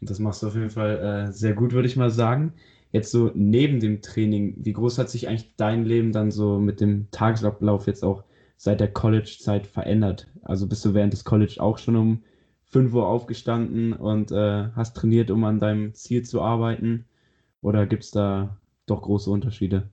Das 0.00 0.18
machst 0.18 0.42
du 0.42 0.46
auf 0.46 0.54
jeden 0.54 0.70
Fall 0.70 1.28
äh, 1.28 1.32
sehr 1.32 1.54
gut, 1.54 1.72
würde 1.72 1.88
ich 1.88 1.96
mal 1.96 2.10
sagen. 2.10 2.54
Jetzt 2.92 3.10
so 3.10 3.30
neben 3.34 3.80
dem 3.80 4.02
Training, 4.02 4.54
wie 4.58 4.72
groß 4.72 4.98
hat 4.98 5.10
sich 5.10 5.28
eigentlich 5.28 5.54
dein 5.56 5.84
Leben 5.84 6.12
dann 6.12 6.30
so 6.30 6.58
mit 6.58 6.80
dem 6.80 7.08
Tagesablauf 7.10 7.86
jetzt 7.86 8.02
auch 8.02 8.24
seit 8.56 8.80
der 8.80 8.92
College-Zeit 8.92 9.66
verändert? 9.66 10.28
Also 10.42 10.68
bist 10.68 10.84
du 10.84 10.94
während 10.94 11.12
des 11.12 11.24
College 11.24 11.56
auch 11.58 11.78
schon 11.78 11.96
um 11.96 12.24
5 12.70 12.94
Uhr 12.94 13.06
aufgestanden 13.06 13.92
und 13.92 14.32
äh, 14.32 14.68
hast 14.74 14.96
trainiert, 14.96 15.30
um 15.30 15.44
an 15.44 15.60
deinem 15.60 15.94
Ziel 15.94 16.24
zu 16.24 16.40
arbeiten? 16.40 17.06
Oder 17.62 17.86
gibt 17.86 18.04
es 18.04 18.10
da 18.10 18.56
doch 18.86 19.02
große 19.02 19.30
Unterschiede? 19.30 19.90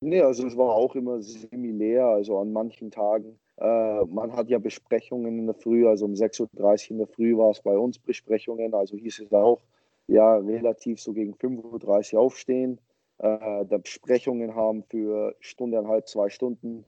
Nee, 0.00 0.20
also 0.20 0.46
es 0.46 0.56
war 0.56 0.74
auch 0.74 0.94
immer 0.94 1.20
similär. 1.22 2.06
Also 2.06 2.38
an 2.38 2.52
manchen 2.52 2.90
Tagen 2.90 3.38
äh, 3.60 4.04
man 4.04 4.36
hat 4.36 4.48
ja 4.48 4.58
Besprechungen 4.58 5.38
in 5.38 5.46
der 5.46 5.54
Früh, 5.54 5.88
also 5.88 6.04
um 6.04 6.12
6.30 6.12 6.42
Uhr 6.42 6.90
in 6.90 6.98
der 6.98 7.06
Früh 7.08 7.36
war 7.36 7.50
es 7.50 7.60
bei 7.60 7.76
uns 7.76 7.98
Besprechungen, 7.98 8.72
also 8.72 8.96
hieß 8.96 9.18
es 9.18 9.32
auch, 9.32 9.60
ja, 10.06 10.36
relativ 10.36 11.00
so 11.00 11.12
gegen 11.12 11.34
5.30 11.34 12.14
Uhr 12.14 12.20
aufstehen, 12.20 12.80
äh, 13.18 13.64
da 13.66 13.78
Besprechungen 13.78 14.54
haben 14.54 14.84
für 14.84 15.34
Stunde, 15.40 15.78
eineinhalb, 15.78 16.06
zwei 16.06 16.28
Stunden. 16.28 16.84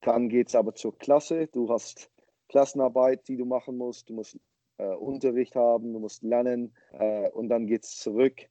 Dann 0.00 0.28
geht 0.28 0.48
es 0.48 0.54
aber 0.54 0.74
zur 0.74 0.96
Klasse. 0.98 1.46
Du 1.46 1.68
hast 1.68 2.10
Klassenarbeit, 2.54 3.26
die 3.26 3.36
du 3.36 3.44
machen 3.44 3.76
musst. 3.76 4.08
Du 4.08 4.14
musst 4.14 4.38
äh, 4.78 4.94
Unterricht 4.94 5.56
haben, 5.56 5.92
du 5.92 5.98
musst 5.98 6.22
lernen 6.22 6.72
äh, 6.92 7.28
und 7.30 7.48
dann 7.48 7.66
geht 7.66 7.82
es 7.82 7.98
zurück 7.98 8.42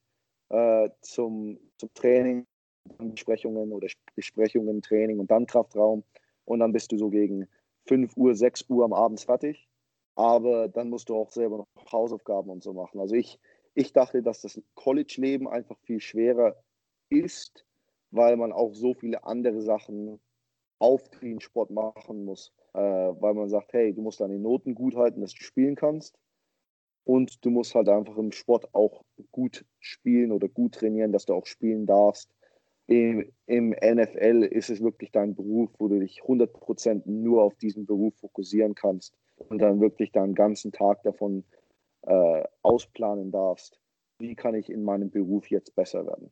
äh, 0.50 0.90
zum, 1.00 1.58
zum 1.78 1.94
Training, 1.94 2.46
Besprechungen 2.98 3.72
oder 3.72 3.88
Besprechungen, 4.14 4.82
Training 4.82 5.20
und 5.20 5.30
dann 5.30 5.46
Kraftraum. 5.46 6.04
Und 6.44 6.58
dann 6.60 6.72
bist 6.72 6.92
du 6.92 6.98
so 6.98 7.08
gegen 7.08 7.48
5 7.86 8.14
Uhr, 8.18 8.34
6 8.34 8.68
Uhr 8.68 8.84
am 8.84 8.92
Abend 8.92 9.22
fertig. 9.22 9.70
Aber 10.16 10.68
dann 10.68 10.90
musst 10.90 11.08
du 11.08 11.16
auch 11.16 11.30
selber 11.30 11.56
noch 11.56 11.90
Hausaufgaben 11.90 12.50
und 12.50 12.62
so 12.62 12.74
machen. 12.74 13.00
Also 13.00 13.14
ich, 13.14 13.40
ich 13.72 13.94
dachte, 13.94 14.22
dass 14.22 14.42
das 14.42 14.60
College-Leben 14.74 15.48
einfach 15.48 15.78
viel 15.78 16.00
schwerer 16.00 16.62
ist, 17.08 17.64
weil 18.10 18.36
man 18.36 18.52
auch 18.52 18.74
so 18.74 18.92
viele 18.92 19.24
andere 19.24 19.62
Sachen 19.62 20.20
auf 20.78 21.08
den 21.08 21.40
Sport 21.40 21.70
machen 21.70 22.26
muss. 22.26 22.52
Äh, 22.74 22.78
weil 22.78 23.34
man 23.34 23.48
sagt, 23.48 23.72
hey, 23.72 23.94
du 23.94 24.02
musst 24.02 24.20
deine 24.20 24.38
Noten 24.38 24.74
gut 24.74 24.96
halten, 24.96 25.20
dass 25.20 25.32
du 25.32 25.42
spielen 25.42 25.76
kannst. 25.76 26.18
Und 27.04 27.44
du 27.44 27.50
musst 27.50 27.74
halt 27.74 27.88
einfach 27.88 28.16
im 28.16 28.32
Sport 28.32 28.74
auch 28.74 29.04
gut 29.30 29.64
spielen 29.78 30.32
oder 30.32 30.48
gut 30.48 30.74
trainieren, 30.74 31.12
dass 31.12 31.26
du 31.26 31.34
auch 31.34 31.46
spielen 31.46 31.86
darfst 31.86 32.30
im, 32.86 33.32
im 33.46 33.70
NFL 33.70 34.42
ist 34.50 34.70
es 34.70 34.82
wirklich 34.82 35.10
dein 35.10 35.34
Beruf, 35.34 35.70
wo 35.78 35.88
du 35.88 36.00
dich 36.00 36.22
100% 36.22 37.02
nur 37.06 37.42
auf 37.42 37.54
diesen 37.56 37.86
Beruf 37.86 38.14
fokussieren 38.16 38.74
kannst 38.74 39.16
und 39.36 39.58
dann 39.58 39.80
wirklich 39.80 40.12
deinen 40.12 40.34
ganzen 40.34 40.72
Tag 40.72 41.02
davon 41.02 41.44
äh, 42.02 42.44
ausplanen 42.62 43.30
darfst. 43.30 43.80
Wie 44.18 44.34
kann 44.34 44.54
ich 44.54 44.70
in 44.70 44.84
meinem 44.84 45.10
Beruf 45.10 45.50
jetzt 45.50 45.74
besser 45.74 46.06
werden? 46.06 46.30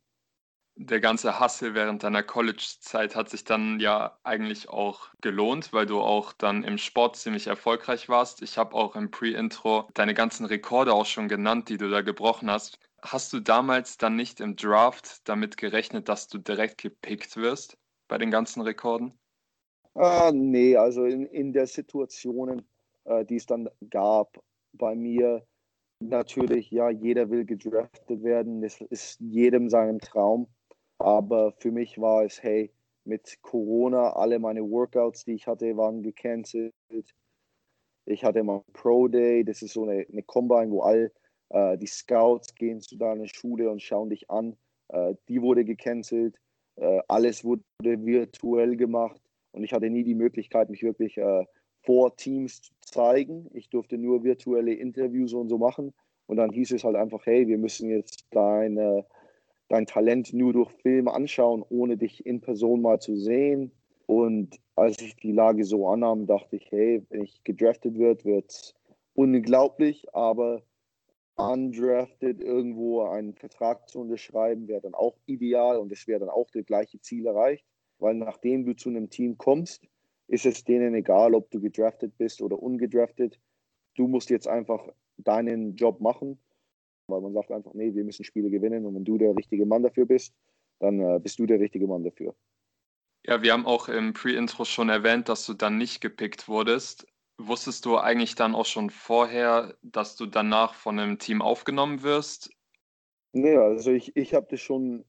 Der 0.77 1.01
ganze 1.01 1.39
Hustle 1.39 1.75
während 1.75 2.03
deiner 2.03 2.23
College-Zeit 2.23 3.15
hat 3.15 3.29
sich 3.29 3.45
dann 3.45 3.79
ja 3.79 4.19
eigentlich 4.23 4.69
auch 4.71 5.09
gelohnt, 5.21 5.73
weil 5.73 5.87
du 5.87 6.01
auch 6.01 6.33
dann 6.33 6.65
im 6.65 6.79
Sport 6.79 7.17
ziemlich 7.17 7.47
erfolgreich 7.47 8.09
warst. 8.09 8.43
Ich 8.43 8.57
habe 8.57 8.75
auch 8.75 8.97
im 8.97 9.11
Pre-Intro 9.11 9.89
deine 9.95 10.15
ganzen 10.15 10.47
Rekorde 10.47 10.95
auch 10.95 11.07
schon 11.07 11.29
genannt, 11.29 11.69
die 11.69 11.77
du 11.77 11.91
da 11.91 12.01
gebrochen 12.01 12.51
hast. 12.51 12.79
Hast 13.03 13.33
du 13.33 13.41
damals 13.41 13.99
dann 13.99 14.17
nicht 14.17 14.41
im 14.41 14.57
Draft 14.57 15.29
damit 15.29 15.57
gerechnet, 15.57 16.09
dass 16.09 16.29
du 16.29 16.39
direkt 16.39 16.79
gepickt 16.79 17.37
wirst 17.37 17.77
bei 18.09 18.17
den 18.17 18.31
ganzen 18.31 18.63
Rekorden? 18.63 19.19
Ah, 19.95 20.31
nee, 20.33 20.77
also 20.77 21.05
in, 21.05 21.27
in 21.27 21.53
der 21.53 21.67
Situation, 21.67 22.63
äh, 23.05 23.25
die 23.27 23.37
es 23.37 23.45
dann 23.47 23.69
gab, 23.91 24.43
bei 24.73 24.95
mir 24.95 25.47
natürlich, 26.01 26.71
ja, 26.71 26.89
jeder 26.91 27.29
will 27.31 27.45
gedraftet 27.45 28.23
werden, 28.23 28.63
das 28.63 28.81
ist 28.81 29.21
jedem 29.21 29.69
sein 29.69 29.99
Traum. 29.99 30.49
Aber 31.03 31.53
für 31.59 31.73
mich 31.73 32.01
war 32.01 32.25
es, 32.25 32.43
hey, 32.43 32.73
mit 33.05 33.39
Corona, 33.43 34.13
alle 34.13 34.39
meine 34.39 34.63
Workouts, 34.63 35.25
die 35.25 35.35
ich 35.35 35.47
hatte, 35.47 35.77
waren 35.77 36.03
gecancelt. 36.03 36.73
Ich 38.05 38.25
hatte 38.25 38.43
mal 38.45 38.63
Pro 38.73 39.09
Day, 39.09 39.45
das 39.45 39.63
ist 39.63 39.73
so 39.73 39.83
eine, 39.83 40.07
eine 40.11 40.23
Combine, 40.23 40.71
wo 40.71 40.83
all 40.83 41.13
äh, 41.51 41.77
die 41.77 41.87
Scouts 41.87 42.55
gehen 42.55 42.81
zu 42.81 42.97
deiner 42.97 43.27
Schule 43.27 43.71
und 43.71 43.83
schauen 43.83 44.11
dich 44.11 44.31
an. 44.31 44.57
Äh, 44.89 45.15
die 45.29 45.43
wurde 45.43 45.65
gecancelt. 45.65 46.37
Äh, 46.77 47.01
alles 47.09 47.45
wurde 47.45 47.63
virtuell 47.83 48.77
gemacht 48.77 49.21
und 49.53 49.65
ich 49.65 49.73
hatte 49.73 49.91
nie 49.91 50.05
die 50.05 50.15
Möglichkeit, 50.15 50.71
mich 50.71 50.83
wirklich 50.83 51.19
äh, 51.19 51.45
vor 51.83 52.17
Teams 52.17 52.63
zu 52.63 52.73
zeigen. 52.81 53.51
Ich 53.53 53.69
durfte 53.69 53.99
nur 53.99 54.25
virtuelle 54.25 54.75
Interviews 54.75 55.33
und 55.35 55.49
so 55.49 55.59
machen. 55.59 55.93
Und 56.27 56.37
dann 56.37 56.53
hieß 56.53 56.73
es 56.73 56.85
halt 56.85 56.97
einfach, 56.97 57.27
hey, 57.27 57.47
wir 57.47 57.59
müssen 57.59 57.91
jetzt 57.91 58.27
deine, 58.31 59.05
dein 59.73 59.87
Talent 59.87 60.35
nur 60.35 60.53
durch 60.53 60.71
Film 60.83 61.09
anschauen, 61.09 61.65
ohne 61.67 61.97
dich 61.97 62.27
in 62.27 62.43
Person 62.43 62.83
mal 62.83 63.01
zu 63.01 63.17
sehen. 63.17 63.73
Und 64.05 64.61
als 64.77 65.01
ich 65.01 65.17
die 65.17 65.33
Lage 65.33 65.65
so 65.65 65.89
annahm, 65.89 66.27
dachte 66.27 66.57
ich, 66.57 66.71
hey, 66.71 67.03
wenn 67.09 67.23
ich 67.23 67.43
gedraftet 67.43 67.99
wird, 67.99 68.27
wird 68.27 68.51
es 68.51 68.75
unglaublich, 69.15 70.15
aber 70.15 70.63
undrafted 71.37 72.43
irgendwo 72.43 73.05
einen 73.05 73.33
Vertrag 73.33 73.89
zu 73.89 74.01
unterschreiben, 74.01 74.69
wäre 74.69 74.83
dann 74.83 74.93
auch 74.93 75.17
ideal 75.25 75.79
und 75.79 75.91
es 75.91 76.07
wäre 76.07 76.21
dann 76.21 76.29
auch 76.29 76.51
das 76.51 76.67
gleiche 76.67 77.01
Ziel 77.01 77.25
erreicht, 77.27 77.65
weil 77.99 78.15
nachdem 78.15 78.67
du 78.67 78.77
zu 78.77 78.91
einem 78.91 79.09
Team 79.09 79.39
kommst, 79.39 79.89
ist 80.29 80.45
es 80.45 80.65
denen 80.65 80.95
egal, 80.95 81.35
ob 81.35 81.51
du 81.51 81.63
gedraftet 81.63 82.19
bist 82.19 82.43
oder 82.43 82.63
ungedraftet. 82.63 83.41
Du 83.95 84.07
musst 84.07 84.29
jetzt 84.29 84.49
einfach 84.49 84.87
deinen 85.17 85.77
Job 85.77 86.03
machen, 86.03 86.39
weil 87.13 87.21
man 87.21 87.33
sagt 87.33 87.53
einfach, 87.53 87.75
nee, 87.75 87.95
wir 87.95 88.05
müssen 88.05 88.25
Spiele 88.25 88.51
gewinnen 88.51 88.87
und 88.87 88.95
wenn 88.95 89.05
du 89.05 89.19
der 89.19 89.37
richtige 89.37 89.67
Mann 89.67 89.83
dafür 89.83 90.07
bist, 90.07 90.35
dann 90.81 91.01
äh, 91.01 91.21
bist 91.21 91.39
du 91.39 91.47
der 91.47 91.61
richtige 91.61 91.87
Mann 91.87 92.03
dafür. 92.03 92.35
Ja, 93.25 93.41
wir 93.43 93.53
haben 93.53 93.67
auch 93.67 93.89
im 93.89 94.15
Pre-Intro 94.15 94.65
schon 94.65 94.89
erwähnt, 94.89 95.29
dass 95.29 95.47
du 95.47 95.55
dann 95.55 95.79
nicht 95.79 96.01
gepickt 96.01 96.49
wurdest. 96.49 97.07
Wusstest 97.39 97.85
du 97.85 97.97
eigentlich 97.97 98.35
dann 98.35 98.55
auch 98.55 98.67
schon 98.67 98.91
vorher, 98.91 99.77
dass 99.83 100.17
du 100.17 100.27
danach 100.27 100.75
von 100.75 100.99
einem 100.99 101.19
Team 101.19 101.41
aufgenommen 101.41 102.03
wirst? 102.03 102.51
Nee, 103.33 103.57
also 103.57 103.93
ich, 103.93 104.17
ich 104.17 104.35
habe 104.35 104.47
das 104.51 104.61
schon 104.61 105.05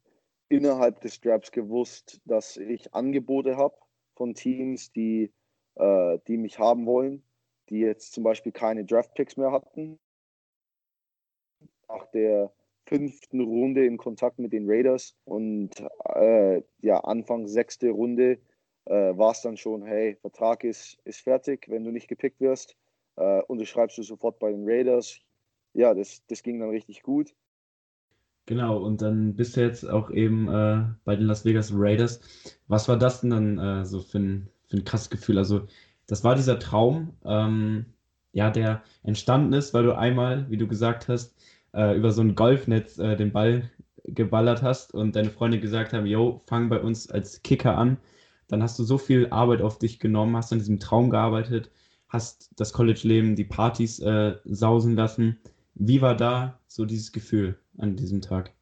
innerhalb 0.48 1.02
des 1.02 1.20
Drafts 1.20 1.52
gewusst, 1.52 2.22
dass 2.26 2.58
ich 2.58 2.94
Angebote 2.94 3.58
habe 3.58 3.76
von 4.16 4.36
Teams, 4.36 4.92
die, 4.94 5.34
äh, 5.76 6.20
die 6.28 6.38
mich 6.38 6.60
haben 6.60 6.86
wollen, 6.86 7.24
die 7.70 7.80
jetzt 7.80 8.13
zum 8.13 8.24
Beispiel 8.24 8.52
keine 8.52 8.86
Draft-Picks 8.86 9.38
mehr 9.38 9.52
hatten. 9.52 10.00
Nach 11.93 12.06
der 12.08 12.51
fünften 12.86 13.41
Runde 13.41 13.86
in 13.86 13.97
Kontakt 13.97 14.39
mit 14.39 14.51
den 14.51 14.69
Raiders 14.69 15.15
und 15.25 15.71
äh, 16.15 16.62
ja, 16.82 16.99
Anfang 16.99 17.47
sechste 17.47 17.89
Runde 17.89 18.39
äh, 18.86 19.17
war 19.17 19.32
es 19.32 19.41
dann 19.41 19.58
schon, 19.58 19.84
hey, 19.84 20.15
Vertrag 20.21 20.63
ist, 20.63 20.97
ist 21.06 21.21
fertig, 21.21 21.69
wenn 21.69 21.84
du 21.84 21.91
nicht 21.91 22.08
gepickt 22.08 22.41
wirst, 22.41 22.75
äh, 23.15 23.41
unterschreibst 23.43 23.97
du 23.97 24.03
sofort 24.03 24.39
bei 24.39 24.51
den 24.51 24.63
Raiders. 24.65 25.19
Ja, 25.73 25.93
das, 25.93 26.23
das 26.27 26.43
ging 26.43 26.60
dann 26.60 26.69
richtig 26.69 27.03
gut. 27.03 27.34
Genau, 28.45 28.77
und 28.77 29.01
dann 29.01 29.36
bist 29.36 29.56
du 29.56 29.62
jetzt 29.62 29.89
auch 29.89 30.12
eben 30.12 30.49
äh, 30.49 30.84
bei 31.06 31.15
den 31.15 31.27
Las 31.27 31.45
Vegas 31.45 31.71
Raiders. 31.73 32.19
Was 32.67 32.89
war 32.89 32.97
das 32.97 33.21
denn 33.21 33.29
dann 33.29 33.58
äh, 33.58 33.86
so 33.86 34.01
für 34.01 34.19
ein, 34.19 34.49
für 34.67 34.77
ein 34.77 34.84
krasses 34.84 35.10
Gefühl? 35.10 35.38
Also, 35.38 35.67
das 36.08 36.25
war 36.25 36.36
dieser 36.36 36.60
Traum, 36.60 37.15
ähm, 37.23 37.86
ja, 38.34 38.49
der 38.49 38.84
entstanden 39.03 39.53
ist, 39.53 39.73
weil 39.73 39.84
du 39.84 39.95
einmal, 39.95 40.49
wie 40.49 40.58
du 40.58 40.67
gesagt 40.67 41.08
hast, 41.08 41.34
äh, 41.74 41.96
über 41.96 42.12
so 42.12 42.22
ein 42.22 42.36
Golfnetz 42.36 42.98
äh, 43.00 43.16
den 43.16 43.32
Ball 43.32 43.70
geballert 44.06 44.62
hast 44.62 44.94
und 44.94 45.16
deine 45.16 45.30
Freunde 45.30 45.60
gesagt 45.60 45.94
haben, 45.94 46.06
yo, 46.06 46.42
fang 46.46 46.70
bei 46.70 46.80
uns 46.80 47.10
als 47.10 47.42
Kicker 47.44 47.78
an 47.78 47.98
dann 48.54 48.62
hast 48.62 48.78
du 48.78 48.84
so 48.84 49.00
viel 49.00 49.28
Arbeit 49.30 49.62
auf 49.62 49.80
dich 49.80 50.00
genommen, 50.00 50.36
hast 50.36 50.52
an 50.52 50.60
diesem 50.60 50.80
Traum 50.80 51.10
gearbeitet, 51.10 51.72
hast 52.08 52.52
das 52.58 52.74
College-Leben, 52.74 53.36
die 53.36 53.46
Partys 53.46 54.00
äh, 54.00 54.36
sausen 54.46 54.96
lassen. 54.96 55.40
Wie 55.74 56.02
war 56.02 56.16
da 56.16 56.60
so 56.68 56.86
dieses 56.86 57.12
Gefühl 57.12 57.58
an 57.80 57.96
diesem 57.96 58.22
Tag? 58.22 58.54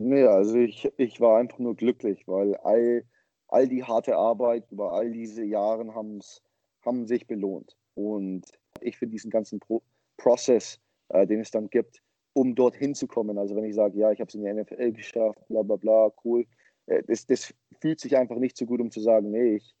Nee, 0.00 0.24
also 0.24 0.56
ich, 0.56 0.90
ich 0.96 1.20
war 1.20 1.38
einfach 1.38 1.58
nur 1.58 1.76
glücklich, 1.76 2.26
weil 2.26 2.56
all, 2.56 3.04
all 3.48 3.68
die 3.68 3.84
harte 3.84 4.16
Arbeit 4.16 4.64
über 4.70 4.92
all 4.92 5.12
diese 5.12 5.44
Jahre 5.44 5.94
haben 5.94 7.06
sich 7.06 7.26
belohnt. 7.26 7.76
Und 7.94 8.46
ich 8.80 8.96
für 8.96 9.06
diesen 9.06 9.30
ganzen 9.30 9.60
Pro 9.60 9.82
Prozess, 10.16 10.80
äh, 11.10 11.26
den 11.26 11.40
es 11.40 11.50
dann 11.50 11.68
gibt, 11.68 12.00
um 12.34 12.54
dorthin 12.54 12.94
zu 12.94 13.06
kommen. 13.06 13.38
Also 13.38 13.56
wenn 13.56 13.64
ich 13.64 13.74
sage, 13.74 13.98
ja, 13.98 14.12
ich 14.12 14.20
habe 14.20 14.28
es 14.28 14.34
in 14.34 14.44
die 14.44 14.52
NFL 14.52 14.92
geschafft, 14.92 15.40
bla 15.48 15.62
bla 15.62 15.76
bla, 15.76 16.12
cool, 16.24 16.44
äh, 16.86 17.02
das, 17.06 17.26
das 17.26 17.54
fühlt 17.80 18.00
sich 18.00 18.16
einfach 18.16 18.36
nicht 18.36 18.56
so 18.56 18.66
gut, 18.66 18.80
um 18.80 18.90
zu 18.90 19.00
sagen, 19.00 19.30
nee, 19.30 19.56
ich, 19.56 19.74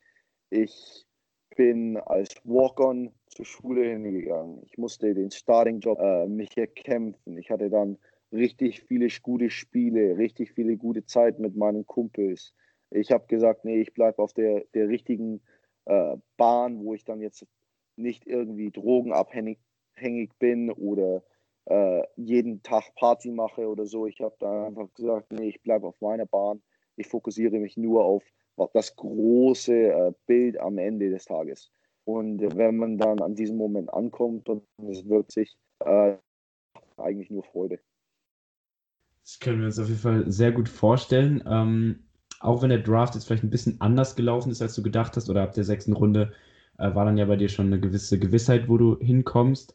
ich 0.50 1.06
bin 1.56 1.96
als 1.98 2.34
Walk-on 2.44 3.12
zur 3.26 3.44
Schule 3.44 3.84
hingegangen. 3.84 4.62
Ich 4.64 4.78
musste 4.78 5.14
den 5.14 5.30
Starting-Job 5.30 5.98
äh, 6.00 6.26
mich 6.26 6.56
erkämpfen. 6.56 7.36
Ich 7.38 7.50
hatte 7.50 7.70
dann 7.70 7.98
richtig 8.32 8.82
viele 8.82 9.08
gute 9.22 9.50
Spiele, 9.50 10.16
richtig 10.16 10.52
viele 10.52 10.76
gute 10.76 11.04
Zeit 11.04 11.38
mit 11.38 11.56
meinen 11.56 11.86
Kumpels. 11.86 12.52
Ich 12.90 13.10
habe 13.10 13.26
gesagt, 13.26 13.64
nee, 13.64 13.80
ich 13.80 13.94
bleibe 13.94 14.22
auf 14.22 14.32
der, 14.32 14.64
der 14.74 14.88
richtigen 14.88 15.40
äh, 15.86 16.16
Bahn, 16.36 16.84
wo 16.84 16.94
ich 16.94 17.04
dann 17.04 17.20
jetzt 17.20 17.46
nicht 17.96 18.26
irgendwie 18.26 18.70
drogenabhängig 18.70 19.58
bin 20.38 20.70
oder 20.70 21.22
äh, 21.66 22.02
jeden 22.16 22.62
Tag 22.62 22.94
Party 22.96 23.30
mache 23.30 23.68
oder 23.68 23.86
so. 23.86 24.06
Ich 24.06 24.20
habe 24.20 24.36
da 24.40 24.66
einfach 24.66 24.92
gesagt, 24.94 25.32
nee, 25.32 25.48
ich 25.48 25.62
bleibe 25.62 25.86
auf 25.86 26.00
meiner 26.00 26.26
Bahn 26.26 26.62
ich 26.96 27.08
fokussiere 27.08 27.58
mich 27.58 27.76
nur 27.76 28.04
auf 28.04 28.22
das 28.72 28.94
große 28.96 29.72
äh, 29.72 30.12
Bild 30.26 30.58
am 30.60 30.78
Ende 30.78 31.10
des 31.10 31.24
Tages. 31.24 31.70
Und 32.04 32.40
wenn 32.56 32.76
man 32.76 32.98
dann 32.98 33.20
an 33.20 33.34
diesem 33.34 33.56
Moment 33.56 33.92
ankommt 33.92 34.48
und 34.48 34.62
es 34.88 35.08
wirkt 35.08 35.32
sich 35.32 35.56
äh, 35.80 36.16
eigentlich 36.96 37.30
nur 37.30 37.42
Freude. 37.42 37.80
Das 39.22 39.40
können 39.40 39.60
wir 39.60 39.66
uns 39.66 39.78
auf 39.78 39.88
jeden 39.88 40.00
Fall 40.00 40.30
sehr 40.30 40.52
gut 40.52 40.68
vorstellen. 40.68 41.42
Ähm, 41.46 42.04
auch 42.40 42.62
wenn 42.62 42.68
der 42.68 42.78
Draft 42.78 43.14
jetzt 43.14 43.24
vielleicht 43.24 43.42
ein 43.42 43.50
bisschen 43.50 43.80
anders 43.80 44.16
gelaufen 44.16 44.50
ist, 44.50 44.60
als 44.60 44.74
du 44.74 44.82
gedacht 44.82 45.16
hast, 45.16 45.30
oder 45.30 45.42
ab 45.42 45.54
der 45.54 45.64
sechsten 45.64 45.94
Runde 45.94 46.32
äh, 46.78 46.94
war 46.94 47.06
dann 47.06 47.16
ja 47.16 47.24
bei 47.24 47.36
dir 47.36 47.48
schon 47.48 47.66
eine 47.66 47.80
gewisse 47.80 48.18
Gewissheit, 48.18 48.68
wo 48.68 48.76
du 48.76 48.98
hinkommst. 48.98 49.74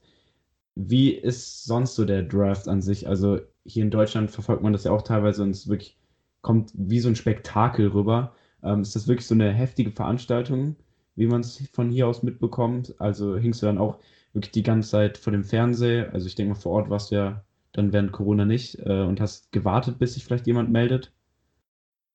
Wie 0.82 1.12
ist 1.12 1.66
sonst 1.66 1.96
so 1.96 2.06
der 2.06 2.24
Draft 2.24 2.68
an 2.70 2.82
sich? 2.82 3.08
Also 3.08 3.40
hier 3.66 3.84
in 3.84 3.92
Deutschland 3.92 4.32
verfolgt 4.32 4.64
man 4.64 4.74
das 4.74 4.86
ja 4.86 4.92
auch 4.92 5.02
teilweise 5.02 5.44
und 5.44 5.52
es 5.52 5.68
wirklich 5.68 5.98
kommt 6.42 6.72
wie 6.74 7.00
so 7.02 7.10
ein 7.10 7.16
Spektakel 7.16 7.90
rüber. 7.90 8.34
Ähm, 8.64 8.82
ist 8.82 8.96
das 8.96 9.08
wirklich 9.08 9.28
so 9.28 9.36
eine 9.36 9.52
heftige 9.52 9.92
Veranstaltung, 9.92 10.78
wie 11.16 11.28
man 11.28 11.42
es 11.42 11.68
von 11.74 11.90
hier 11.90 12.08
aus 12.08 12.24
mitbekommt? 12.24 12.96
Also 13.00 13.38
hingst 13.38 13.62
du 13.62 13.66
dann 13.66 13.78
auch 13.78 14.00
wirklich 14.34 14.52
die 14.52 14.64
ganze 14.64 14.90
Zeit 14.90 15.18
vor 15.18 15.32
dem 15.34 15.44
Fernseher? 15.44 16.14
Also 16.14 16.28
ich 16.28 16.36
denke 16.36 16.54
mal, 16.54 16.60
vor 16.60 16.74
Ort 16.74 16.90
warst 16.90 17.12
du 17.12 17.16
ja 17.16 17.44
dann 17.74 17.92
während 17.94 18.12
Corona 18.14 18.46
nicht 18.46 18.80
äh, 18.80 19.04
und 19.04 19.20
hast 19.22 19.52
gewartet, 19.52 20.00
bis 20.00 20.14
sich 20.14 20.24
vielleicht 20.26 20.48
jemand 20.48 20.72
meldet? 20.72 21.12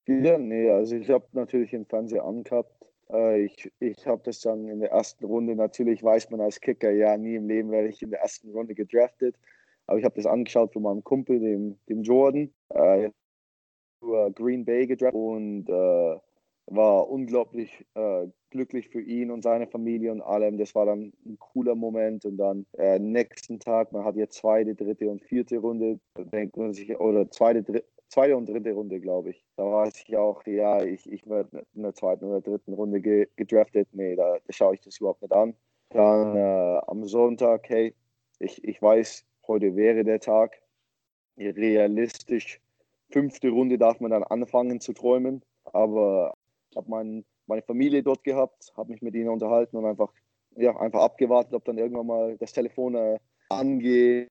Ja, 0.07 0.39
nee, 0.39 0.71
also 0.71 0.97
ich 0.97 1.11
habe 1.11 1.27
natürlich 1.33 1.71
den 1.71 1.85
Fernseher 1.87 2.25
angehabt. 2.25 2.87
Äh, 3.11 3.45
ich 3.45 3.73
ich 3.81 4.07
habe 4.07 4.23
das 4.25 4.41
dann 4.41 4.69
in 4.69 4.81
der 4.81 4.91
ersten 4.91 5.25
Runde, 5.25 5.57
natürlich 5.57 6.03
weiß 6.03 6.31
man 6.31 6.41
als 6.41 6.61
Kicker, 6.61 6.91
ja, 6.91 7.17
nie 7.17 7.37
im 7.37 7.49
Leben 7.49 7.71
werde 7.71 7.89
ich 7.89 8.03
in 8.03 8.11
der 8.11 8.21
ersten 8.21 8.51
Runde 8.51 8.75
gedraftet. 8.75 9.37
Aber 9.87 9.99
ich 9.99 10.05
habe 10.05 10.17
das 10.17 10.27
angeschaut 10.27 10.73
von 10.73 10.83
meinem 10.83 11.05
Kumpel, 11.05 11.41
dem, 11.41 11.79
dem 11.89 12.03
Jordan. 12.03 12.53
Äh, 12.71 13.11
Green 14.35 14.65
Bay 14.65 14.87
gedraftet 14.87 15.19
und 15.19 15.69
äh, 15.69 16.19
war 16.67 17.09
unglaublich 17.09 17.85
äh, 17.95 18.27
glücklich 18.51 18.89
für 18.89 19.01
ihn 19.01 19.31
und 19.31 19.43
seine 19.43 19.67
Familie 19.67 20.13
und 20.13 20.23
allem. 20.23 20.59
Das 20.59 20.75
war 20.75 20.87
dann 20.87 21.13
ein 21.27 21.39
cooler 21.39 21.75
Moment. 21.75 22.25
Und 22.25 22.37
dann 22.39 22.67
äh, 22.79 22.99
nächsten 22.99 23.59
Tag, 23.61 23.93
man 23.93 24.05
hat 24.05 24.17
jetzt 24.17 24.37
zweite, 24.37 24.75
dritte 24.75 25.11
und 25.11 25.23
vierte 25.23 25.59
Runde, 25.59 25.99
denkt 26.17 26.57
man 26.57 26.73
sich, 26.73 26.99
oder 26.99 27.31
zweite, 27.31 27.63
dritte, 27.63 27.85
zweite 28.15 28.37
und 28.37 28.49
dritte 28.49 28.73
Runde, 28.73 29.01
glaube 29.01 29.31
ich. 29.31 29.45
Da 29.57 29.65
weiß 29.65 30.05
ich 30.07 30.17
auch, 30.17 30.47
ja, 30.47 30.83
ich, 30.83 31.11
ich 31.11 31.29
werde 31.29 31.65
in 31.75 31.83
der 31.83 31.95
zweiten 31.95 32.25
oder 32.25 32.41
dritten 32.41 32.73
Runde 32.73 33.01
ge 33.01 33.29
gedraftet. 33.37 33.89
Nee, 33.93 34.15
da, 34.15 34.39
da 34.47 34.53
schaue 34.53 34.75
ich 34.75 34.81
das 34.81 34.99
überhaupt 34.99 35.23
nicht 35.23 35.35
an. 35.35 35.55
Dann 35.91 36.37
äh, 36.37 36.81
am 36.87 37.05
Sonntag, 37.05 37.69
hey, 37.69 37.95
ich, 38.39 38.63
ich 38.65 38.81
weiß, 38.81 39.25
heute 39.49 39.77
wäre 39.77 40.05
der 40.05 40.21
Tag. 40.21 40.61
Realistisch 41.37 42.61
fünfte 43.11 43.51
Runde 43.51 43.79
darf 43.79 43.99
man 44.01 44.13
dann 44.13 44.23
anfangen 44.23 44.81
zu 44.81 44.93
träumen. 44.93 45.43
Aber 45.73 46.35
ich 46.71 46.77
habe 46.77 46.89
mein, 46.89 47.25
meine 47.47 47.63
Familie 47.63 48.03
dort 48.03 48.23
gehabt, 48.23 48.73
habe 48.77 48.93
mich 48.93 49.03
mit 49.03 49.15
ihnen 49.15 49.29
unterhalten 49.29 49.77
und 49.77 49.87
einfach, 49.87 50.13
ja, 50.57 50.77
einfach 50.77 51.01
abgewartet, 51.01 51.55
ob 51.55 51.65
dann 51.65 51.79
irgendwann 51.79 52.07
mal 52.07 52.37
das 52.39 52.53
Telefon 52.53 52.95
äh, 52.95 53.19
angeht. 53.49 54.29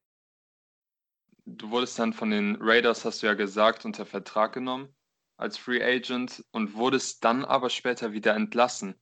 Du 1.45 1.71
wurdest 1.71 1.99
dann 1.99 2.13
von 2.13 2.32
den 2.32 2.58
Raiders, 2.62 3.06
hast 3.06 3.21
du 3.21 3.27
ja 3.27 3.34
gesagt, 3.34 3.86
unter 3.86 4.06
Vertrag 4.06 4.53
genommen 4.53 4.95
als 5.38 5.58
Free 5.58 5.84
Agent 5.84 6.43
und 6.51 6.75
wurdest 6.75 7.23
dann 7.23 7.43
aber 7.43 7.69
später 7.69 8.13
wieder 8.13 8.36
entlassen. 8.36 8.95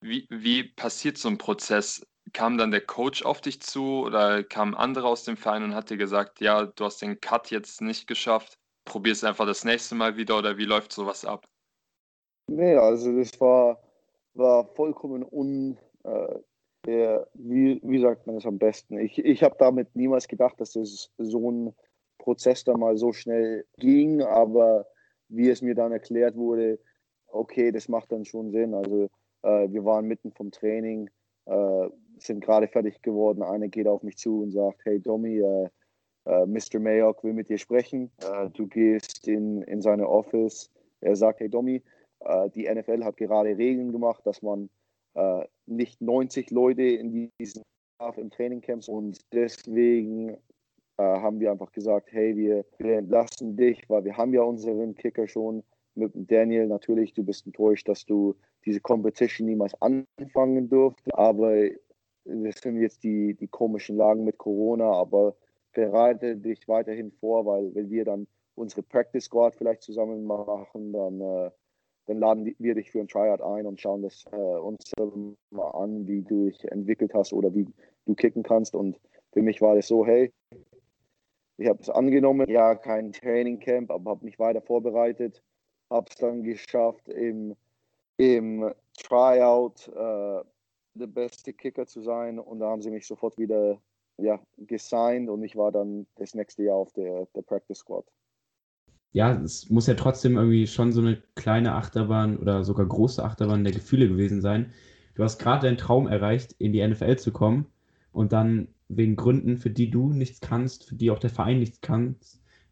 Wie, 0.00 0.26
wie 0.30 0.64
passiert 0.64 1.18
so 1.18 1.28
ein 1.28 1.38
Prozess? 1.38 2.06
Kam 2.32 2.58
dann 2.58 2.70
der 2.70 2.80
Coach 2.80 3.24
auf 3.24 3.40
dich 3.40 3.60
zu 3.60 4.02
oder 4.02 4.42
kam 4.42 4.74
andere 4.74 5.06
aus 5.06 5.24
dem 5.24 5.36
Verein 5.36 5.62
und 5.62 5.74
hat 5.74 5.90
dir 5.90 5.96
gesagt, 5.96 6.40
ja, 6.40 6.66
du 6.66 6.84
hast 6.84 7.00
den 7.00 7.20
Cut 7.20 7.50
jetzt 7.50 7.80
nicht 7.80 8.06
geschafft, 8.06 8.58
probierst 8.84 9.24
einfach 9.24 9.46
das 9.46 9.64
nächste 9.64 9.94
Mal 9.94 10.16
wieder 10.16 10.38
oder 10.38 10.56
wie 10.56 10.64
läuft 10.64 10.92
sowas 10.92 11.24
ab? 11.24 11.46
Nee, 12.48 12.76
also 12.76 13.16
das 13.16 13.38
war, 13.40 13.80
war 14.34 14.66
vollkommen 14.74 15.24
un. 15.30 15.78
Äh, 16.02 16.40
wie, 16.86 17.80
wie 17.82 18.00
sagt 18.00 18.26
man 18.26 18.36
das 18.36 18.44
am 18.44 18.58
besten? 18.58 18.98
Ich, 18.98 19.18
ich 19.18 19.42
habe 19.42 19.56
damit 19.58 19.96
niemals 19.96 20.28
gedacht, 20.28 20.60
dass 20.60 20.72
das 20.72 21.10
so 21.16 21.50
ein 21.50 21.74
Prozess 22.24 22.64
da 22.64 22.74
mal 22.76 22.96
so 22.96 23.12
schnell 23.12 23.66
ging, 23.76 24.22
aber 24.22 24.86
wie 25.28 25.50
es 25.50 25.60
mir 25.60 25.74
dann 25.74 25.92
erklärt 25.92 26.36
wurde, 26.36 26.78
okay, 27.28 27.70
das 27.70 27.88
macht 27.88 28.10
dann 28.12 28.24
schon 28.24 28.50
Sinn. 28.50 28.72
Also 28.72 29.10
äh, 29.42 29.68
wir 29.70 29.84
waren 29.84 30.06
mitten 30.06 30.32
vom 30.32 30.50
Training, 30.50 31.10
äh, 31.44 31.88
sind 32.18 32.42
gerade 32.42 32.66
fertig 32.66 33.02
geworden. 33.02 33.42
Einer 33.42 33.68
geht 33.68 33.86
auf 33.86 34.02
mich 34.02 34.16
zu 34.16 34.42
und 34.42 34.52
sagt, 34.52 34.84
hey 34.84 35.00
Domi, 35.00 35.38
äh, 35.38 35.68
äh, 36.24 36.46
Mr. 36.46 36.80
Mayock 36.80 37.22
will 37.24 37.34
mit 37.34 37.50
dir 37.50 37.58
sprechen. 37.58 38.10
Äh, 38.22 38.48
du 38.50 38.66
gehst 38.68 39.28
in, 39.28 39.60
in 39.62 39.82
seine 39.82 40.08
Office. 40.08 40.70
Er 41.02 41.16
sagt, 41.16 41.40
hey 41.40 41.50
Domi, 41.50 41.82
äh, 42.20 42.48
die 42.50 42.72
NFL 42.72 43.04
hat 43.04 43.18
gerade 43.18 43.56
Regeln 43.56 43.92
gemacht, 43.92 44.26
dass 44.26 44.42
man 44.42 44.70
nicht 45.66 46.00
90 46.00 46.50
Leute 46.50 46.82
in 46.82 47.30
diesen 47.38 47.62
im 48.16 48.30
Trainingcamps 48.30 48.88
und 48.88 49.20
deswegen 49.32 50.36
äh, 50.96 51.02
haben 51.02 51.40
wir 51.40 51.50
einfach 51.50 51.72
gesagt, 51.72 52.12
hey, 52.12 52.36
wir, 52.36 52.64
wir 52.78 52.98
entlassen 52.98 53.56
dich, 53.56 53.88
weil 53.88 54.04
wir 54.04 54.16
haben 54.16 54.32
ja 54.34 54.42
unseren 54.42 54.94
Kicker 54.94 55.26
schon 55.26 55.62
mit 55.94 56.12
Daniel. 56.14 56.66
Natürlich, 56.66 57.14
du 57.14 57.24
bist 57.24 57.46
enttäuscht, 57.46 57.88
dass 57.88 58.04
du 58.04 58.34
diese 58.64 58.80
Competition 58.80 59.46
niemals 59.46 59.74
anfangen 59.80 60.68
durfte, 60.68 61.16
aber 61.16 61.68
das 62.24 62.56
sind 62.62 62.80
jetzt 62.80 63.04
die, 63.04 63.34
die 63.34 63.48
komischen 63.48 63.96
Lagen 63.96 64.24
mit 64.24 64.38
Corona, 64.38 64.90
aber 64.92 65.36
bereite 65.72 66.36
dich 66.36 66.66
weiterhin 66.68 67.10
vor, 67.12 67.44
weil 67.44 67.74
wenn 67.74 67.90
wir 67.90 68.04
dann 68.04 68.26
unsere 68.54 68.82
Practice 68.82 69.24
Squad 69.24 69.56
vielleicht 69.56 69.82
zusammen 69.82 70.24
machen, 70.24 70.92
dann, 70.92 71.20
äh, 71.20 71.50
dann 72.06 72.18
laden 72.18 72.54
wir 72.58 72.74
dich 72.74 72.90
für 72.90 73.00
ein 73.00 73.08
Tryout 73.08 73.42
ein 73.42 73.66
und 73.66 73.80
schauen 73.80 74.02
das 74.02 74.24
äh, 74.32 74.36
uns 74.36 74.92
mal 75.50 75.70
an, 75.70 76.06
wie 76.06 76.22
du 76.22 76.46
dich 76.46 76.64
entwickelt 76.70 77.12
hast 77.14 77.32
oder 77.32 77.54
wie 77.54 77.66
du 78.06 78.14
kicken 78.14 78.42
kannst. 78.42 78.74
Und 78.74 78.98
für 79.32 79.42
mich 79.42 79.60
war 79.60 79.74
das 79.74 79.88
so, 79.88 80.06
hey, 80.06 80.32
ich 81.56 81.68
habe 81.68 81.80
es 81.80 81.90
angenommen, 81.90 82.48
ja, 82.48 82.74
kein 82.74 83.12
Training 83.12 83.60
Camp, 83.60 83.90
aber 83.90 84.12
habe 84.12 84.24
mich 84.24 84.38
weiter 84.38 84.60
vorbereitet, 84.60 85.42
habe 85.90 86.06
es 86.10 86.16
dann 86.16 86.42
geschafft, 86.42 87.08
im, 87.08 87.56
im 88.16 88.72
Tryout 88.96 89.88
äh, 89.88 90.44
der 90.94 91.06
beste 91.06 91.52
Kicker 91.52 91.86
zu 91.86 92.02
sein 92.02 92.38
und 92.38 92.60
da 92.60 92.70
haben 92.70 92.82
sie 92.82 92.90
mich 92.90 93.06
sofort 93.06 93.38
wieder 93.38 93.78
ja, 94.18 94.40
gesigned 94.58 95.28
und 95.28 95.42
ich 95.42 95.56
war 95.56 95.72
dann 95.72 96.06
das 96.16 96.34
nächste 96.34 96.62
Jahr 96.62 96.76
auf 96.76 96.92
der, 96.92 97.26
der 97.34 97.42
Practice 97.42 97.78
Squad. 97.78 98.04
Ja, 99.12 99.40
es 99.42 99.70
muss 99.70 99.86
ja 99.86 99.94
trotzdem 99.94 100.36
irgendwie 100.36 100.66
schon 100.66 100.92
so 100.92 101.00
eine 101.00 101.22
kleine 101.36 101.74
Achterbahn 101.74 102.36
oder 102.36 102.64
sogar 102.64 102.86
große 102.86 103.22
Achterbahn 103.22 103.62
der 103.62 103.72
Gefühle 103.72 104.08
gewesen 104.08 104.40
sein. 104.40 104.72
Du 105.14 105.22
hast 105.22 105.38
gerade 105.38 105.66
deinen 105.66 105.76
Traum 105.76 106.08
erreicht, 106.08 106.52
in 106.58 106.72
die 106.72 106.86
NFL 106.86 107.16
zu 107.16 107.32
kommen 107.32 107.66
und 108.10 108.32
dann 108.32 108.73
wegen 108.88 109.16
Gründen, 109.16 109.58
für 109.58 109.70
die 109.70 109.90
du 109.90 110.12
nichts 110.12 110.40
kannst, 110.40 110.84
für 110.84 110.94
die 110.94 111.10
auch 111.10 111.18
der 111.18 111.30
Verein 111.30 111.58
nichts 111.58 111.80
kann, 111.80 112.16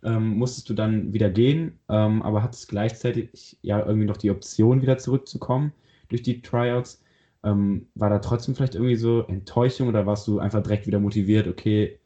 ähm, 0.05 0.37
musstest 0.39 0.69
du 0.69 0.75
dann 0.75 1.13
wieder 1.13 1.31
gehen, 1.31 1.79
ähm, 1.89 2.23
aber 2.23 2.43
hattest 2.43 2.69
gleichzeitig 2.69 3.59
ja 3.63 3.85
irgendwie 3.85 4.07
noch 4.07 4.17
die 4.17 4.31
Option, 4.31 4.83
wieder 4.83 4.99
zurückzukommen 4.99 5.73
durch 6.09 6.23
die 6.23 6.43
Tryouts. 6.43 7.03
Ähm, 7.45 7.89
war 7.95 8.11
da 8.11 8.19
trotzdem 8.19 8.55
vielleicht 8.55 8.75
irgendwie 8.75 8.97
so 8.97 9.23
Enttäuschung 9.23 9.89
oder 9.89 10.07
warst 10.07 10.29
du 10.29 10.39
einfach 10.39 10.63
direkt 10.63 10.87
wieder 10.87 11.01
motiviert, 11.01 11.49
okay, 11.49 11.99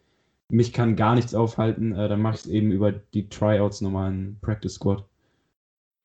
mich 0.49 0.73
kann 0.73 0.97
gar 0.97 1.15
nichts 1.15 1.35
aufhalten, 1.35 1.93
äh, 1.93 2.09
dann 2.09 2.23
mache 2.23 2.37
ich 2.37 2.41
es 2.43 2.47
eben 2.47 2.71
über 2.71 2.93
die 2.93 3.29
Tryouts 3.29 3.81
nochmal 3.81 4.13
in 4.13 4.39
Practice 4.41 4.75
Squad? 4.75 5.05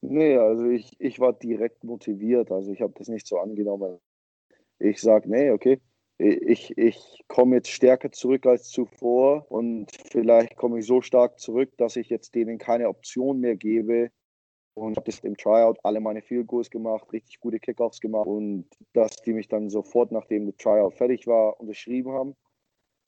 Nee, 0.01 0.35
also 0.37 0.65
ich, 0.65 0.91
ich 0.99 1.19
war 1.19 1.33
direkt 1.33 1.83
motiviert, 1.83 2.51
also 2.51 2.71
ich 2.71 2.81
habe 2.81 2.93
das 2.97 3.07
nicht 3.07 3.27
so 3.27 3.37
angenommen. 3.37 3.99
Ich 4.79 4.99
sage, 4.99 5.29
nee, 5.29 5.51
okay, 5.51 5.79
ich, 6.21 6.77
ich 6.77 7.23
komme 7.27 7.57
jetzt 7.57 7.69
stärker 7.69 8.11
zurück 8.11 8.45
als 8.45 8.69
zuvor 8.69 9.45
und 9.51 9.87
vielleicht 10.11 10.55
komme 10.55 10.79
ich 10.79 10.85
so 10.85 11.01
stark 11.01 11.39
zurück, 11.39 11.71
dass 11.77 11.95
ich 11.95 12.09
jetzt 12.09 12.35
denen 12.35 12.57
keine 12.57 12.89
Option 12.89 13.39
mehr 13.39 13.55
gebe, 13.55 14.11
und 14.73 14.95
habe 14.95 15.05
das 15.05 15.19
im 15.19 15.35
Tryout 15.37 15.77
alle 15.83 15.99
meine 15.99 16.21
Field 16.21 16.47
Goals 16.47 16.69
gemacht, 16.69 17.11
richtig 17.11 17.39
gute 17.39 17.59
Kickoffs 17.59 17.99
gemacht 17.99 18.27
und 18.27 18.65
dass 18.93 19.15
die 19.17 19.33
mich 19.33 19.47
dann 19.47 19.69
sofort, 19.69 20.11
nachdem 20.11 20.45
das 20.45 20.55
Tryout 20.57 20.95
fertig 20.95 21.27
war, 21.27 21.59
unterschrieben 21.59 22.11
haben. 22.11 22.35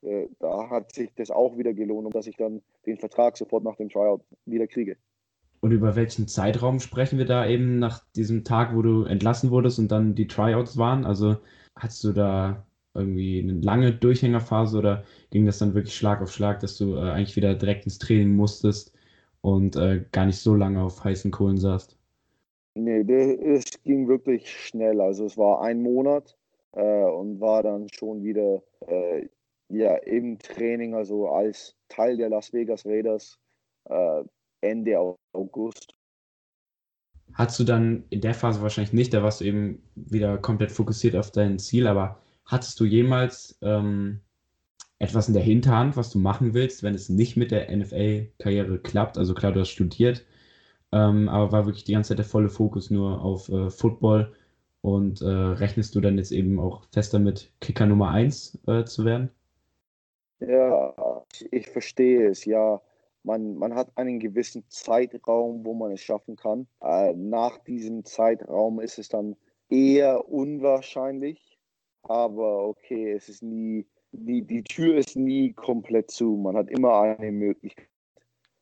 Äh, 0.02 0.28
da 0.40 0.70
hat 0.70 0.94
sich 0.94 1.14
das 1.16 1.32
auch 1.32 1.58
wieder 1.58 1.74
gelohnt, 1.74 2.14
dass 2.14 2.28
ich 2.28 2.36
dann 2.36 2.62
den 2.86 2.98
Vertrag 2.98 3.38
sofort 3.38 3.64
nach 3.64 3.78
dem 3.78 3.90
Tryout 3.90 4.22
wieder 4.46 4.68
kriege. 4.68 4.98
Und 5.62 5.72
über 5.72 5.96
welchen 5.96 6.28
Zeitraum 6.28 6.82
sprechen 6.82 7.18
wir 7.18 7.26
da 7.26 7.48
eben 7.48 7.80
nach 7.80 8.04
diesem 8.14 8.44
Tag, 8.44 8.76
wo 8.76 8.82
du 8.82 9.06
entlassen 9.06 9.50
wurdest 9.50 9.80
und 9.80 9.90
dann 9.90 10.14
die 10.14 10.28
Tryouts 10.28 10.78
waren? 10.78 11.06
Also 11.06 11.38
hattest 11.78 12.04
du 12.04 12.12
da 12.12 12.66
irgendwie 12.94 13.40
eine 13.42 13.54
lange 13.54 13.94
Durchhängerphase 13.94 14.78
oder 14.78 15.04
ging 15.32 15.46
das 15.46 15.58
dann 15.60 15.74
wirklich 15.74 15.96
Schlag 15.96 16.22
auf 16.22 16.32
Schlag, 16.32 16.60
dass 16.60 16.78
du 16.78 16.96
äh, 16.96 17.12
eigentlich 17.12 17.36
wieder 17.36 17.56
direkt 17.56 17.86
ins 17.86 18.00
Training 18.00 18.36
musstest 18.36 18.94
und 19.42 19.76
äh, 19.76 20.06
gar 20.12 20.26
nicht 20.26 20.40
so 20.40 20.56
lange 20.56 20.82
auf 20.82 21.04
heißen 21.04 21.32
Kohlen 21.32 21.58
saßt? 21.58 21.98
Nee, 22.76 23.02
es 23.02 23.66
ging 23.84 24.08
wirklich 24.08 24.50
schnell. 24.50 25.00
Also 25.02 25.26
es 25.26 25.38
war 25.38 25.62
ein 25.62 25.82
Monat 25.82 26.36
äh, 26.72 27.04
und 27.04 27.40
war 27.40 27.64
dann 27.64 27.88
schon 27.90 28.24
wieder 28.24 28.64
äh, 28.88 29.28
ja, 29.70 29.96
im 29.96 30.40
Training, 30.40 30.94
also 30.94 31.30
als 31.30 31.76
Teil 31.90 32.18
der 32.18 32.30
Las 32.30 32.54
Vegas 32.54 32.86
Raiders 32.86 33.40
äh, 33.86 34.24
Ende 34.62 35.16
August. 35.34 35.96
Hattest 37.34 37.60
du 37.60 37.64
dann 37.64 38.04
in 38.10 38.22
der 38.22 38.34
Phase 38.34 38.62
wahrscheinlich 38.62 38.94
nicht, 38.94 39.14
da 39.14 39.24
warst 39.24 39.42
du 39.42 39.46
eben 39.46 39.82
wieder 39.96 40.38
komplett 40.38 40.72
fokussiert 40.72 41.16
auf 41.16 41.32
dein 41.32 41.58
Ziel, 41.58 41.88
aber 41.88 42.23
hattest 42.46 42.80
du 42.80 42.86
jemals 42.86 43.58
ähm, 43.62 44.22
etwas 45.00 45.28
in 45.28 45.34
der 45.34 45.44
Hinterhand, 45.44 45.98
was 45.98 46.10
du 46.10 46.20
machen 46.20 46.54
willst, 46.54 46.84
wenn 46.84 46.96
es 46.96 47.10
nicht 47.10 47.36
mit 47.36 47.52
der 47.52 47.76
NFL-Karriere 47.76 48.80
klappt. 48.80 49.18
Also 49.18 49.34
klar, 49.34 49.52
du 49.52 49.60
hast 49.60 49.70
studiert, 49.70 50.26
ähm, 50.92 51.28
aber 51.30 51.52
war 51.52 51.66
wirklich 51.66 51.84
die 51.84 51.94
ganze 51.94 52.10
Zeit 52.10 52.20
der 52.20 52.26
volle 52.26 52.50
Fokus 52.50 52.90
nur 52.90 53.22
auf 53.22 53.50
äh, 53.50 53.70
Football. 53.70 54.34
Und 54.82 55.22
äh, 55.22 55.26
rechnest 55.26 55.96
du 55.96 56.02
dann 56.02 56.18
jetzt 56.18 56.32
eben 56.32 56.60
auch 56.60 56.84
fest 56.92 57.14
damit, 57.14 57.52
Kicker 57.62 57.86
Nummer 57.86 58.12
1 58.12 58.60
äh, 58.68 58.84
zu 58.84 59.06
werden? 59.06 59.30
Ja, 60.40 61.24
ich 61.52 61.70
verstehe 61.70 62.28
es, 62.30 62.44
ja. 62.44 62.82
Man, 63.24 63.56
man 63.56 63.76
hat 63.76 63.98
einen 63.98 64.20
gewissen 64.20 64.66
Zeitraum, 64.68 65.66
wo 65.66 65.74
man 65.74 65.94
es 65.94 66.02
schaffen 66.02 66.36
kann. 66.36 66.68
Äh, 66.82 67.14
nach 67.14 67.58
diesem 67.60 68.04
Zeitraum 68.04 68.82
ist 68.82 69.00
es 69.00 69.08
dann 69.08 69.38
eher 69.70 70.30
unwahrscheinlich. 70.30 71.53
Aber 72.04 72.68
okay, 72.68 73.12
es 73.12 73.30
ist 73.30 73.44
nie 73.44 73.86
die, 74.14 74.44
die 74.44 74.64
Tür 74.64 74.98
ist 74.98 75.16
nie 75.16 75.54
komplett 75.54 76.12
zu. 76.12 76.38
Man 76.38 76.56
hat 76.56 76.70
immer 76.70 77.02
eine 77.02 77.32
Möglichkeit. 77.32 77.90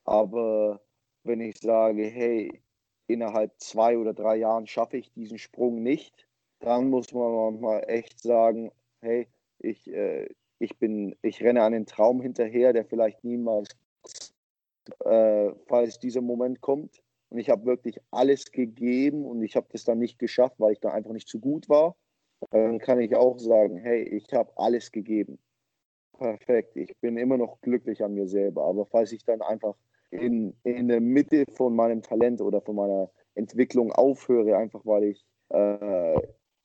Aber 0.05 0.81
wenn 1.23 1.41
ich 1.41 1.59
sage, 1.59 2.03
hey, 2.03 2.61
innerhalb 3.07 3.51
zwei 3.59 3.97
oder 3.97 4.13
drei 4.13 4.37
Jahren 4.37 4.65
schaffe 4.65 4.97
ich 4.97 5.11
diesen 5.11 5.37
Sprung 5.37 5.83
nicht, 5.83 6.27
dann 6.59 6.89
muss 6.89 7.13
man 7.13 7.33
manchmal 7.33 7.83
echt 7.87 8.19
sagen, 8.21 8.71
hey, 9.01 9.27
ich, 9.59 9.91
äh, 9.91 10.29
ich 10.59 10.77
bin, 10.79 11.15
ich 11.21 11.43
renne 11.43 11.63
einen 11.63 11.85
Traum 11.85 12.21
hinterher, 12.21 12.73
der 12.73 12.85
vielleicht 12.85 13.23
niemals, 13.23 13.75
äh, 14.99 15.51
falls 15.67 15.99
dieser 15.99 16.21
Moment 16.21 16.61
kommt. 16.61 17.01
Und 17.29 17.39
ich 17.39 17.49
habe 17.49 17.65
wirklich 17.65 17.99
alles 18.11 18.51
gegeben 18.51 19.25
und 19.25 19.41
ich 19.41 19.55
habe 19.55 19.67
das 19.71 19.83
dann 19.83 19.99
nicht 19.99 20.19
geschafft, 20.19 20.55
weil 20.59 20.73
ich 20.73 20.79
da 20.79 20.91
einfach 20.91 21.11
nicht 21.11 21.27
zu 21.27 21.39
gut 21.39 21.69
war 21.69 21.95
dann 22.49 22.79
kann 22.79 22.99
ich 22.99 23.15
auch 23.15 23.37
sagen, 23.39 23.77
hey, 23.77 24.03
ich 24.03 24.33
habe 24.33 24.51
alles 24.57 24.91
gegeben. 24.91 25.39
Perfekt, 26.17 26.75
ich 26.75 26.97
bin 26.99 27.17
immer 27.17 27.37
noch 27.37 27.61
glücklich 27.61 28.03
an 28.03 28.13
mir 28.13 28.27
selber. 28.27 28.65
Aber 28.65 28.85
falls 28.85 29.11
ich 29.11 29.23
dann 29.23 29.41
einfach 29.41 29.75
in, 30.11 30.55
in 30.63 30.87
der 30.87 31.01
Mitte 31.01 31.45
von 31.53 31.75
meinem 31.75 32.01
Talent 32.01 32.41
oder 32.41 32.61
von 32.61 32.75
meiner 32.75 33.09
Entwicklung 33.35 33.91
aufhöre, 33.91 34.57
einfach 34.57 34.85
weil 34.85 35.05
ich, 35.05 35.25
äh, 35.49 36.19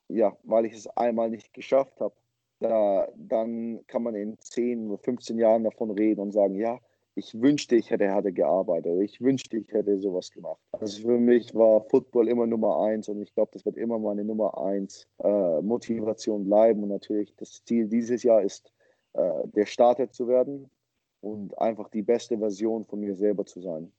ja, 0.08 0.36
weil 0.42 0.66
ich 0.66 0.74
es 0.74 0.86
einmal 0.88 1.30
nicht 1.30 1.52
geschafft 1.52 2.00
habe, 2.00 2.14
da, 2.60 3.08
dann 3.16 3.86
kann 3.86 4.02
man 4.02 4.14
in 4.14 4.38
10 4.40 4.90
oder 4.90 4.98
15 4.98 5.38
Jahren 5.38 5.64
davon 5.64 5.90
reden 5.90 6.20
und 6.20 6.32
sagen, 6.32 6.54
ja, 6.54 6.78
ich 7.16 7.40
wünschte, 7.40 7.76
ich 7.76 7.90
hätte 7.90 8.04
härter 8.04 8.30
gearbeitet. 8.30 9.00
Ich 9.00 9.22
wünschte, 9.22 9.56
ich 9.56 9.72
hätte 9.72 9.98
sowas 9.98 10.30
gemacht. 10.30 10.60
Also 10.72 11.00
für 11.00 11.18
mich 11.18 11.54
war 11.54 11.80
Football 11.88 12.28
immer 12.28 12.46
Nummer 12.46 12.82
eins 12.82 13.08
und 13.08 13.22
ich 13.22 13.32
glaube, 13.34 13.50
das 13.54 13.64
wird 13.64 13.78
immer 13.78 13.98
meine 13.98 14.22
Nummer 14.22 14.56
eins 14.62 15.08
äh, 15.24 15.62
Motivation 15.62 16.44
bleiben. 16.44 16.82
Und 16.82 16.90
natürlich 16.90 17.34
das 17.36 17.64
Ziel 17.64 17.88
dieses 17.88 18.22
Jahr 18.22 18.42
ist, 18.42 18.70
äh, 19.14 19.48
der 19.56 19.64
Starter 19.64 20.10
zu 20.10 20.28
werden 20.28 20.68
und 21.22 21.58
einfach 21.58 21.88
die 21.88 22.02
beste 22.02 22.36
Version 22.38 22.84
von 22.84 23.00
mir 23.00 23.14
selber 23.14 23.46
zu 23.46 23.62
sein. 23.62 23.90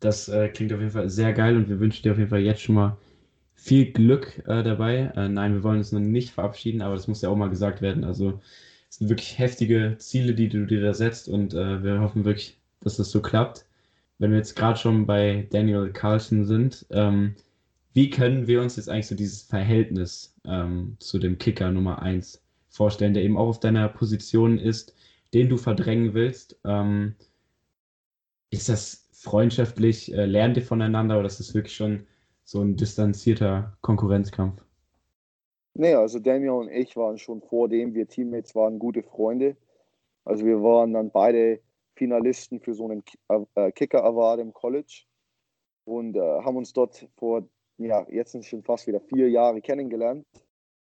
Das 0.00 0.28
äh, 0.28 0.50
klingt 0.50 0.72
auf 0.74 0.80
jeden 0.80 0.92
Fall 0.92 1.08
sehr 1.08 1.32
geil 1.32 1.56
und 1.56 1.70
wir 1.70 1.80
wünschen 1.80 2.02
dir 2.02 2.12
auf 2.12 2.18
jeden 2.18 2.30
Fall 2.30 2.40
jetzt 2.40 2.60
schon 2.60 2.74
mal 2.74 2.98
viel 3.54 3.90
Glück 3.90 4.42
äh, 4.46 4.62
dabei. 4.62 5.12
Äh, 5.16 5.30
nein, 5.30 5.54
wir 5.54 5.62
wollen 5.62 5.78
uns 5.78 5.92
noch 5.92 6.00
nicht 6.00 6.30
verabschieden, 6.30 6.82
aber 6.82 6.94
das 6.94 7.08
muss 7.08 7.22
ja 7.22 7.30
auch 7.30 7.36
mal 7.36 7.48
gesagt 7.48 7.80
werden. 7.80 8.04
Also 8.04 8.40
es 8.92 8.98
sind 8.98 9.08
wirklich 9.08 9.38
heftige 9.38 9.96
Ziele, 9.96 10.34
die 10.34 10.50
du 10.50 10.66
dir 10.66 10.82
da 10.82 10.92
setzt 10.92 11.26
und 11.26 11.54
äh, 11.54 11.82
wir 11.82 12.00
hoffen 12.00 12.26
wirklich, 12.26 12.58
dass 12.80 12.98
das 12.98 13.10
so 13.10 13.22
klappt. 13.22 13.64
Wenn 14.18 14.32
wir 14.32 14.36
jetzt 14.36 14.54
gerade 14.54 14.78
schon 14.78 15.06
bei 15.06 15.48
Daniel 15.50 15.90
Carlson 15.90 16.44
sind, 16.44 16.84
ähm, 16.90 17.34
wie 17.94 18.10
können 18.10 18.46
wir 18.46 18.60
uns 18.60 18.76
jetzt 18.76 18.90
eigentlich 18.90 19.06
so 19.06 19.14
dieses 19.14 19.44
Verhältnis 19.44 20.36
ähm, 20.44 20.96
zu 20.98 21.18
dem 21.18 21.38
Kicker 21.38 21.70
Nummer 21.70 22.02
1 22.02 22.42
vorstellen, 22.68 23.14
der 23.14 23.22
eben 23.22 23.38
auch 23.38 23.48
auf 23.48 23.60
deiner 23.60 23.88
Position 23.88 24.58
ist, 24.58 24.94
den 25.32 25.48
du 25.48 25.56
verdrängen 25.56 26.12
willst? 26.12 26.60
Ähm, 26.64 27.14
ist 28.50 28.68
das 28.68 29.08
freundschaftlich? 29.12 30.12
Äh, 30.12 30.26
lernt 30.26 30.58
ihr 30.58 30.64
voneinander 30.64 31.18
oder 31.18 31.28
ist 31.28 31.40
das 31.40 31.54
wirklich 31.54 31.74
schon 31.74 32.06
so 32.44 32.60
ein 32.60 32.76
distanzierter 32.76 33.74
Konkurrenzkampf? 33.80 34.62
Nee, 35.74 35.94
also 35.94 36.18
Daniel 36.18 36.50
und 36.50 36.68
ich 36.68 36.96
waren 36.96 37.18
schon 37.18 37.40
vor 37.40 37.68
dem 37.68 37.94
wir 37.94 38.06
Teammates 38.06 38.54
waren 38.54 38.78
gute 38.78 39.02
Freunde. 39.02 39.56
Also 40.24 40.44
wir 40.44 40.62
waren 40.62 40.92
dann 40.92 41.10
beide 41.10 41.60
Finalisten 41.96 42.60
für 42.60 42.74
so 42.74 42.88
einen 42.88 43.02
äh, 43.54 43.72
Kicker 43.72 44.04
Award 44.04 44.40
im 44.40 44.52
College 44.52 45.04
und 45.84 46.16
äh, 46.16 46.20
haben 46.20 46.56
uns 46.56 46.72
dort 46.72 47.08
vor, 47.16 47.48
ja, 47.78 48.06
jetzt 48.10 48.32
sind 48.32 48.40
es 48.40 48.48
schon 48.48 48.62
fast 48.62 48.86
wieder 48.86 49.00
vier 49.00 49.30
Jahre 49.30 49.60
kennengelernt. 49.60 50.26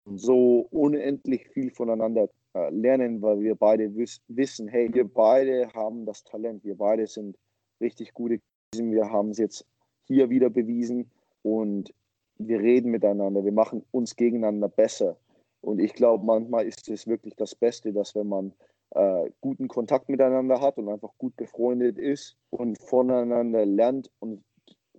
So 0.05 0.67
unendlich 0.71 1.47
viel 1.49 1.71
voneinander 1.71 2.29
äh, 2.55 2.69
lernen, 2.71 3.21
weil 3.21 3.41
wir 3.41 3.55
beide 3.55 3.95
wiss 3.95 4.21
wissen, 4.27 4.67
hey, 4.67 4.91
wir 4.91 5.07
beide 5.07 5.71
haben 5.73 6.05
das 6.05 6.23
Talent, 6.23 6.63
wir 6.63 6.75
beide 6.75 7.05
sind 7.05 7.37
richtig 7.79 8.13
gute, 8.13 8.41
wir 8.75 9.11
haben 9.11 9.29
es 9.29 9.37
jetzt 9.37 9.67
hier 10.05 10.31
wieder 10.31 10.49
bewiesen 10.49 11.11
und 11.43 11.93
wir 12.39 12.59
reden 12.59 12.91
miteinander, 12.91 13.43
wir 13.43 13.51
machen 13.51 13.85
uns 13.91 14.15
gegeneinander 14.15 14.69
besser. 14.69 15.17
Und 15.61 15.79
ich 15.79 15.93
glaube, 15.93 16.25
manchmal 16.25 16.65
ist 16.65 16.87
es 16.89 17.05
wirklich 17.05 17.35
das 17.35 17.53
Beste, 17.53 17.91
dass 17.91 18.15
wenn 18.15 18.27
man 18.27 18.53
äh, 18.91 19.29
guten 19.41 19.67
Kontakt 19.67 20.09
miteinander 20.09 20.61
hat 20.61 20.77
und 20.77 20.89
einfach 20.89 21.11
gut 21.17 21.35
befreundet 21.35 21.97
ist 21.97 22.37
und 22.49 22.81
voneinander 22.81 23.65
lernt 23.65 24.09
und 24.19 24.43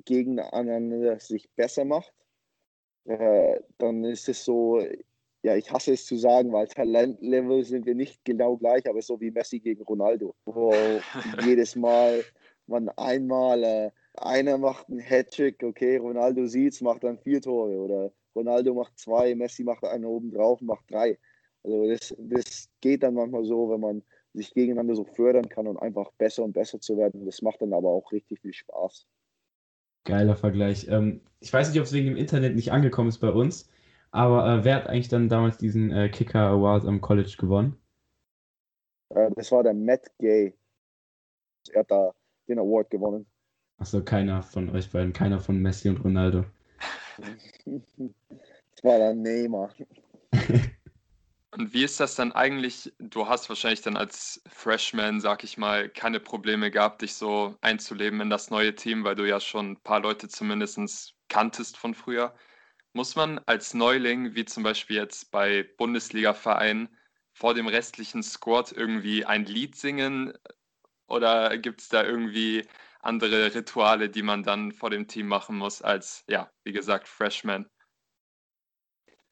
gegeneinander 0.04 1.18
sich 1.18 1.50
besser 1.56 1.84
macht, 1.84 2.12
äh, 3.06 3.60
dann 3.78 4.04
ist 4.04 4.28
es 4.28 4.44
so, 4.44 4.80
ja, 5.42 5.56
ich 5.56 5.72
hasse 5.72 5.94
es 5.94 6.04
zu 6.04 6.16
sagen, 6.16 6.52
weil 6.52 6.68
Talentlevel 6.68 7.64
sind 7.64 7.86
wir 7.86 7.94
nicht 7.94 8.22
genau 8.24 8.58
gleich, 8.58 8.86
aber 8.88 9.00
so 9.00 9.18
wie 9.20 9.30
Messi 9.30 9.60
gegen 9.60 9.82
Ronaldo, 9.82 10.34
wo 10.44 10.72
jedes 11.44 11.74
Mal 11.74 12.22
man 12.66 12.90
einmal 12.90 13.64
äh, 13.64 13.90
einer 14.14 14.58
macht 14.58 14.88
einen 14.88 15.00
Hattrick, 15.00 15.62
okay, 15.62 15.96
Ronaldo 15.96 16.46
sieht's, 16.46 16.80
macht 16.80 17.04
dann 17.04 17.18
vier 17.18 17.40
Tore 17.40 17.78
oder 17.78 18.12
Ronaldo 18.34 18.74
macht 18.74 18.98
zwei, 18.98 19.34
Messi 19.34 19.64
macht 19.64 19.84
einen 19.84 20.04
oben 20.04 20.30
drauf, 20.30 20.60
macht 20.60 20.90
drei. 20.90 21.18
Also 21.62 21.88
das, 21.88 22.14
das 22.18 22.68
geht 22.80 23.02
dann 23.02 23.14
manchmal 23.14 23.44
so, 23.44 23.70
wenn 23.70 23.80
man 23.80 24.02
sich 24.32 24.54
gegeneinander 24.54 24.94
so 24.94 25.04
fördern 25.04 25.48
kann 25.48 25.66
und 25.66 25.76
einfach 25.78 26.10
besser 26.12 26.44
und 26.44 26.52
besser 26.52 26.80
zu 26.80 26.96
werden. 26.96 27.26
Das 27.26 27.42
macht 27.42 27.60
dann 27.62 27.72
aber 27.72 27.88
auch 27.88 28.12
richtig 28.12 28.40
viel 28.40 28.52
Spaß. 28.52 29.06
Geiler 30.04 30.36
Vergleich. 30.36 30.86
Ähm, 30.88 31.20
ich 31.40 31.52
weiß 31.52 31.68
nicht, 31.68 31.78
ob 31.78 31.86
es 31.86 31.92
wegen 31.92 32.06
dem 32.06 32.16
Internet 32.16 32.54
nicht 32.54 32.72
angekommen 32.72 33.08
ist 33.08 33.18
bei 33.18 33.30
uns, 33.30 33.68
aber 34.12 34.46
äh, 34.46 34.64
wer 34.64 34.76
hat 34.76 34.86
eigentlich 34.86 35.08
dann 35.08 35.28
damals 35.28 35.58
diesen 35.58 35.90
äh, 35.90 36.08
Kicker 36.08 36.48
Award 36.48 36.86
am 36.86 37.00
College 37.00 37.34
gewonnen? 37.38 37.76
Äh, 39.10 39.30
das 39.36 39.52
war 39.52 39.62
der 39.62 39.74
Matt 39.74 40.06
Gay. 40.18 40.54
Er 41.72 41.80
hat 41.80 41.90
da 41.90 42.14
den 42.48 42.58
Award 42.58 42.90
gewonnen. 42.90 43.26
Achso, 43.80 44.02
keiner 44.02 44.42
von 44.42 44.68
euch 44.70 44.90
beiden, 44.90 45.14
keiner 45.14 45.40
von 45.40 45.58
Messi 45.58 45.88
und 45.88 46.04
Ronaldo. 46.04 46.44
das 47.16 48.84
war 48.84 48.98
der 48.98 49.14
Neymar. 49.14 49.74
Und 51.52 51.74
wie 51.74 51.82
ist 51.82 51.98
das 51.98 52.14
dann 52.14 52.30
eigentlich? 52.30 52.92
Du 53.00 53.26
hast 53.26 53.48
wahrscheinlich 53.48 53.82
dann 53.82 53.96
als 53.96 54.40
Freshman, 54.48 55.20
sag 55.20 55.42
ich 55.42 55.58
mal, 55.58 55.88
keine 55.88 56.20
Probleme 56.20 56.70
gehabt, 56.70 57.02
dich 57.02 57.14
so 57.14 57.56
einzuleben 57.60 58.20
in 58.20 58.30
das 58.30 58.50
neue 58.50 58.74
Team, 58.76 59.02
weil 59.02 59.16
du 59.16 59.26
ja 59.26 59.40
schon 59.40 59.72
ein 59.72 59.76
paar 59.80 60.00
Leute 60.00 60.28
zumindest 60.28 61.14
kanntest 61.28 61.76
von 61.76 61.94
früher. 61.94 62.34
Muss 62.92 63.16
man 63.16 63.40
als 63.46 63.74
Neuling, 63.74 64.34
wie 64.36 64.44
zum 64.44 64.62
Beispiel 64.62 64.96
jetzt 64.96 65.32
bei 65.32 65.64
Bundesliga-Vereinen, 65.76 66.88
vor 67.32 67.54
dem 67.54 67.66
restlichen 67.66 68.22
Squad 68.22 68.70
irgendwie 68.70 69.24
ein 69.24 69.44
Lied 69.44 69.74
singen? 69.74 70.32
Oder 71.08 71.58
gibt 71.58 71.80
es 71.80 71.88
da 71.88 72.04
irgendwie 72.04 72.64
andere 73.00 73.54
Rituale, 73.54 74.08
die 74.08 74.22
man 74.22 74.42
dann 74.42 74.72
vor 74.72 74.90
dem 74.90 75.06
Team 75.06 75.26
machen 75.26 75.56
muss, 75.56 75.82
als, 75.82 76.24
ja, 76.28 76.50
wie 76.64 76.72
gesagt, 76.72 77.08
Freshman. 77.08 77.68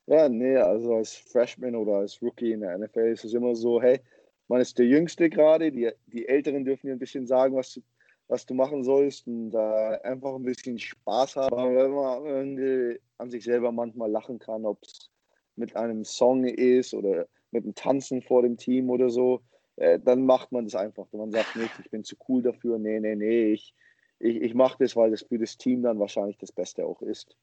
Ja, 0.06 0.28
nee, 0.28 0.56
also 0.56 0.94
als 0.94 1.14
Freshman 1.14 1.74
oder 1.74 1.96
als 1.96 2.22
Rookie 2.22 2.52
in 2.52 2.60
der 2.60 2.78
NFL 2.78 3.12
ist 3.12 3.24
es 3.24 3.34
immer 3.34 3.54
so, 3.54 3.80
hey, 3.80 4.00
man 4.48 4.60
ist 4.62 4.78
der 4.78 4.86
Jüngste 4.86 5.28
gerade, 5.28 5.70
die, 5.70 5.90
die 6.06 6.26
Älteren 6.26 6.64
dürfen 6.64 6.86
dir 6.86 6.94
ein 6.94 6.98
bisschen 6.98 7.26
sagen, 7.26 7.54
was 7.54 7.74
du, 7.74 7.82
was 8.28 8.46
du 8.46 8.54
machen 8.54 8.82
sollst 8.82 9.26
und 9.26 9.54
äh, 9.54 9.98
einfach 10.02 10.34
ein 10.34 10.44
bisschen 10.44 10.78
Spaß 10.78 11.36
haben. 11.36 11.76
Wenn 11.76 11.90
man 11.90 12.24
irgendwie 12.24 13.00
an 13.18 13.30
sich 13.30 13.44
selber 13.44 13.70
manchmal 13.70 14.10
lachen 14.10 14.38
kann, 14.38 14.64
ob 14.64 14.82
es 14.82 15.10
mit 15.56 15.76
einem 15.76 16.04
Song 16.04 16.44
ist 16.44 16.94
oder 16.94 17.26
mit 17.50 17.64
einem 17.64 17.74
Tanzen 17.74 18.22
vor 18.22 18.42
dem 18.42 18.56
Team 18.56 18.88
oder 18.88 19.10
so, 19.10 19.42
äh, 19.78 19.98
dann 19.98 20.26
macht 20.26 20.52
man 20.52 20.64
das 20.64 20.74
einfach. 20.74 21.06
Man 21.12 21.30
sagt 21.30 21.56
nicht, 21.56 21.72
ich 21.82 21.90
bin 21.90 22.04
zu 22.04 22.16
cool 22.28 22.42
dafür. 22.42 22.78
Nee, 22.78 23.00
nee, 23.00 23.14
nee, 23.14 23.52
ich, 23.52 23.74
ich, 24.18 24.36
ich 24.36 24.54
mache 24.54 24.76
das, 24.80 24.96
weil 24.96 25.10
das 25.10 25.22
für 25.22 25.38
das 25.38 25.56
Team 25.56 25.82
dann 25.82 25.98
wahrscheinlich 25.98 26.38
das 26.38 26.52
Beste 26.52 26.84
auch 26.84 27.00
ist. 27.02 27.36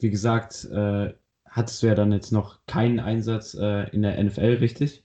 Wie 0.00 0.10
gesagt, 0.10 0.68
äh, 0.72 1.14
hattest 1.46 1.82
du 1.82 1.86
ja 1.86 1.94
dann 1.94 2.12
jetzt 2.12 2.32
noch 2.32 2.60
keinen 2.66 3.00
Einsatz 3.00 3.54
äh, 3.54 3.88
in 3.90 4.02
der 4.02 4.22
NFL, 4.22 4.58
richtig? 4.60 5.04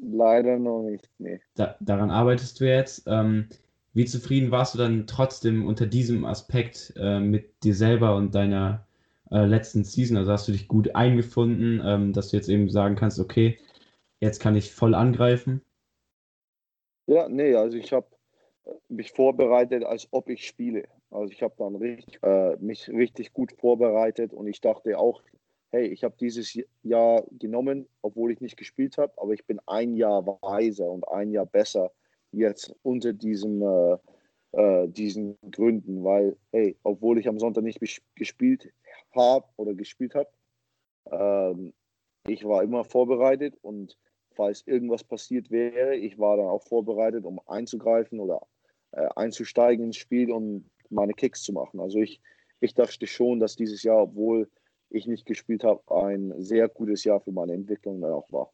Leider 0.00 0.58
noch 0.58 0.82
nicht, 0.82 1.10
nee. 1.18 1.40
Da, 1.54 1.76
daran 1.80 2.10
arbeitest 2.10 2.60
du 2.60 2.66
jetzt. 2.66 3.04
Ähm, 3.06 3.48
wie 3.94 4.04
zufrieden 4.04 4.50
warst 4.50 4.74
du 4.74 4.78
dann 4.78 5.06
trotzdem 5.06 5.66
unter 5.66 5.86
diesem 5.86 6.26
Aspekt 6.26 6.92
äh, 6.96 7.18
mit 7.18 7.62
dir 7.64 7.74
selber 7.74 8.14
und 8.16 8.34
deiner 8.34 8.86
äh, 9.30 9.46
letzten 9.46 9.84
Season? 9.84 10.18
Also 10.18 10.32
hast 10.32 10.46
du 10.48 10.52
dich 10.52 10.68
gut 10.68 10.94
eingefunden, 10.94 11.80
ähm, 11.82 12.12
dass 12.12 12.28
du 12.28 12.36
jetzt 12.36 12.50
eben 12.50 12.68
sagen 12.68 12.96
kannst, 12.96 13.18
okay, 13.18 13.58
Jetzt 14.20 14.40
kann 14.40 14.56
ich 14.56 14.72
voll 14.72 14.94
angreifen. 14.94 15.62
Ja, 17.06 17.28
nee, 17.28 17.54
also 17.54 17.76
ich 17.76 17.92
habe 17.92 18.06
äh, 18.64 18.72
mich 18.88 19.12
vorbereitet, 19.12 19.84
als 19.84 20.08
ob 20.10 20.28
ich 20.28 20.46
spiele. 20.46 20.88
Also 21.10 21.32
ich 21.32 21.42
habe 21.42 21.54
dann 21.58 21.76
richtig, 21.76 22.18
äh, 22.22 22.56
mich 22.56 22.88
richtig 22.88 23.32
gut 23.32 23.52
vorbereitet 23.52 24.32
und 24.32 24.46
ich 24.46 24.60
dachte 24.60 24.98
auch, 24.98 25.22
hey, 25.70 25.86
ich 25.86 26.04
habe 26.04 26.16
dieses 26.18 26.58
Jahr 26.82 27.24
genommen, 27.30 27.86
obwohl 28.02 28.32
ich 28.32 28.40
nicht 28.40 28.56
gespielt 28.56 28.98
habe, 28.98 29.12
aber 29.16 29.32
ich 29.32 29.44
bin 29.46 29.60
ein 29.66 29.94
Jahr 29.94 30.26
weiser 30.26 30.90
und 30.90 31.06
ein 31.08 31.30
Jahr 31.30 31.46
besser 31.46 31.92
jetzt 32.32 32.74
unter 32.82 33.12
diesem, 33.12 33.62
äh, 33.62 33.96
äh, 34.52 34.88
diesen 34.88 35.38
Gründen, 35.50 36.02
weil, 36.02 36.36
hey, 36.52 36.76
obwohl 36.82 37.18
ich 37.18 37.28
am 37.28 37.38
Sonntag 37.38 37.62
nicht 37.62 37.80
gespielt 38.14 38.72
habe 39.14 39.46
oder 39.56 39.74
gespielt 39.74 40.14
habe, 40.14 40.28
ähm, 41.10 41.72
ich 42.26 42.44
war 42.44 42.62
immer 42.62 42.84
vorbereitet 42.84 43.54
und 43.62 43.96
falls 44.36 44.66
irgendwas 44.66 45.02
passiert 45.02 45.50
wäre. 45.50 45.96
Ich 45.96 46.18
war 46.18 46.36
dann 46.36 46.46
auch 46.46 46.62
vorbereitet, 46.62 47.24
um 47.24 47.40
einzugreifen 47.46 48.20
oder 48.20 48.46
äh, 48.92 49.08
einzusteigen 49.16 49.86
ins 49.86 49.96
Spiel 49.96 50.30
und 50.30 50.70
meine 50.90 51.14
Kicks 51.14 51.42
zu 51.42 51.52
machen. 51.52 51.80
Also 51.80 51.98
ich, 51.98 52.20
ich 52.60 52.74
dachte 52.74 53.06
schon, 53.06 53.40
dass 53.40 53.56
dieses 53.56 53.82
Jahr, 53.82 54.02
obwohl 54.02 54.48
ich 54.90 55.06
nicht 55.06 55.26
gespielt 55.26 55.64
habe, 55.64 55.82
ein 55.94 56.32
sehr 56.38 56.68
gutes 56.68 57.04
Jahr 57.04 57.20
für 57.20 57.32
meine 57.32 57.54
Entwicklung 57.54 58.00
dann 58.00 58.12
auch 58.12 58.30
war. 58.30 58.52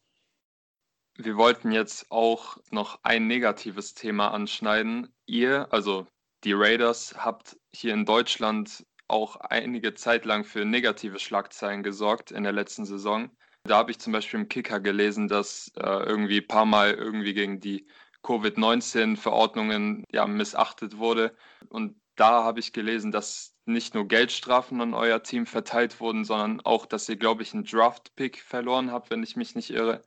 Wir 1.19 1.37
wollten 1.37 1.73
jetzt 1.73 2.11
auch 2.11 2.57
noch 2.71 2.99
ein 3.03 3.27
negatives 3.27 3.93
Thema 3.93 4.29
anschneiden. 4.29 5.13
Ihr, 5.27 5.71
also 5.71 6.07
die 6.45 6.55
Raiders, 6.55 7.15
habt 7.17 7.59
hier 7.75 7.93
in 7.93 8.07
Deutschland 8.07 8.87
auch 9.09 9.37
einige 9.37 9.93
Zeit 9.93 10.25
lang 10.25 10.45
für 10.45 10.65
negative 10.65 11.19
Schlagzeilen 11.19 11.83
gesorgt 11.83 12.31
in 12.31 12.45
der 12.45 12.53
letzten 12.53 12.87
Saison. 12.87 13.31
Da 13.65 13.77
habe 13.77 13.93
ich 13.93 14.01
zum 14.01 14.13
Beispiel 14.13 14.41
im 14.41 14.49
Kicker 14.49 14.81
gelesen, 14.81 15.29
dass 15.29 15.71
äh, 15.77 16.05
irgendwie 16.05 16.41
ein 16.41 16.49
paar 16.49 16.67
Mal 16.67 16.93
irgendwie 16.95 17.33
gegen 17.33 17.61
die 17.61 17.87
Covid-19-Verordnungen 18.23 20.05
ja, 20.11 20.27
missachtet 20.27 20.99
wurde. 20.99 21.35
Und 21.69 22.01
da 22.17 22.45
habe 22.45 22.61
ich 22.61 22.73
gelesen, 22.73 23.13
dass 23.13 23.55
nicht 23.65 23.95
nur 23.95 24.09
Geldstrafen 24.09 24.81
an 24.81 24.95
euer 24.95 25.23
Team 25.23 25.47
verteilt 25.47 26.01
wurden, 26.01 26.25
sondern 26.25 26.61
auch, 26.61 26.87
dass 26.87 27.09
ihr, 27.09 27.17
glaube 27.17 27.43
ich, 27.43 27.55
einen 27.55 27.65
Draft-Pick 27.65 28.41
verloren 28.41 28.91
habt, 28.91 29.11
wenn 29.11 29.23
ich 29.23 29.37
mich 29.37 29.55
nicht 29.55 29.71
irre. 29.71 30.03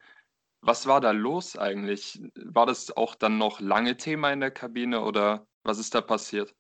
Was 0.62 0.88
war 0.88 1.00
da 1.00 1.12
los 1.12 1.58
eigentlich? 1.58 2.22
War 2.36 2.66
das 2.66 2.96
auch 2.96 3.16
dann 3.16 3.38
noch 3.38 3.60
lange 3.60 3.98
Thema 3.98 4.32
in 4.32 4.40
der 4.42 4.52
Kabine 4.52 5.02
oder 5.02 5.48
was 5.64 5.80
ist 5.80 5.96
da 5.96 6.02
passiert? 6.02 6.54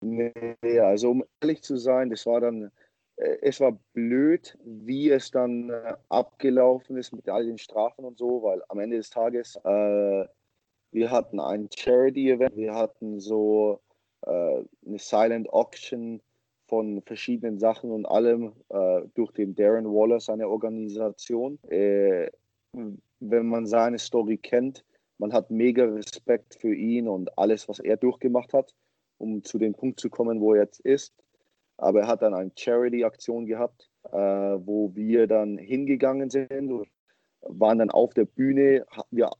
Nee, 0.00 0.44
also 0.80 1.10
um 1.10 1.24
ehrlich 1.40 1.62
zu 1.62 1.76
sein, 1.76 2.10
das 2.10 2.26
war 2.26 2.40
dann 2.40 2.70
es 3.40 3.60
war 3.60 3.78
blöd, 3.92 4.56
wie 4.64 5.10
es 5.10 5.30
dann 5.30 5.70
äh, 5.70 5.94
abgelaufen 6.08 6.96
ist 6.96 7.12
mit 7.12 7.28
all 7.28 7.46
den 7.46 7.58
Strafen 7.58 8.04
und 8.04 8.18
so, 8.18 8.42
weil 8.42 8.62
am 8.68 8.78
Ende 8.78 8.96
des 8.96 9.10
Tages, 9.10 9.56
äh, 9.64 10.24
wir 10.90 11.10
hatten 11.10 11.40
ein 11.40 11.68
Charity-Event, 11.74 12.56
wir 12.56 12.74
hatten 12.74 13.20
so 13.20 13.80
äh, 14.22 14.64
eine 14.86 14.98
Silent 14.98 15.50
Auction 15.50 16.22
von 16.68 17.02
verschiedenen 17.02 17.58
Sachen 17.58 17.90
und 17.90 18.06
allem 18.06 18.52
äh, 18.68 19.02
durch 19.14 19.32
den 19.32 19.54
Darren 19.54 19.86
Waller, 19.86 20.20
seine 20.20 20.48
Organisation. 20.48 21.58
Äh, 21.68 22.30
wenn 22.72 23.46
man 23.46 23.66
seine 23.66 23.98
Story 23.98 24.36
kennt, 24.36 24.84
man 25.18 25.32
hat 25.32 25.50
mega 25.50 25.84
Respekt 25.84 26.54
für 26.54 26.74
ihn 26.74 27.08
und 27.08 27.36
alles, 27.36 27.68
was 27.68 27.80
er 27.80 27.96
durchgemacht 27.96 28.52
hat, 28.52 28.74
um 29.18 29.42
zu 29.42 29.58
dem 29.58 29.74
Punkt 29.74 29.98
zu 29.98 30.10
kommen, 30.10 30.40
wo 30.40 30.54
er 30.54 30.62
jetzt 30.62 30.80
ist. 30.80 31.14
Aber 31.78 32.00
er 32.02 32.08
hat 32.08 32.22
dann 32.22 32.34
eine 32.34 32.50
Charity-Aktion 32.56 33.46
gehabt, 33.46 33.90
äh, 34.04 34.16
wo 34.16 34.94
wir 34.94 35.26
dann 35.26 35.58
hingegangen 35.58 36.28
sind 36.28 36.70
und 36.70 36.88
waren 37.40 37.78
dann 37.78 37.90
auf 37.90 38.14
der 38.14 38.24
Bühne. 38.24 38.84
Wir, 39.10 39.30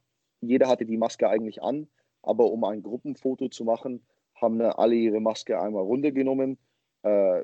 jeder 0.41 0.69
hatte 0.69 0.87
die 0.87 0.97
Maske 0.97 1.29
eigentlich 1.29 1.63
an, 1.63 1.89
aber 2.23 2.51
um 2.51 2.65
ein 2.65 2.83
Gruppenfoto 2.83 3.49
zu 3.49 3.65
machen, 3.65 4.07
haben 4.35 4.59
dann 4.59 4.73
alle 4.73 4.95
ihre 4.95 5.21
Maske 5.21 5.61
einmal 5.61 5.83
runtergenommen, 5.83 6.59
äh, 7.03 7.43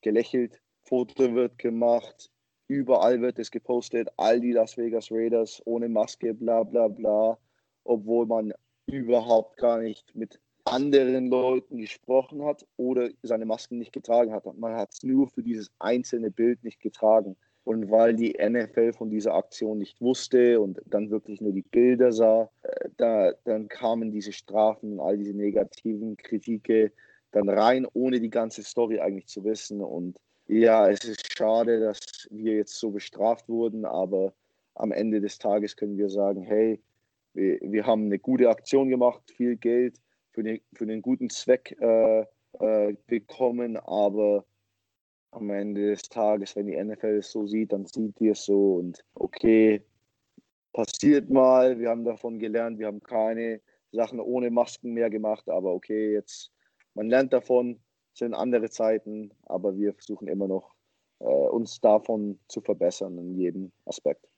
gelächelt, 0.00 0.60
Foto 0.82 1.34
wird 1.34 1.58
gemacht, 1.58 2.30
überall 2.68 3.20
wird 3.20 3.38
es 3.38 3.50
gepostet, 3.50 4.08
all 4.16 4.40
die 4.40 4.52
Las 4.52 4.76
Vegas 4.76 5.10
Raiders 5.10 5.62
ohne 5.64 5.88
Maske, 5.88 6.34
bla 6.34 6.62
bla 6.62 6.88
bla. 6.88 7.38
obwohl 7.84 8.26
man 8.26 8.52
überhaupt 8.86 9.56
gar 9.56 9.78
nicht 9.80 10.14
mit 10.14 10.40
anderen 10.66 11.28
Leuten 11.28 11.78
gesprochen 11.78 12.44
hat 12.44 12.66
oder 12.76 13.08
seine 13.22 13.46
Masken 13.46 13.78
nicht 13.78 13.92
getragen 13.92 14.32
hat. 14.32 14.44
Man 14.58 14.74
hat 14.74 14.92
es 14.92 15.02
nur 15.02 15.28
für 15.28 15.42
dieses 15.42 15.70
einzelne 15.78 16.30
Bild 16.30 16.62
nicht 16.64 16.80
getragen. 16.80 17.36
Und 17.64 17.90
weil 17.90 18.14
die 18.14 18.36
NFL 18.40 18.92
von 18.92 19.10
dieser 19.10 19.34
Aktion 19.34 19.78
nicht 19.78 20.00
wusste 20.00 20.60
und 20.60 20.80
dann 20.86 21.10
wirklich 21.10 21.40
nur 21.40 21.52
die 21.52 21.62
Bilder 21.62 22.12
sah, 22.12 22.48
äh, 22.62 22.88
da, 22.96 23.32
dann 23.44 23.68
kamen 23.68 24.12
diese 24.12 24.32
Strafen 24.32 24.92
und 24.92 25.00
all 25.00 25.18
diese 25.18 25.34
negativen 25.34 26.16
Kritike 26.16 26.92
dann 27.32 27.48
rein, 27.48 27.86
ohne 27.92 28.20
die 28.20 28.30
ganze 28.30 28.62
Story 28.62 29.00
eigentlich 29.00 29.26
zu 29.26 29.42
wissen. 29.42 29.80
Und 29.80 30.16
ja, 30.46 30.88
es 30.88 31.04
ist 31.04 31.36
schade, 31.36 31.80
dass 31.80 32.28
wir 32.30 32.54
jetzt 32.54 32.78
so 32.78 32.90
bestraft 32.90 33.48
wurden, 33.48 33.84
aber 33.84 34.32
am 34.74 34.92
Ende 34.92 35.20
des 35.20 35.38
Tages 35.38 35.76
können 35.76 35.98
wir 35.98 36.08
sagen, 36.08 36.42
hey, 36.42 36.80
wir, 37.34 37.58
wir 37.62 37.84
haben 37.84 38.04
eine 38.04 38.20
gute 38.20 38.48
Aktion 38.48 38.88
gemacht, 38.88 39.22
viel 39.36 39.56
Geld 39.56 39.98
für, 40.36 40.42
den, 40.42 40.60
für 40.74 40.86
den 40.86 41.00
guten 41.00 41.30
Zweck 41.30 41.74
äh, 41.80 42.26
äh, 42.60 42.94
bekommen, 43.06 43.78
aber 43.78 44.44
am 45.30 45.48
Ende 45.48 45.90
des 45.90 46.02
Tages, 46.02 46.54
wenn 46.54 46.66
die 46.66 46.76
NFL 46.76 47.18
es 47.18 47.32
so 47.32 47.46
sieht, 47.46 47.72
dann 47.72 47.86
sieht 47.86 48.20
die 48.20 48.28
es 48.28 48.44
so 48.44 48.74
und 48.74 49.02
okay, 49.14 49.82
passiert 50.74 51.30
mal, 51.30 51.78
wir 51.78 51.88
haben 51.88 52.04
davon 52.04 52.38
gelernt, 52.38 52.78
wir 52.78 52.86
haben 52.86 53.02
keine 53.02 53.62
Sachen 53.92 54.20
ohne 54.20 54.50
Masken 54.50 54.92
mehr 54.92 55.08
gemacht, 55.08 55.48
aber 55.48 55.72
okay, 55.72 56.12
jetzt, 56.12 56.52
man 56.92 57.08
lernt 57.08 57.32
davon, 57.32 57.80
sind 58.12 58.34
andere 58.34 58.68
Zeiten, 58.68 59.32
aber 59.44 59.74
wir 59.78 59.94
versuchen 59.94 60.28
immer 60.28 60.48
noch, 60.48 60.74
äh, 61.20 61.24
uns 61.24 61.80
davon 61.80 62.38
zu 62.48 62.60
verbessern 62.60 63.16
in 63.16 63.34
jedem 63.36 63.72
Aspekt. 63.86 64.28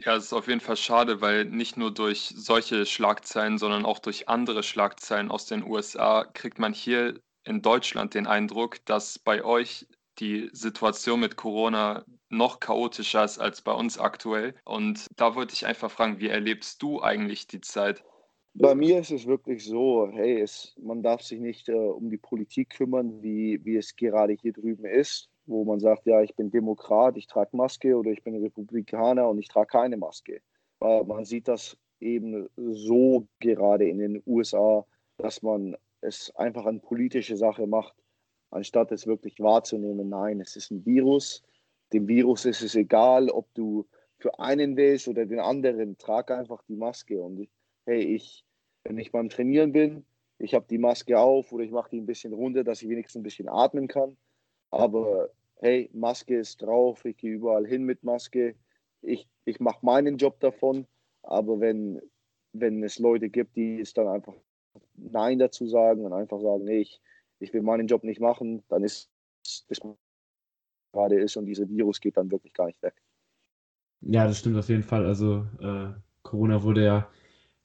Ja, 0.00 0.14
es 0.14 0.26
ist 0.26 0.32
auf 0.32 0.46
jeden 0.46 0.60
Fall 0.60 0.76
schade, 0.76 1.20
weil 1.20 1.44
nicht 1.44 1.76
nur 1.76 1.92
durch 1.92 2.32
solche 2.36 2.86
Schlagzeilen, 2.86 3.58
sondern 3.58 3.84
auch 3.84 3.98
durch 3.98 4.28
andere 4.28 4.62
Schlagzeilen 4.62 5.30
aus 5.30 5.46
den 5.46 5.64
USA 5.64 6.24
kriegt 6.24 6.60
man 6.60 6.72
hier 6.72 7.20
in 7.44 7.62
Deutschland 7.62 8.14
den 8.14 8.28
Eindruck, 8.28 8.84
dass 8.84 9.18
bei 9.18 9.44
euch 9.44 9.86
die 10.20 10.50
Situation 10.52 11.20
mit 11.20 11.36
Corona 11.36 12.04
noch 12.28 12.60
chaotischer 12.60 13.24
ist 13.24 13.38
als 13.38 13.62
bei 13.62 13.72
uns 13.72 13.98
aktuell. 13.98 14.54
Und 14.64 15.06
da 15.16 15.34
wollte 15.34 15.54
ich 15.54 15.66
einfach 15.66 15.90
fragen, 15.90 16.20
wie 16.20 16.28
erlebst 16.28 16.82
du 16.82 17.02
eigentlich 17.02 17.46
die 17.46 17.60
Zeit? 17.60 18.04
Bei 18.54 18.74
mir 18.74 19.00
ist 19.00 19.10
es 19.10 19.26
wirklich 19.26 19.64
so, 19.64 20.08
hey, 20.12 20.40
es, 20.40 20.74
man 20.80 21.02
darf 21.02 21.22
sich 21.22 21.40
nicht 21.40 21.68
äh, 21.68 21.72
um 21.72 22.10
die 22.10 22.18
Politik 22.18 22.70
kümmern, 22.70 23.22
wie, 23.22 23.64
wie 23.64 23.76
es 23.76 23.94
gerade 23.94 24.36
hier 24.40 24.52
drüben 24.52 24.84
ist, 24.84 25.30
wo 25.48 25.64
man 25.64 25.80
sagt, 25.80 26.06
ja, 26.06 26.22
ich 26.22 26.34
bin 26.36 26.50
Demokrat, 26.50 27.16
ich 27.16 27.26
trage 27.26 27.56
Maske 27.56 27.96
oder 27.96 28.10
ich 28.10 28.22
bin 28.22 28.40
Republikaner 28.42 29.28
und 29.28 29.38
ich 29.38 29.48
trage 29.48 29.68
keine 29.68 29.96
Maske. 29.96 30.40
Weil 30.78 31.04
man 31.04 31.24
sieht 31.24 31.48
das 31.48 31.76
eben 32.00 32.48
so 32.56 33.26
gerade 33.40 33.88
in 33.88 33.98
den 33.98 34.22
USA, 34.26 34.84
dass 35.16 35.42
man 35.42 35.76
es 36.00 36.32
einfach 36.36 36.66
eine 36.66 36.78
politische 36.78 37.36
Sache 37.36 37.66
macht 37.66 37.94
anstatt 38.50 38.92
es 38.92 39.06
wirklich 39.06 39.40
wahrzunehmen, 39.40 40.08
nein, 40.08 40.40
es 40.40 40.56
ist 40.56 40.70
ein 40.70 40.84
Virus. 40.84 41.42
Dem 41.92 42.08
Virus 42.08 42.44
ist 42.44 42.62
es 42.62 42.74
egal, 42.74 43.30
ob 43.30 43.52
du 43.54 43.86
für 44.18 44.38
einen 44.38 44.76
willst 44.76 45.08
oder 45.08 45.26
den 45.26 45.40
anderen, 45.40 45.96
trag 45.98 46.30
einfach 46.30 46.62
die 46.68 46.76
Maske. 46.76 47.20
Und 47.20 47.48
hey, 47.86 48.02
ich, 48.02 48.44
wenn 48.84 48.98
ich 48.98 49.12
beim 49.12 49.28
Trainieren 49.28 49.72
bin, 49.72 50.04
ich 50.38 50.54
habe 50.54 50.66
die 50.68 50.78
Maske 50.78 51.18
auf 51.18 51.52
oder 51.52 51.64
ich 51.64 51.70
mache 51.70 51.90
die 51.90 52.00
ein 52.00 52.06
bisschen 52.06 52.32
runter, 52.32 52.64
dass 52.64 52.82
ich 52.82 52.88
wenigstens 52.88 53.20
ein 53.20 53.22
bisschen 53.22 53.48
atmen 53.48 53.88
kann. 53.88 54.16
Aber 54.70 55.30
hey, 55.60 55.90
Maske 55.92 56.38
ist 56.38 56.62
drauf, 56.62 57.04
ich 57.04 57.16
gehe 57.16 57.32
überall 57.32 57.66
hin 57.66 57.84
mit 57.84 58.04
Maske. 58.04 58.54
Ich, 59.02 59.28
ich 59.44 59.60
mache 59.60 59.84
meinen 59.84 60.16
Job 60.16 60.40
davon. 60.40 60.86
Aber 61.22 61.60
wenn, 61.60 62.00
wenn 62.52 62.82
es 62.82 62.98
Leute 62.98 63.28
gibt, 63.28 63.56
die 63.56 63.80
es 63.80 63.92
dann 63.92 64.08
einfach 64.08 64.34
Nein 64.94 65.38
dazu 65.38 65.66
sagen 65.66 66.04
und 66.04 66.12
einfach 66.12 66.40
sagen, 66.40 66.64
nee, 66.64 66.80
ich, 66.80 67.00
ich 67.38 67.52
will 67.52 67.62
meinen 67.62 67.86
Job 67.86 68.04
nicht 68.04 68.20
machen, 68.20 68.62
dann 68.68 68.82
ist 68.82 69.10
das 69.68 69.80
gerade 70.92 71.20
ist 71.20 71.36
und 71.36 71.46
dieser 71.46 71.68
Virus 71.68 72.00
geht 72.00 72.16
dann 72.16 72.30
wirklich 72.30 72.54
gar 72.54 72.66
nicht 72.66 72.82
weg. 72.82 72.94
Ja, 74.00 74.26
das 74.26 74.38
stimmt 74.38 74.56
auf 74.56 74.68
jeden 74.68 74.82
Fall. 74.82 75.06
Also 75.06 75.46
äh, 75.60 75.92
Corona 76.22 76.62
wurde 76.62 76.84
ja 76.84 77.10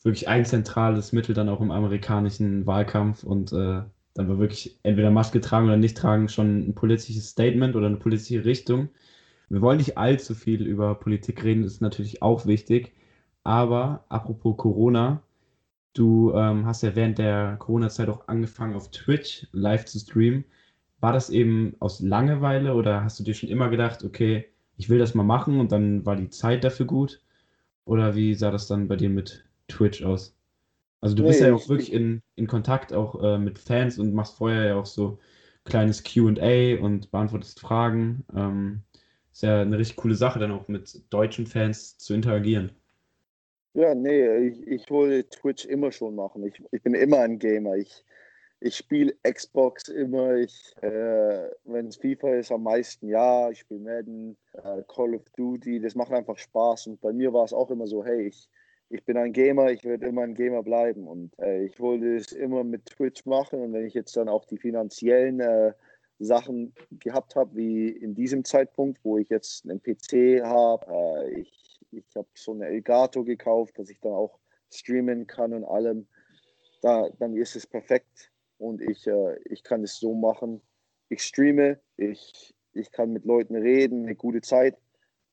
wirklich 0.01 0.27
ein 0.27 0.45
zentrales 0.45 1.13
Mittel 1.13 1.33
dann 1.33 1.49
auch 1.49 1.61
im 1.61 1.71
amerikanischen 1.71 2.65
Wahlkampf 2.65 3.23
und 3.23 3.53
äh, 3.53 3.83
dann 4.15 4.29
war 4.29 4.39
wirklich 4.39 4.79
entweder 4.83 5.11
Maske 5.11 5.41
tragen 5.41 5.67
oder 5.67 5.77
nicht 5.77 5.97
tragen 5.97 6.29
schon 6.29 6.69
ein 6.69 6.75
politisches 6.75 7.29
Statement 7.29 7.75
oder 7.75 7.87
eine 7.87 7.97
politische 7.97 8.45
Richtung. 8.45 8.89
Wir 9.49 9.61
wollen 9.61 9.77
nicht 9.77 9.97
allzu 9.97 10.35
viel 10.35 10.63
über 10.67 10.95
Politik 10.95 11.43
reden, 11.43 11.63
das 11.63 11.73
ist 11.73 11.81
natürlich 11.81 12.21
auch 12.21 12.45
wichtig. 12.47 12.93
Aber 13.43 14.05
apropos 14.09 14.57
Corona, 14.57 15.23
Du 15.93 16.33
ähm, 16.33 16.65
hast 16.65 16.81
ja 16.83 16.95
während 16.95 17.17
der 17.19 17.55
Corona-Zeit 17.57 18.09
auch 18.09 18.27
angefangen, 18.27 18.75
auf 18.75 18.89
Twitch 18.91 19.47
live 19.51 19.85
zu 19.85 19.99
streamen. 19.99 20.45
War 20.99 21.13
das 21.13 21.29
eben 21.29 21.75
aus 21.79 21.99
Langeweile 22.01 22.73
oder 22.75 23.03
hast 23.03 23.19
du 23.19 23.23
dir 23.23 23.33
schon 23.35 23.49
immer 23.49 23.69
gedacht, 23.69 24.03
okay, 24.03 24.49
ich 24.77 24.89
will 24.89 24.99
das 24.99 25.13
mal 25.15 25.23
machen 25.23 25.59
und 25.59 25.71
dann 25.71 26.05
war 26.05 26.15
die 26.15 26.29
Zeit 26.29 26.63
dafür 26.63 26.85
gut? 26.87 27.21
Oder 27.85 28.15
wie 28.15 28.35
sah 28.35 28.51
das 28.51 28.67
dann 28.67 28.87
bei 28.87 28.95
dir 28.97 29.09
mit 29.09 29.45
Twitch 29.67 30.03
aus? 30.03 30.35
Also 31.03 31.15
du 31.15 31.25
bist 31.25 31.41
nee, 31.41 31.47
ja 31.47 31.53
auch 31.53 31.67
wirklich 31.67 31.91
in, 31.91 32.21
in 32.37 32.47
Kontakt 32.47 32.93
auch 32.93 33.21
äh, 33.21 33.37
mit 33.37 33.59
Fans 33.59 33.99
und 33.99 34.13
machst 34.13 34.37
vorher 34.37 34.63
ja 34.63 34.75
auch 34.75 34.85
so 34.85 35.19
kleines 35.65 36.01
QA 36.01 36.81
und 36.81 37.11
beantwortest 37.11 37.59
Fragen. 37.59 38.23
Ähm, 38.33 38.83
ist 39.33 39.43
ja 39.43 39.61
eine 39.61 39.77
richtig 39.77 39.97
coole 39.97 40.15
Sache, 40.15 40.39
dann 40.39 40.51
auch 40.51 40.69
mit 40.69 41.01
deutschen 41.09 41.45
Fans 41.45 41.97
zu 41.97 42.13
interagieren. 42.13 42.71
Ja, 43.73 43.93
nee, 43.93 44.47
ich, 44.47 44.65
ich 44.65 44.89
wollte 44.89 45.27
Twitch 45.27 45.65
immer 45.65 45.91
schon 45.91 46.15
machen. 46.15 46.47
Ich, 46.47 46.63
ich 46.71 46.81
bin 46.81 46.93
immer 46.93 47.19
ein 47.19 47.37
Gamer. 47.37 47.75
Ich, 47.75 48.05
ich 48.61 48.77
spiele 48.77 49.13
Xbox 49.29 49.89
immer. 49.89 50.35
Ich, 50.35 50.73
äh, 50.81 51.49
wenn 51.65 51.87
es 51.87 51.97
FIFA 51.97 52.35
ist, 52.35 52.49
am 52.49 52.63
meisten 52.63 53.09
ja. 53.09 53.49
Ich 53.49 53.59
spiele 53.59 53.81
Madden, 53.81 54.37
äh, 54.53 54.83
Call 54.87 55.15
of 55.15 55.29
Duty. 55.35 55.81
Das 55.81 55.95
macht 55.95 56.13
einfach 56.13 56.37
Spaß. 56.37 56.87
Und 56.87 57.01
bei 57.01 57.11
mir 57.11 57.33
war 57.33 57.43
es 57.43 57.51
auch 57.51 57.71
immer 57.71 57.87
so, 57.87 58.05
hey, 58.05 58.27
ich, 58.27 58.47
ich 58.89 59.03
bin 59.05 59.17
ein 59.17 59.33
Gamer, 59.33 59.71
ich 59.71 59.83
werde 59.83 60.07
immer 60.07 60.21
ein 60.23 60.35
Gamer 60.35 60.63
bleiben. 60.63 61.07
Und 61.07 61.37
äh, 61.39 61.65
ich 61.65 61.79
wollte 61.79 62.15
es 62.15 62.31
immer 62.31 62.63
mit 62.63 62.85
Twitch 62.85 63.25
machen. 63.25 63.61
Und 63.61 63.73
wenn 63.73 63.85
ich 63.85 63.93
jetzt 63.93 64.15
dann 64.15 64.29
auch 64.29 64.45
die 64.45 64.57
finanziellen 64.57 65.39
äh, 65.39 65.73
Sachen 66.19 66.73
gehabt 66.99 67.35
habe, 67.35 67.55
wie 67.55 67.89
in 67.89 68.15
diesem 68.15 68.43
Zeitpunkt, 68.45 68.99
wo 69.03 69.17
ich 69.17 69.29
jetzt 69.29 69.69
einen 69.69 69.81
PC 69.81 70.43
habe, 70.43 70.85
äh, 70.89 71.41
ich 71.41 71.63
ich 71.95 72.15
habe 72.15 72.27
so 72.33 72.53
eine 72.53 72.67
Elgato 72.67 73.23
gekauft, 73.23 73.77
dass 73.77 73.89
ich 73.89 73.99
dann 73.99 74.13
auch 74.13 74.39
streamen 74.71 75.27
kann 75.27 75.53
und 75.53 75.63
allem. 75.63 76.07
Da, 76.81 77.09
dann 77.19 77.35
ist 77.35 77.55
es 77.55 77.65
perfekt 77.65 78.31
und 78.57 78.81
ich, 78.81 79.07
äh, 79.07 79.37
ich 79.45 79.63
kann 79.63 79.83
es 79.83 79.97
so 79.97 80.13
machen. 80.13 80.61
Ich 81.09 81.23
streame, 81.23 81.79
ich, 81.97 82.53
ich 82.73 82.91
kann 82.91 83.13
mit 83.13 83.25
Leuten 83.25 83.55
reden, 83.55 84.03
eine 84.03 84.15
gute 84.15 84.41
Zeit 84.41 84.77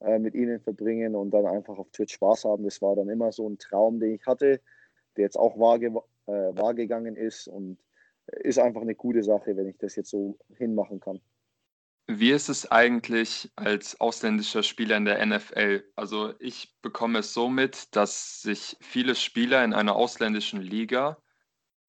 äh, 0.01 0.19
mit 0.19 0.35
ihnen 0.35 0.61
verbringen 0.61 1.15
und 1.15 1.31
dann 1.31 1.47
einfach 1.47 1.79
auf 1.79 1.91
Twitch 1.91 2.15
Spaß 2.15 2.45
haben. 2.45 2.65
Das 2.65 2.81
war 2.83 2.97
dann 2.97 3.09
immer 3.09 3.33
so 3.33 3.49
ein 3.49 3.59
Traum, 3.59 4.01
den 4.01 4.15
ich 4.15 4.27
hatte, 4.27 4.61
der 5.17 5.25
jetzt 5.25 5.37
auch 5.37 5.59
wahr, 5.59 5.81
äh, 5.81 5.93
wahr 6.27 6.75
gegangen 6.75 7.17
ist 7.17 7.49
und 7.49 7.79
ist 8.27 8.59
einfach 8.59 8.83
eine 8.83 8.95
gute 8.95 9.23
Sache, 9.23 9.57
wenn 9.57 9.69
ich 9.69 9.79
das 9.79 9.97
jetzt 9.97 10.11
so 10.11 10.39
hinmachen 10.57 11.01
kann. 11.01 11.21
Wie 12.07 12.33
ist 12.33 12.49
es 12.49 12.71
eigentlich 12.71 13.53
als 13.55 14.01
ausländischer 14.01 14.63
Spieler 14.63 14.97
in 14.97 15.05
der 15.05 15.25
NFL? 15.25 15.85
Also 15.95 16.35
ich 16.41 16.75
bekomme 16.83 17.21
es 17.21 17.33
so 17.33 17.49
mit, 17.49 17.95
dass 17.95 18.43
sich 18.43 18.77
viele 18.81 19.15
Spieler 19.15 19.63
in 19.65 19.73
einer 19.73 19.95
ausländischen 19.95 20.61
Liga 20.61 21.19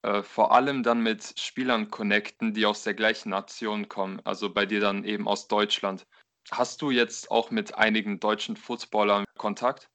äh, 0.03 0.21
vor 0.21 0.51
allem 0.51 0.83
dann 0.83 1.01
mit 1.01 1.39
Spielern 1.39 1.89
connecten, 1.89 2.53
die 2.53 2.65
aus 2.65 2.83
der 2.83 2.93
gleichen 2.93 3.29
Nation 3.29 3.87
kommen, 3.87 4.19
also 4.23 4.53
bei 4.53 4.65
dir 4.65 4.79
dann 4.79 5.03
eben 5.03 5.27
aus 5.27 5.47
Deutschland. 5.47 6.07
Hast 6.49 6.81
du 6.81 6.91
jetzt 6.91 7.29
auch 7.29 7.51
mit 7.51 7.75
einigen 7.75 8.19
deutschen 8.19 8.55
Footballern 8.55 9.25
Kontakt? 9.37 9.89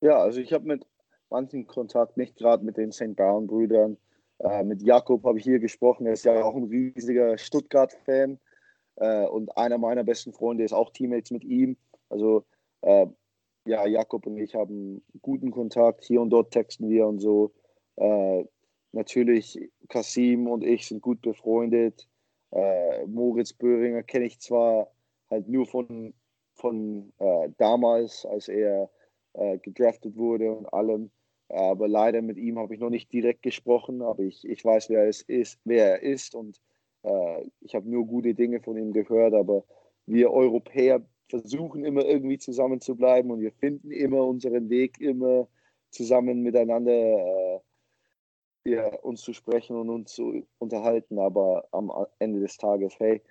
Ja, 0.00 0.18
also 0.18 0.40
ich 0.40 0.52
habe 0.52 0.66
mit 0.66 0.86
manchen 1.30 1.66
Kontakt, 1.66 2.16
nicht 2.16 2.36
gerade 2.36 2.64
mit 2.64 2.76
den 2.76 2.92
St. 2.92 3.16
Brown-Brüdern. 3.16 3.96
Äh, 4.38 4.64
mit 4.64 4.82
Jakob 4.82 5.24
habe 5.24 5.38
ich 5.38 5.44
hier 5.44 5.58
gesprochen, 5.58 6.06
er 6.06 6.14
ist 6.14 6.24
ja 6.24 6.42
auch 6.42 6.54
ein 6.54 6.64
riesiger 6.64 7.36
Stuttgart-Fan. 7.38 8.38
Äh, 8.96 9.26
und 9.26 9.56
einer 9.56 9.78
meiner 9.78 10.04
besten 10.04 10.32
Freunde 10.32 10.64
ist 10.64 10.72
auch 10.72 10.90
Teammates 10.90 11.30
mit 11.30 11.44
ihm. 11.44 11.76
Also 12.08 12.44
äh, 12.82 13.06
ja, 13.66 13.86
Jakob 13.86 14.26
und 14.26 14.38
ich 14.38 14.54
haben 14.54 15.02
guten 15.22 15.50
Kontakt. 15.50 16.04
Hier 16.04 16.20
und 16.20 16.30
dort 16.30 16.50
texten 16.50 16.88
wir 16.88 17.06
und 17.06 17.20
so. 17.20 17.52
Äh, 17.96 18.44
natürlich, 18.92 19.70
Kasim 19.88 20.46
und 20.46 20.64
ich 20.64 20.86
sind 20.86 21.02
gut 21.02 21.20
befreundet. 21.22 22.08
Äh, 22.50 23.06
Moritz 23.06 23.52
Böhringer 23.52 24.02
kenne 24.02 24.24
ich 24.24 24.40
zwar 24.40 24.90
halt 25.30 25.48
nur 25.48 25.66
von, 25.66 26.14
von 26.54 27.12
äh, 27.18 27.50
damals, 27.58 28.26
als 28.26 28.48
er 28.48 28.90
äh, 29.34 29.58
gedraftet 29.58 30.16
wurde 30.16 30.52
und 30.52 30.66
allem. 30.72 31.10
Aber 31.48 31.88
leider 31.88 32.22
mit 32.22 32.36
ihm 32.36 32.58
habe 32.58 32.74
ich 32.74 32.80
noch 32.80 32.90
nicht 32.90 33.12
direkt 33.12 33.42
gesprochen, 33.42 34.02
aber 34.02 34.22
ich, 34.22 34.44
ich 34.48 34.64
weiß, 34.64 34.88
wer, 34.90 35.08
es 35.08 35.22
ist, 35.22 35.58
wer 35.64 36.00
er 36.00 36.02
ist 36.02 36.34
und 36.34 36.60
äh, 37.02 37.44
ich 37.60 37.74
habe 37.74 37.88
nur 37.88 38.06
gute 38.06 38.34
Dinge 38.34 38.60
von 38.60 38.76
ihm 38.76 38.92
gehört, 38.92 39.34
aber 39.34 39.64
wir 40.06 40.30
Europäer 40.30 41.04
versuchen 41.28 41.84
immer 41.84 42.04
irgendwie 42.04 42.38
zusammen 42.38 42.80
zu 42.80 42.96
bleiben 42.96 43.30
und 43.30 43.40
wir 43.40 43.52
finden 43.52 43.90
immer 43.90 44.26
unseren 44.26 44.68
Weg, 44.68 45.00
immer 45.00 45.48
zusammen 45.90 46.42
miteinander 46.42 46.92
äh, 46.92 47.60
ja, 48.64 48.94
uns 49.00 49.22
zu 49.22 49.32
sprechen 49.32 49.76
und 49.76 49.88
uns 49.90 50.12
zu 50.12 50.46
unterhalten. 50.58 51.18
Aber 51.18 51.66
am 51.72 51.90
Ende 52.18 52.40
des 52.40 52.56
Tages, 52.56 52.98
hey, 52.98 53.22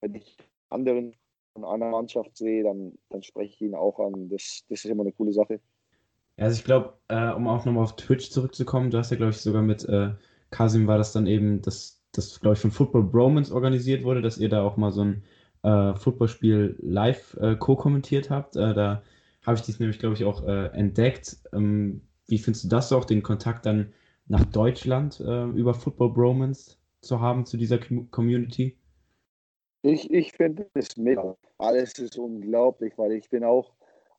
wenn 0.00 0.14
ich 0.14 0.36
anderen 0.68 1.16
von 1.56 1.64
einer 1.64 1.90
Mannschaft 1.90 2.36
sehe, 2.36 2.62
dann, 2.62 2.92
dann 3.08 3.22
spreche 3.22 3.54
ich 3.54 3.60
ihn 3.62 3.74
auch 3.74 3.98
an. 3.98 4.28
Das, 4.28 4.64
das 4.68 4.84
ist 4.84 4.90
immer 4.90 5.02
eine 5.02 5.12
coole 5.12 5.32
Sache. 5.32 5.60
Also 6.36 6.58
ich 6.58 6.64
glaube, 6.64 6.92
äh, 7.08 7.30
um 7.32 7.48
auch 7.48 7.64
nochmal 7.64 7.84
auf 7.84 7.96
Twitch 7.96 8.30
zurückzukommen, 8.30 8.90
du 8.90 8.98
hast 8.98 9.10
ja, 9.10 9.16
glaube 9.16 9.30
ich, 9.30 9.38
sogar 9.38 9.62
mit 9.62 9.88
äh, 9.88 10.10
Kasim 10.50 10.86
war 10.86 10.98
das 10.98 11.12
dann 11.12 11.26
eben, 11.26 11.62
dass 11.62 12.02
das, 12.12 12.40
glaube 12.40 12.54
ich, 12.54 12.60
von 12.60 12.70
Football 12.70 13.04
Bromance 13.04 13.52
organisiert 13.52 14.04
wurde, 14.04 14.20
dass 14.22 14.38
ihr 14.38 14.48
da 14.48 14.62
auch 14.62 14.76
mal 14.76 14.92
so 14.92 15.02
ein 15.02 15.24
äh, 15.62 15.94
Footballspiel 15.94 16.76
live 16.80 17.36
äh, 17.40 17.56
co-kommentiert 17.56 18.28
habt. 18.28 18.56
Äh, 18.56 18.74
da 18.74 19.02
habe 19.46 19.56
ich 19.56 19.62
dies 19.62 19.80
nämlich, 19.80 19.98
glaube 19.98 20.14
ich, 20.14 20.24
auch 20.24 20.46
äh, 20.46 20.66
entdeckt. 20.68 21.38
Ähm, 21.54 22.02
wie 22.26 22.38
findest 22.38 22.64
du 22.64 22.68
das 22.68 22.92
auch, 22.92 23.04
den 23.06 23.22
Kontakt 23.22 23.64
dann 23.64 23.92
nach 24.28 24.44
Deutschland 24.44 25.20
über 25.20 25.72
Football 25.72 26.12
Bromance 26.12 26.78
zu 27.00 27.20
haben 27.20 27.46
zu 27.46 27.56
dieser 27.56 27.78
Community? 27.78 28.76
Ich, 29.86 30.10
ich 30.10 30.32
finde 30.32 30.68
es 30.74 30.96
mega. 30.96 31.36
Alles 31.58 31.96
ist 32.00 32.18
unglaublich, 32.18 32.98
weil 32.98 33.12
ich 33.12 33.30
bin 33.30 33.44
auch 33.44 33.72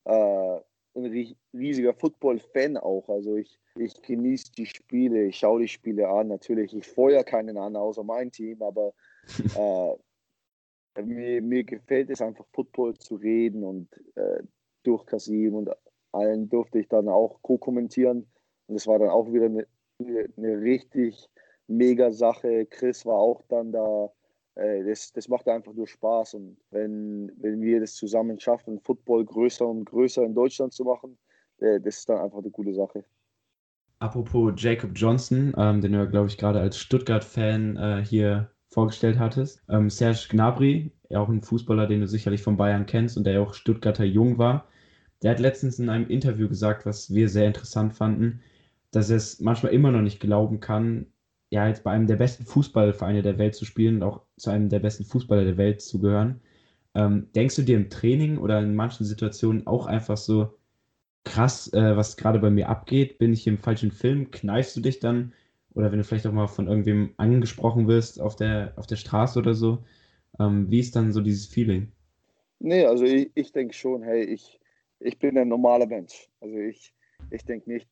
äh, 0.06 0.60
ein 0.96 1.36
riesiger 1.54 1.94
Football-Fan 1.94 2.78
auch. 2.78 3.10
Also 3.10 3.36
ich, 3.36 3.60
ich 3.76 4.02
genieße 4.02 4.54
die 4.54 4.66
Spiele, 4.66 5.26
ich 5.26 5.38
schaue 5.38 5.62
die 5.62 5.68
Spiele 5.68 6.08
an. 6.08 6.30
Natürlich, 6.30 6.74
ich 6.74 6.88
feuer 6.88 7.26
keinen 7.26 7.58
an, 7.58 7.76
außer 7.76 8.06
mein 8.06 8.32
Team, 8.32 8.62
aber 8.62 8.94
äh, 10.96 11.02
mir, 11.04 11.42
mir 11.42 11.64
gefällt 11.66 12.10
es 12.12 12.22
einfach, 12.22 12.46
Football 12.54 12.98
zu 12.98 13.16
reden 13.16 13.66
und 13.66 13.90
äh, 14.16 14.44
durch 14.84 15.06
Kasim 15.06 15.54
und 15.54 15.70
allen 16.14 16.48
durfte 16.48 16.80
ich 16.80 16.88
dann 16.88 17.10
auch 17.10 17.42
co-kommentieren. 17.42 18.26
Und 18.68 18.76
es 18.76 18.88
war 18.88 19.00
dann 19.00 19.10
auch 19.10 19.34
wieder 19.34 19.48
eine, 19.48 19.68
eine 20.00 20.62
richtig 20.62 21.28
mega 21.68 22.14
Sache. 22.14 22.66
Chris 22.68 23.06
war 23.06 23.18
auch 23.18 23.44
dann 23.50 23.74
da 23.74 24.10
das, 24.58 25.12
das 25.14 25.28
macht 25.28 25.48
einfach 25.48 25.74
nur 25.74 25.88
Spaß. 25.88 26.36
Und 26.36 26.58
wenn, 26.72 27.32
wenn 27.38 27.62
wir 27.62 27.80
das 27.80 27.94
zusammen 27.94 28.40
schaffen, 28.40 28.80
Football 28.80 29.26
größer 29.26 29.68
und 29.68 29.86
größer 29.86 30.24
in 30.24 30.34
Deutschland 30.34 30.74
zu 30.74 30.84
machen, 30.84 31.18
äh, 31.60 31.80
das 31.80 32.00
ist 32.00 32.10
dann 32.10 32.20
einfach 32.20 32.40
eine 32.40 32.52
coole 32.52 32.74
Sache. 32.74 33.04
Apropos 34.00 34.54
Jacob 34.56 34.92
Johnson, 34.94 35.54
ähm, 35.58 35.82
den 35.82 35.94
du, 35.94 36.10
glaube 36.10 36.28
ich, 36.28 36.38
gerade 36.38 36.60
als 36.60 36.78
Stuttgart-Fan 36.78 37.78
äh, 37.78 38.06
hier 38.06 38.52
vorgestellt 38.70 39.18
hattest. 39.18 39.64
Ähm, 39.70 39.90
Serge 39.90 40.28
Gnabry, 40.30 40.92
auch 41.14 41.30
ein 41.30 41.42
Fußballer, 41.42 41.88
den 41.88 42.02
du 42.02 42.08
sicherlich 42.08 42.44
von 42.44 42.58
Bayern 42.58 42.86
kennst 42.86 43.18
und 43.18 43.24
der 43.24 43.34
ja 43.34 43.42
auch 43.42 43.54
Stuttgarter 43.54 44.04
Jung 44.04 44.38
war, 44.38 44.68
der 45.24 45.32
hat 45.32 45.40
letztens 45.40 45.80
in 45.80 45.90
einem 45.90 46.08
Interview 46.10 46.48
gesagt, 46.48 46.86
was 46.86 47.14
wir 47.14 47.28
sehr 47.30 47.48
interessant 47.48 47.94
fanden, 47.96 48.42
dass 48.92 49.10
er 49.10 49.18
es 49.18 49.40
manchmal 49.40 49.74
immer 49.74 49.92
noch 49.92 50.02
nicht 50.02 50.20
glauben 50.20 50.60
kann, 50.60 51.08
ja, 51.50 51.68
jetzt 51.68 51.84
bei 51.84 51.92
einem 51.92 52.08
der 52.08 52.18
besten 52.18 52.46
Fußballvereine 52.46 53.22
der 53.22 53.38
Welt 53.38 53.56
zu 53.56 53.66
spielen 53.66 53.98
und 53.98 54.04
auch 54.04 54.22
zu 54.38 54.50
einem 54.50 54.70
der 54.70 54.80
besten 54.80 55.06
Fußballer 55.06 55.46
der 55.46 55.58
Welt 55.58 55.82
zu 55.82 56.00
gehören. 56.00 56.42
Ähm, 56.96 57.28
denkst 57.36 57.56
du 57.56 57.62
dir 57.62 57.78
im 57.78 57.90
Training 57.90 58.38
oder 58.38 58.60
in 58.60 58.76
manchen 58.76 59.06
Situationen 59.06 59.68
auch 59.68 59.86
einfach 59.86 60.18
so, 60.18 60.58
krass, 61.28 61.72
äh, 61.74 61.96
was 61.98 62.18
gerade 62.18 62.40
bei 62.40 62.50
mir 62.50 62.70
abgeht? 62.70 63.18
Bin 63.18 63.34
ich 63.34 63.46
im 63.48 63.58
falschen 63.58 63.92
Film? 63.92 64.32
Kneifst 64.32 64.76
du 64.76 64.82
dich 64.82 65.00
dann? 65.00 65.34
Oder 65.74 65.92
wenn 65.92 66.00
du 66.00 66.04
vielleicht 66.04 66.26
auch 66.26 66.32
mal 66.32 66.48
von 66.48 66.68
irgendwem 66.68 67.14
angesprochen 67.18 67.88
wirst 67.88 68.20
auf 68.20 68.36
der, 68.36 68.74
auf 68.78 68.88
der 68.88 68.96
Straße 68.96 69.38
oder 69.38 69.54
so, 69.54 69.84
ähm, 70.40 70.72
wie 70.72 70.80
ist 70.80 70.96
dann 70.96 71.12
so 71.12 71.22
dieses 71.22 71.46
Feeling? 71.46 71.92
Nee, 72.60 72.86
also 72.86 73.04
ich, 73.04 73.30
ich 73.36 73.52
denke 73.52 73.74
schon, 73.74 74.02
hey, 74.02 74.24
ich, 74.24 74.60
ich 75.00 75.20
bin 75.20 75.38
ein 75.38 75.50
normaler 75.50 75.86
Mensch. 75.86 76.30
Also 76.40 76.56
ich, 76.58 76.94
ich 77.30 77.46
denke 77.46 77.70
nicht 77.70 77.90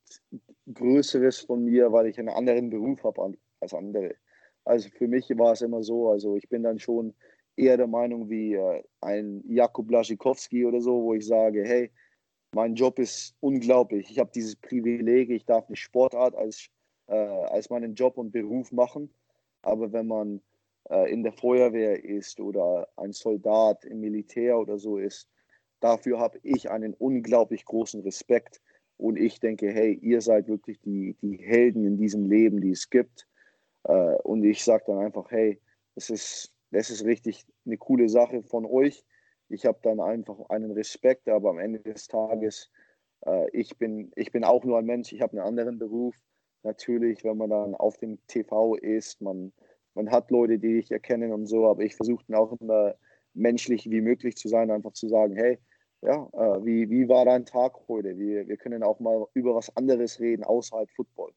Größeres 0.74 1.41
von 1.41 1.64
mir, 1.64 1.91
weil 1.91 2.08
ich 2.08 2.18
einen 2.18 2.30
anderen 2.30 2.70
Beruf 2.70 3.03
habe 3.03 3.22
als 3.60 3.74
andere. 3.74 4.16
Also 4.64 4.89
für 4.89 5.08
mich 5.08 5.30
war 5.38 5.53
es 5.53 5.62
immer 5.62 5.84
so, 5.84 6.10
also 6.10 6.36
ich 6.36 6.49
bin 6.49 6.64
dann 6.64 6.80
schon 6.80 7.14
eher 7.56 7.78
der 7.78 7.88
Meinung 7.88 8.30
wie 8.30 8.56
äh, 8.56 8.84
ein 9.01 9.43
Jakub 9.47 9.88
Blaschikowski 9.88 10.66
oder 10.66 10.82
so, 10.82 11.03
wo 11.03 11.14
ich 11.14 11.26
sage, 11.26 11.64
hey, 11.64 11.91
mein 12.53 12.76
Job 12.76 12.99
ist 12.99 13.36
unglaublich. 13.41 14.10
Ich 14.10 14.20
habe 14.20 14.32
dieses 14.34 14.56
Privileg, 14.56 15.30
ich 15.30 15.45
darf 15.45 15.68
eine 15.68 15.76
Sportart 15.76 16.36
als, 16.36 16.70
äh, 17.08 17.16
als 17.16 17.70
meinen 17.70 17.95
Job 17.95 18.18
und 18.18 18.32
Beruf 18.32 18.72
machen. 18.72 19.14
Aber 19.62 19.91
wenn 19.91 20.08
man 20.08 20.41
äh, 20.89 21.12
in 21.12 21.24
der 21.24 21.34
Feuerwehr 21.34 22.03
ist 22.03 22.39
oder 22.39 22.88
ein 22.95 23.12
Soldat 23.12 23.86
im 23.86 23.99
Militär 23.99 24.58
oder 24.58 24.78
so 24.78 24.97
ist, 24.97 25.28
dafür 25.80 26.20
habe 26.20 26.39
ich 26.43 26.70
einen 26.72 26.93
unglaublich 26.93 27.66
großen 27.66 28.01
Respekt. 28.01 28.62
Und 28.97 29.18
ich 29.18 29.39
denke, 29.39 29.70
hey, 29.72 29.93
ihr 30.01 30.22
seid 30.22 30.47
wirklich 30.47 30.80
die, 30.80 31.18
die 31.22 31.38
Helden 31.38 31.86
in 31.86 31.97
diesem 31.97 32.26
Leben, 32.26 32.62
die 32.62 32.72
es 32.72 32.89
gibt. 32.89 33.28
Äh, 33.86 34.16
und 34.24 34.44
ich 34.44 34.64
sage 34.64 34.84
dann 34.88 35.00
einfach, 35.00 35.30
hey, 35.32 35.62
das 35.96 36.10
ist, 36.10 36.54
das 36.72 36.90
ist 36.90 37.06
richtig 37.06 37.46
eine 37.66 37.78
coole 37.78 38.10
Sache 38.10 38.44
von 38.44 38.66
euch. 38.66 39.06
Ich 39.50 39.66
habe 39.66 39.80
dann 39.84 40.00
einfach 40.00 40.50
einen 40.50 40.72
Respekt, 40.72 41.30
aber 41.30 41.52
am 41.52 41.60
Ende 41.60 41.80
des 41.80 42.08
Tages, 42.08 42.72
äh, 43.26 43.50
ich, 43.52 43.78
bin, 43.78 44.12
ich 44.16 44.32
bin 44.32 44.44
auch 44.44 44.64
nur 44.64 44.80
ein 44.80 44.86
Mensch, 44.86 45.14
ich 45.14 45.22
habe 45.22 45.34
einen 45.34 45.48
anderen 45.48 45.78
Beruf. 45.78 46.16
Natürlich, 46.64 47.24
wenn 47.24 47.38
man 47.38 47.52
dann 47.52 47.76
auf 47.76 47.98
dem 47.98 48.18
TV 48.28 48.76
ist, 48.76 49.22
man, 49.22 49.54
man 49.94 50.10
hat 50.12 50.32
Leute, 50.32 50.58
die 50.58 50.74
dich 50.74 50.92
erkennen 50.92 51.32
und 51.32 51.46
so, 51.46 51.68
aber 51.68 51.84
ich 51.84 51.96
versuche 51.96 52.26
dann 52.28 52.38
auch 52.38 52.60
immer 52.60 52.96
menschlich 53.34 53.90
wie 53.90 54.02
möglich 54.02 54.36
zu 54.36 54.48
sein, 54.48 54.72
einfach 54.72 54.94
zu 54.94 55.08
sagen, 55.08 55.36
hey, 55.36 55.60
ja, 56.02 56.28
äh, 56.34 56.66
wie, 56.66 56.90
wie 56.90 57.08
war 57.08 57.26
dein 57.26 57.46
Tag 57.46 57.74
heute? 57.88 58.18
Wir, 58.18 58.48
wir 58.48 58.58
können 58.58 58.84
auch 58.84 59.00
mal 59.00 59.28
über 59.34 59.56
was 59.56 59.76
anderes 59.78 60.20
reden 60.20 60.44
außerhalb 60.44 60.90
Football. 60.92 61.32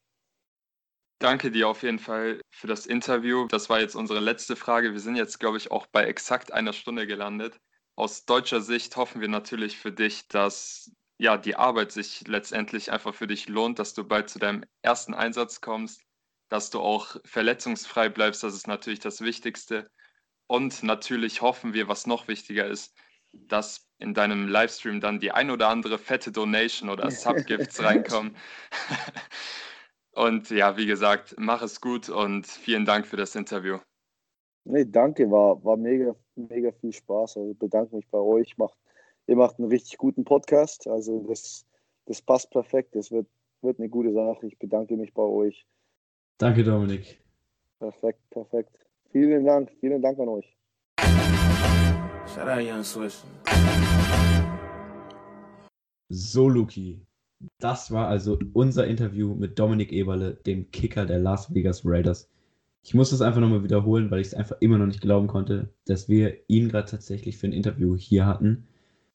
Danke 1.20 1.50
dir 1.50 1.68
auf 1.68 1.82
jeden 1.82 1.98
Fall 1.98 2.40
für 2.50 2.68
das 2.68 2.86
Interview. 2.86 3.48
Das 3.48 3.68
war 3.68 3.80
jetzt 3.80 3.96
unsere 3.96 4.20
letzte 4.20 4.54
Frage. 4.54 4.92
Wir 4.92 5.00
sind 5.00 5.16
jetzt, 5.16 5.40
glaube 5.40 5.56
ich, 5.56 5.72
auch 5.72 5.86
bei 5.86 6.04
exakt 6.04 6.52
einer 6.52 6.72
Stunde 6.72 7.08
gelandet. 7.08 7.58
Aus 7.96 8.24
deutscher 8.24 8.60
Sicht 8.60 8.96
hoffen 8.96 9.20
wir 9.20 9.28
natürlich 9.28 9.78
für 9.78 9.90
dich, 9.90 10.28
dass 10.28 10.92
ja 11.18 11.36
die 11.36 11.56
Arbeit 11.56 11.90
sich 11.90 12.28
letztendlich 12.28 12.92
einfach 12.92 13.14
für 13.14 13.26
dich 13.26 13.48
lohnt, 13.48 13.80
dass 13.80 13.94
du 13.94 14.04
bald 14.04 14.30
zu 14.30 14.38
deinem 14.38 14.64
ersten 14.82 15.12
Einsatz 15.14 15.60
kommst, 15.60 16.02
dass 16.48 16.70
du 16.70 16.80
auch 16.80 17.16
verletzungsfrei 17.24 18.08
bleibst. 18.08 18.44
Das 18.44 18.54
ist 18.54 18.68
natürlich 18.68 19.00
das 19.00 19.20
Wichtigste. 19.20 19.90
Und 20.46 20.84
natürlich 20.84 21.42
hoffen 21.42 21.74
wir, 21.74 21.88
was 21.88 22.06
noch 22.06 22.28
wichtiger 22.28 22.68
ist, 22.68 22.94
dass 23.32 23.88
in 23.98 24.14
deinem 24.14 24.46
Livestream 24.46 25.00
dann 25.00 25.18
die 25.18 25.32
ein 25.32 25.50
oder 25.50 25.68
andere 25.68 25.98
fette 25.98 26.30
Donation 26.30 26.88
oder 26.88 27.10
Subgifts 27.10 27.82
reinkommen. 27.82 28.36
Und 30.18 30.50
ja, 30.50 30.76
wie 30.76 30.86
gesagt, 30.86 31.36
mach 31.38 31.62
es 31.62 31.80
gut 31.80 32.08
und 32.08 32.44
vielen 32.44 32.84
Dank 32.84 33.06
für 33.06 33.16
das 33.16 33.36
Interview. 33.36 33.78
Nee, 34.64 34.84
danke, 34.84 35.30
war, 35.30 35.62
war 35.64 35.76
mega, 35.76 36.16
mega 36.34 36.72
viel 36.72 36.92
Spaß. 36.92 37.36
Also 37.36 37.54
bedanke 37.54 37.94
mich 37.94 38.08
bei 38.10 38.18
euch. 38.18 38.58
Macht, 38.58 38.76
ihr 39.28 39.36
macht 39.36 39.60
einen 39.60 39.68
richtig 39.68 39.96
guten 39.96 40.24
Podcast. 40.24 40.88
Also 40.88 41.24
das, 41.28 41.64
das 42.06 42.20
passt 42.20 42.50
perfekt. 42.50 42.96
Das 42.96 43.12
wird, 43.12 43.28
wird 43.62 43.78
eine 43.78 43.88
gute 43.88 44.12
Sache. 44.12 44.44
Ich 44.48 44.58
bedanke 44.58 44.96
mich 44.96 45.14
bei 45.14 45.22
euch. 45.22 45.64
Danke, 46.38 46.64
Dominik. 46.64 47.22
Perfekt, 47.78 48.28
perfekt. 48.30 48.76
Vielen 49.12 49.44
Dank, 49.44 49.70
vielen 49.78 50.02
Dank 50.02 50.18
an 50.18 50.30
euch. 50.30 50.56
Shout 52.26 52.48
out 52.48 52.60
Young 52.60 52.82
Swiss. 52.82 53.24
So, 56.08 56.48
Luki, 56.48 57.06
das 57.58 57.90
war 57.90 58.08
also 58.08 58.38
unser 58.52 58.86
Interview 58.86 59.34
mit 59.34 59.58
Dominik 59.58 59.92
Eberle, 59.92 60.34
dem 60.46 60.70
Kicker 60.70 61.06
der 61.06 61.18
Las 61.18 61.54
Vegas 61.54 61.82
Raiders. 61.84 62.28
Ich 62.82 62.94
muss 62.94 63.10
das 63.10 63.20
einfach 63.20 63.40
nochmal 63.40 63.64
wiederholen, 63.64 64.10
weil 64.10 64.20
ich 64.20 64.28
es 64.28 64.34
einfach 64.34 64.56
immer 64.60 64.78
noch 64.78 64.86
nicht 64.86 65.00
glauben 65.00 65.26
konnte, 65.26 65.68
dass 65.86 66.08
wir 66.08 66.36
ihn 66.48 66.68
gerade 66.68 66.90
tatsächlich 66.90 67.36
für 67.36 67.46
ein 67.46 67.52
Interview 67.52 67.96
hier 67.96 68.26
hatten. 68.26 68.66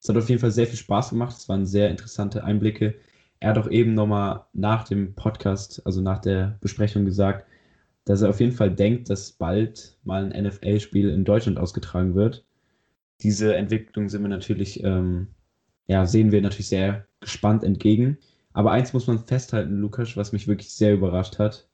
Es 0.02 0.10
hat 0.10 0.18
auf 0.18 0.30
jeden 0.30 0.42
Fall 0.42 0.52
sehr 0.52 0.68
viel 0.68 0.78
Spaß 0.78 1.12
gemacht. 1.12 1.36
Es 1.38 1.50
waren 1.50 1.66
sehr 1.66 1.90
interessante 1.90 2.44
Einblicke. 2.44 2.96
Er 3.40 3.50
hat 3.50 3.58
auch 3.58 3.70
eben 3.70 3.94
nochmal 3.94 4.46
nach 4.54 4.84
dem 4.84 5.16
Podcast, 5.16 5.82
also 5.86 6.02
nach 6.02 6.20
der 6.20 6.58
Besprechung 6.62 7.06
gesagt, 7.06 7.48
dass 8.06 8.22
er 8.22 8.30
auf 8.30 8.40
jeden 8.40 8.52
Fall 8.52 8.72
denkt, 8.72 9.10
dass 9.10 9.32
bald 9.32 9.98
mal 10.04 10.32
ein 10.32 10.46
NFL-Spiel 10.46 11.10
in 11.10 11.26
Deutschland 11.26 11.58
ausgetragen 11.58 12.16
wird. 12.16 12.46
Diese 13.22 13.56
Entwicklung 13.56 14.10
sind 14.10 14.22
wir 14.22 14.30
natürlich 14.30 14.84
ähm, 14.84 15.28
ja, 15.88 16.06
sehen 16.06 16.32
wir 16.32 16.42
natürlich 16.42 16.70
sehr 16.70 17.08
gespannt 17.20 17.64
entgegen. 17.64 18.18
Aber 18.54 18.72
eins 18.72 18.94
muss 18.94 19.08
man 19.08 19.26
festhalten, 19.26 19.80
Lukas, 19.80 20.16
was 20.16 20.32
mich 20.32 20.48
wirklich 20.48 20.74
sehr 20.74 20.94
überrascht 20.94 21.40
hat. 21.40 21.68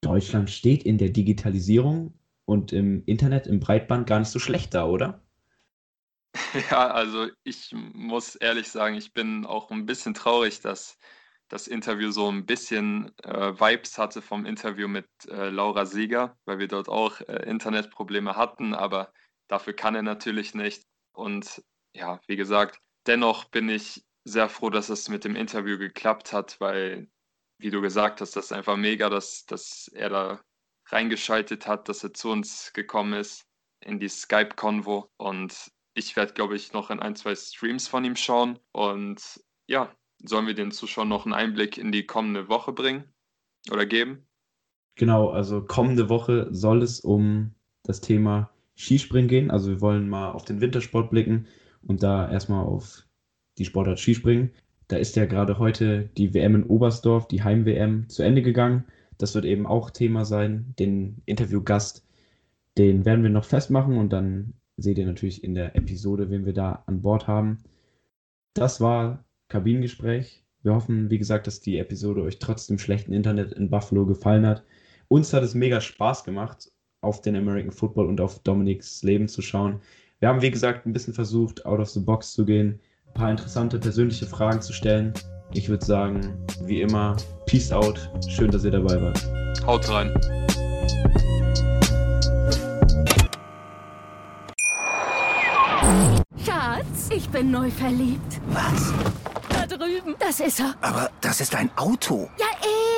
Deutschland 0.00 0.50
steht 0.50 0.82
in 0.82 0.98
der 0.98 1.10
Digitalisierung 1.10 2.12
und 2.44 2.72
im 2.72 3.04
Internet, 3.06 3.46
im 3.46 3.60
Breitband 3.60 4.06
gar 4.06 4.18
nicht 4.18 4.30
so 4.30 4.38
schlecht 4.38 4.74
da, 4.74 4.86
oder? 4.86 5.22
Ja, 6.70 6.90
also 6.90 7.28
ich 7.44 7.74
muss 7.74 8.36
ehrlich 8.36 8.68
sagen, 8.68 8.96
ich 8.96 9.12
bin 9.12 9.46
auch 9.46 9.70
ein 9.70 9.86
bisschen 9.86 10.14
traurig, 10.14 10.60
dass 10.60 10.98
das 11.48 11.68
Interview 11.68 12.10
so 12.10 12.30
ein 12.30 12.46
bisschen 12.46 13.12
äh, 13.22 13.52
Vibes 13.52 13.98
hatte 13.98 14.22
vom 14.22 14.46
Interview 14.46 14.88
mit 14.88 15.06
äh, 15.28 15.50
Laura 15.50 15.84
Sieger, 15.84 16.36
weil 16.46 16.58
wir 16.58 16.68
dort 16.68 16.88
auch 16.88 17.20
äh, 17.20 17.44
Internetprobleme 17.48 18.36
hatten, 18.36 18.72
aber 18.72 19.12
dafür 19.48 19.74
kann 19.74 19.94
er 19.94 20.02
natürlich 20.02 20.54
nicht. 20.54 20.84
Und 21.12 21.62
ja, 21.94 22.20
wie 22.26 22.36
gesagt, 22.36 22.80
dennoch 23.06 23.44
bin 23.46 23.68
ich 23.68 24.04
sehr 24.24 24.48
froh, 24.48 24.70
dass 24.70 24.88
es 24.88 25.08
mit 25.08 25.24
dem 25.24 25.36
Interview 25.36 25.78
geklappt 25.78 26.32
hat, 26.32 26.60
weil, 26.60 27.08
wie 27.58 27.70
du 27.70 27.80
gesagt 27.80 28.20
hast, 28.20 28.36
das 28.36 28.46
ist 28.46 28.52
einfach 28.52 28.76
mega, 28.76 29.08
dass, 29.08 29.46
dass 29.46 29.88
er 29.88 30.10
da 30.10 30.40
reingeschaltet 30.86 31.66
hat, 31.66 31.88
dass 31.88 32.04
er 32.04 32.14
zu 32.14 32.30
uns 32.30 32.72
gekommen 32.72 33.14
ist 33.14 33.46
in 33.80 33.98
die 33.98 34.08
Skype-Konvo. 34.08 35.10
Und 35.16 35.72
ich 35.94 36.14
werde, 36.16 36.34
glaube 36.34 36.56
ich, 36.56 36.72
noch 36.72 36.90
in 36.90 37.00
ein, 37.00 37.16
zwei 37.16 37.34
Streams 37.34 37.88
von 37.88 38.04
ihm 38.04 38.16
schauen. 38.16 38.58
Und 38.72 39.42
ja, 39.66 39.94
sollen 40.24 40.46
wir 40.46 40.54
den 40.54 40.70
Zuschauern 40.70 41.08
noch 41.08 41.24
einen 41.24 41.34
Einblick 41.34 41.78
in 41.78 41.92
die 41.92 42.06
kommende 42.06 42.48
Woche 42.48 42.72
bringen 42.72 43.12
oder 43.70 43.86
geben? 43.86 44.26
Genau, 44.94 45.30
also 45.30 45.64
kommende 45.64 46.08
Woche 46.08 46.48
soll 46.50 46.82
es 46.82 47.00
um 47.00 47.54
das 47.82 48.00
Thema 48.00 48.50
Skispringen 48.76 49.28
gehen. 49.28 49.50
Also 49.50 49.70
wir 49.70 49.80
wollen 49.80 50.08
mal 50.08 50.30
auf 50.30 50.44
den 50.44 50.60
Wintersport 50.60 51.10
blicken 51.10 51.48
und 51.86 52.02
da 52.02 52.30
erstmal 52.30 52.64
auf 52.64 53.06
die 53.58 53.64
Sportart 53.64 53.98
Skispringen. 53.98 54.50
Da 54.88 54.96
ist 54.96 55.16
ja 55.16 55.26
gerade 55.26 55.58
heute 55.58 56.10
die 56.16 56.34
WM 56.34 56.54
in 56.54 56.64
Oberstdorf, 56.64 57.28
die 57.28 57.42
Heim-WM, 57.42 58.08
zu 58.08 58.22
Ende 58.22 58.42
gegangen. 58.42 58.84
Das 59.18 59.34
wird 59.34 59.44
eben 59.44 59.66
auch 59.66 59.90
Thema 59.90 60.24
sein. 60.24 60.74
Den 60.78 61.22
Interviewgast, 61.26 62.06
den 62.78 63.04
werden 63.04 63.22
wir 63.22 63.30
noch 63.30 63.44
festmachen 63.44 63.96
und 63.98 64.12
dann 64.12 64.54
seht 64.76 64.98
ihr 64.98 65.06
natürlich 65.06 65.44
in 65.44 65.54
der 65.54 65.76
Episode, 65.76 66.30
wen 66.30 66.44
wir 66.44 66.52
da 66.52 66.82
an 66.86 67.02
Bord 67.02 67.26
haben. 67.26 67.58
Das 68.54 68.80
war 68.80 69.24
Kabinengespräch. 69.48 70.44
Wir 70.62 70.74
hoffen, 70.74 71.10
wie 71.10 71.18
gesagt, 71.18 71.46
dass 71.46 71.60
die 71.60 71.78
Episode 71.78 72.22
euch 72.22 72.38
trotz 72.38 72.66
dem 72.66 72.78
schlechten 72.78 73.12
Internet 73.12 73.52
in 73.52 73.70
Buffalo 73.70 74.06
gefallen 74.06 74.46
hat. 74.46 74.64
Uns 75.08 75.32
hat 75.32 75.42
es 75.42 75.54
mega 75.54 75.80
Spaß 75.80 76.24
gemacht, 76.24 76.70
auf 77.00 77.20
den 77.20 77.36
American 77.36 77.72
Football 77.72 78.06
und 78.06 78.20
auf 78.20 78.38
Dominiks 78.40 79.02
Leben 79.02 79.28
zu 79.28 79.42
schauen. 79.42 79.80
Wir 80.22 80.28
haben, 80.28 80.40
wie 80.40 80.52
gesagt, 80.52 80.86
ein 80.86 80.92
bisschen 80.92 81.14
versucht, 81.14 81.66
out 81.66 81.80
of 81.80 81.90
the 81.90 81.98
box 81.98 82.32
zu 82.32 82.44
gehen, 82.44 82.78
ein 83.08 83.14
paar 83.14 83.30
interessante 83.32 83.76
persönliche 83.80 84.24
Fragen 84.24 84.62
zu 84.62 84.72
stellen. 84.72 85.12
Ich 85.52 85.68
würde 85.68 85.84
sagen, 85.84 86.38
wie 86.62 86.80
immer, 86.80 87.16
peace 87.46 87.72
out. 87.72 88.08
Schön, 88.28 88.48
dass 88.52 88.62
ihr 88.62 88.70
dabei 88.70 89.02
wart. 89.02 89.20
Haut 89.66 89.90
rein. 89.90 90.14
Schatz, 96.46 97.08
ich 97.12 97.28
bin 97.30 97.50
neu 97.50 97.68
verliebt. 97.68 98.40
Was? 98.52 98.94
Da 99.48 99.66
drüben. 99.66 100.14
Das 100.20 100.38
ist 100.38 100.60
er. 100.60 100.76
Aber 100.82 101.10
das 101.20 101.40
ist 101.40 101.56
ein 101.56 101.68
Auto. 101.74 102.30
Ja, 102.38 102.46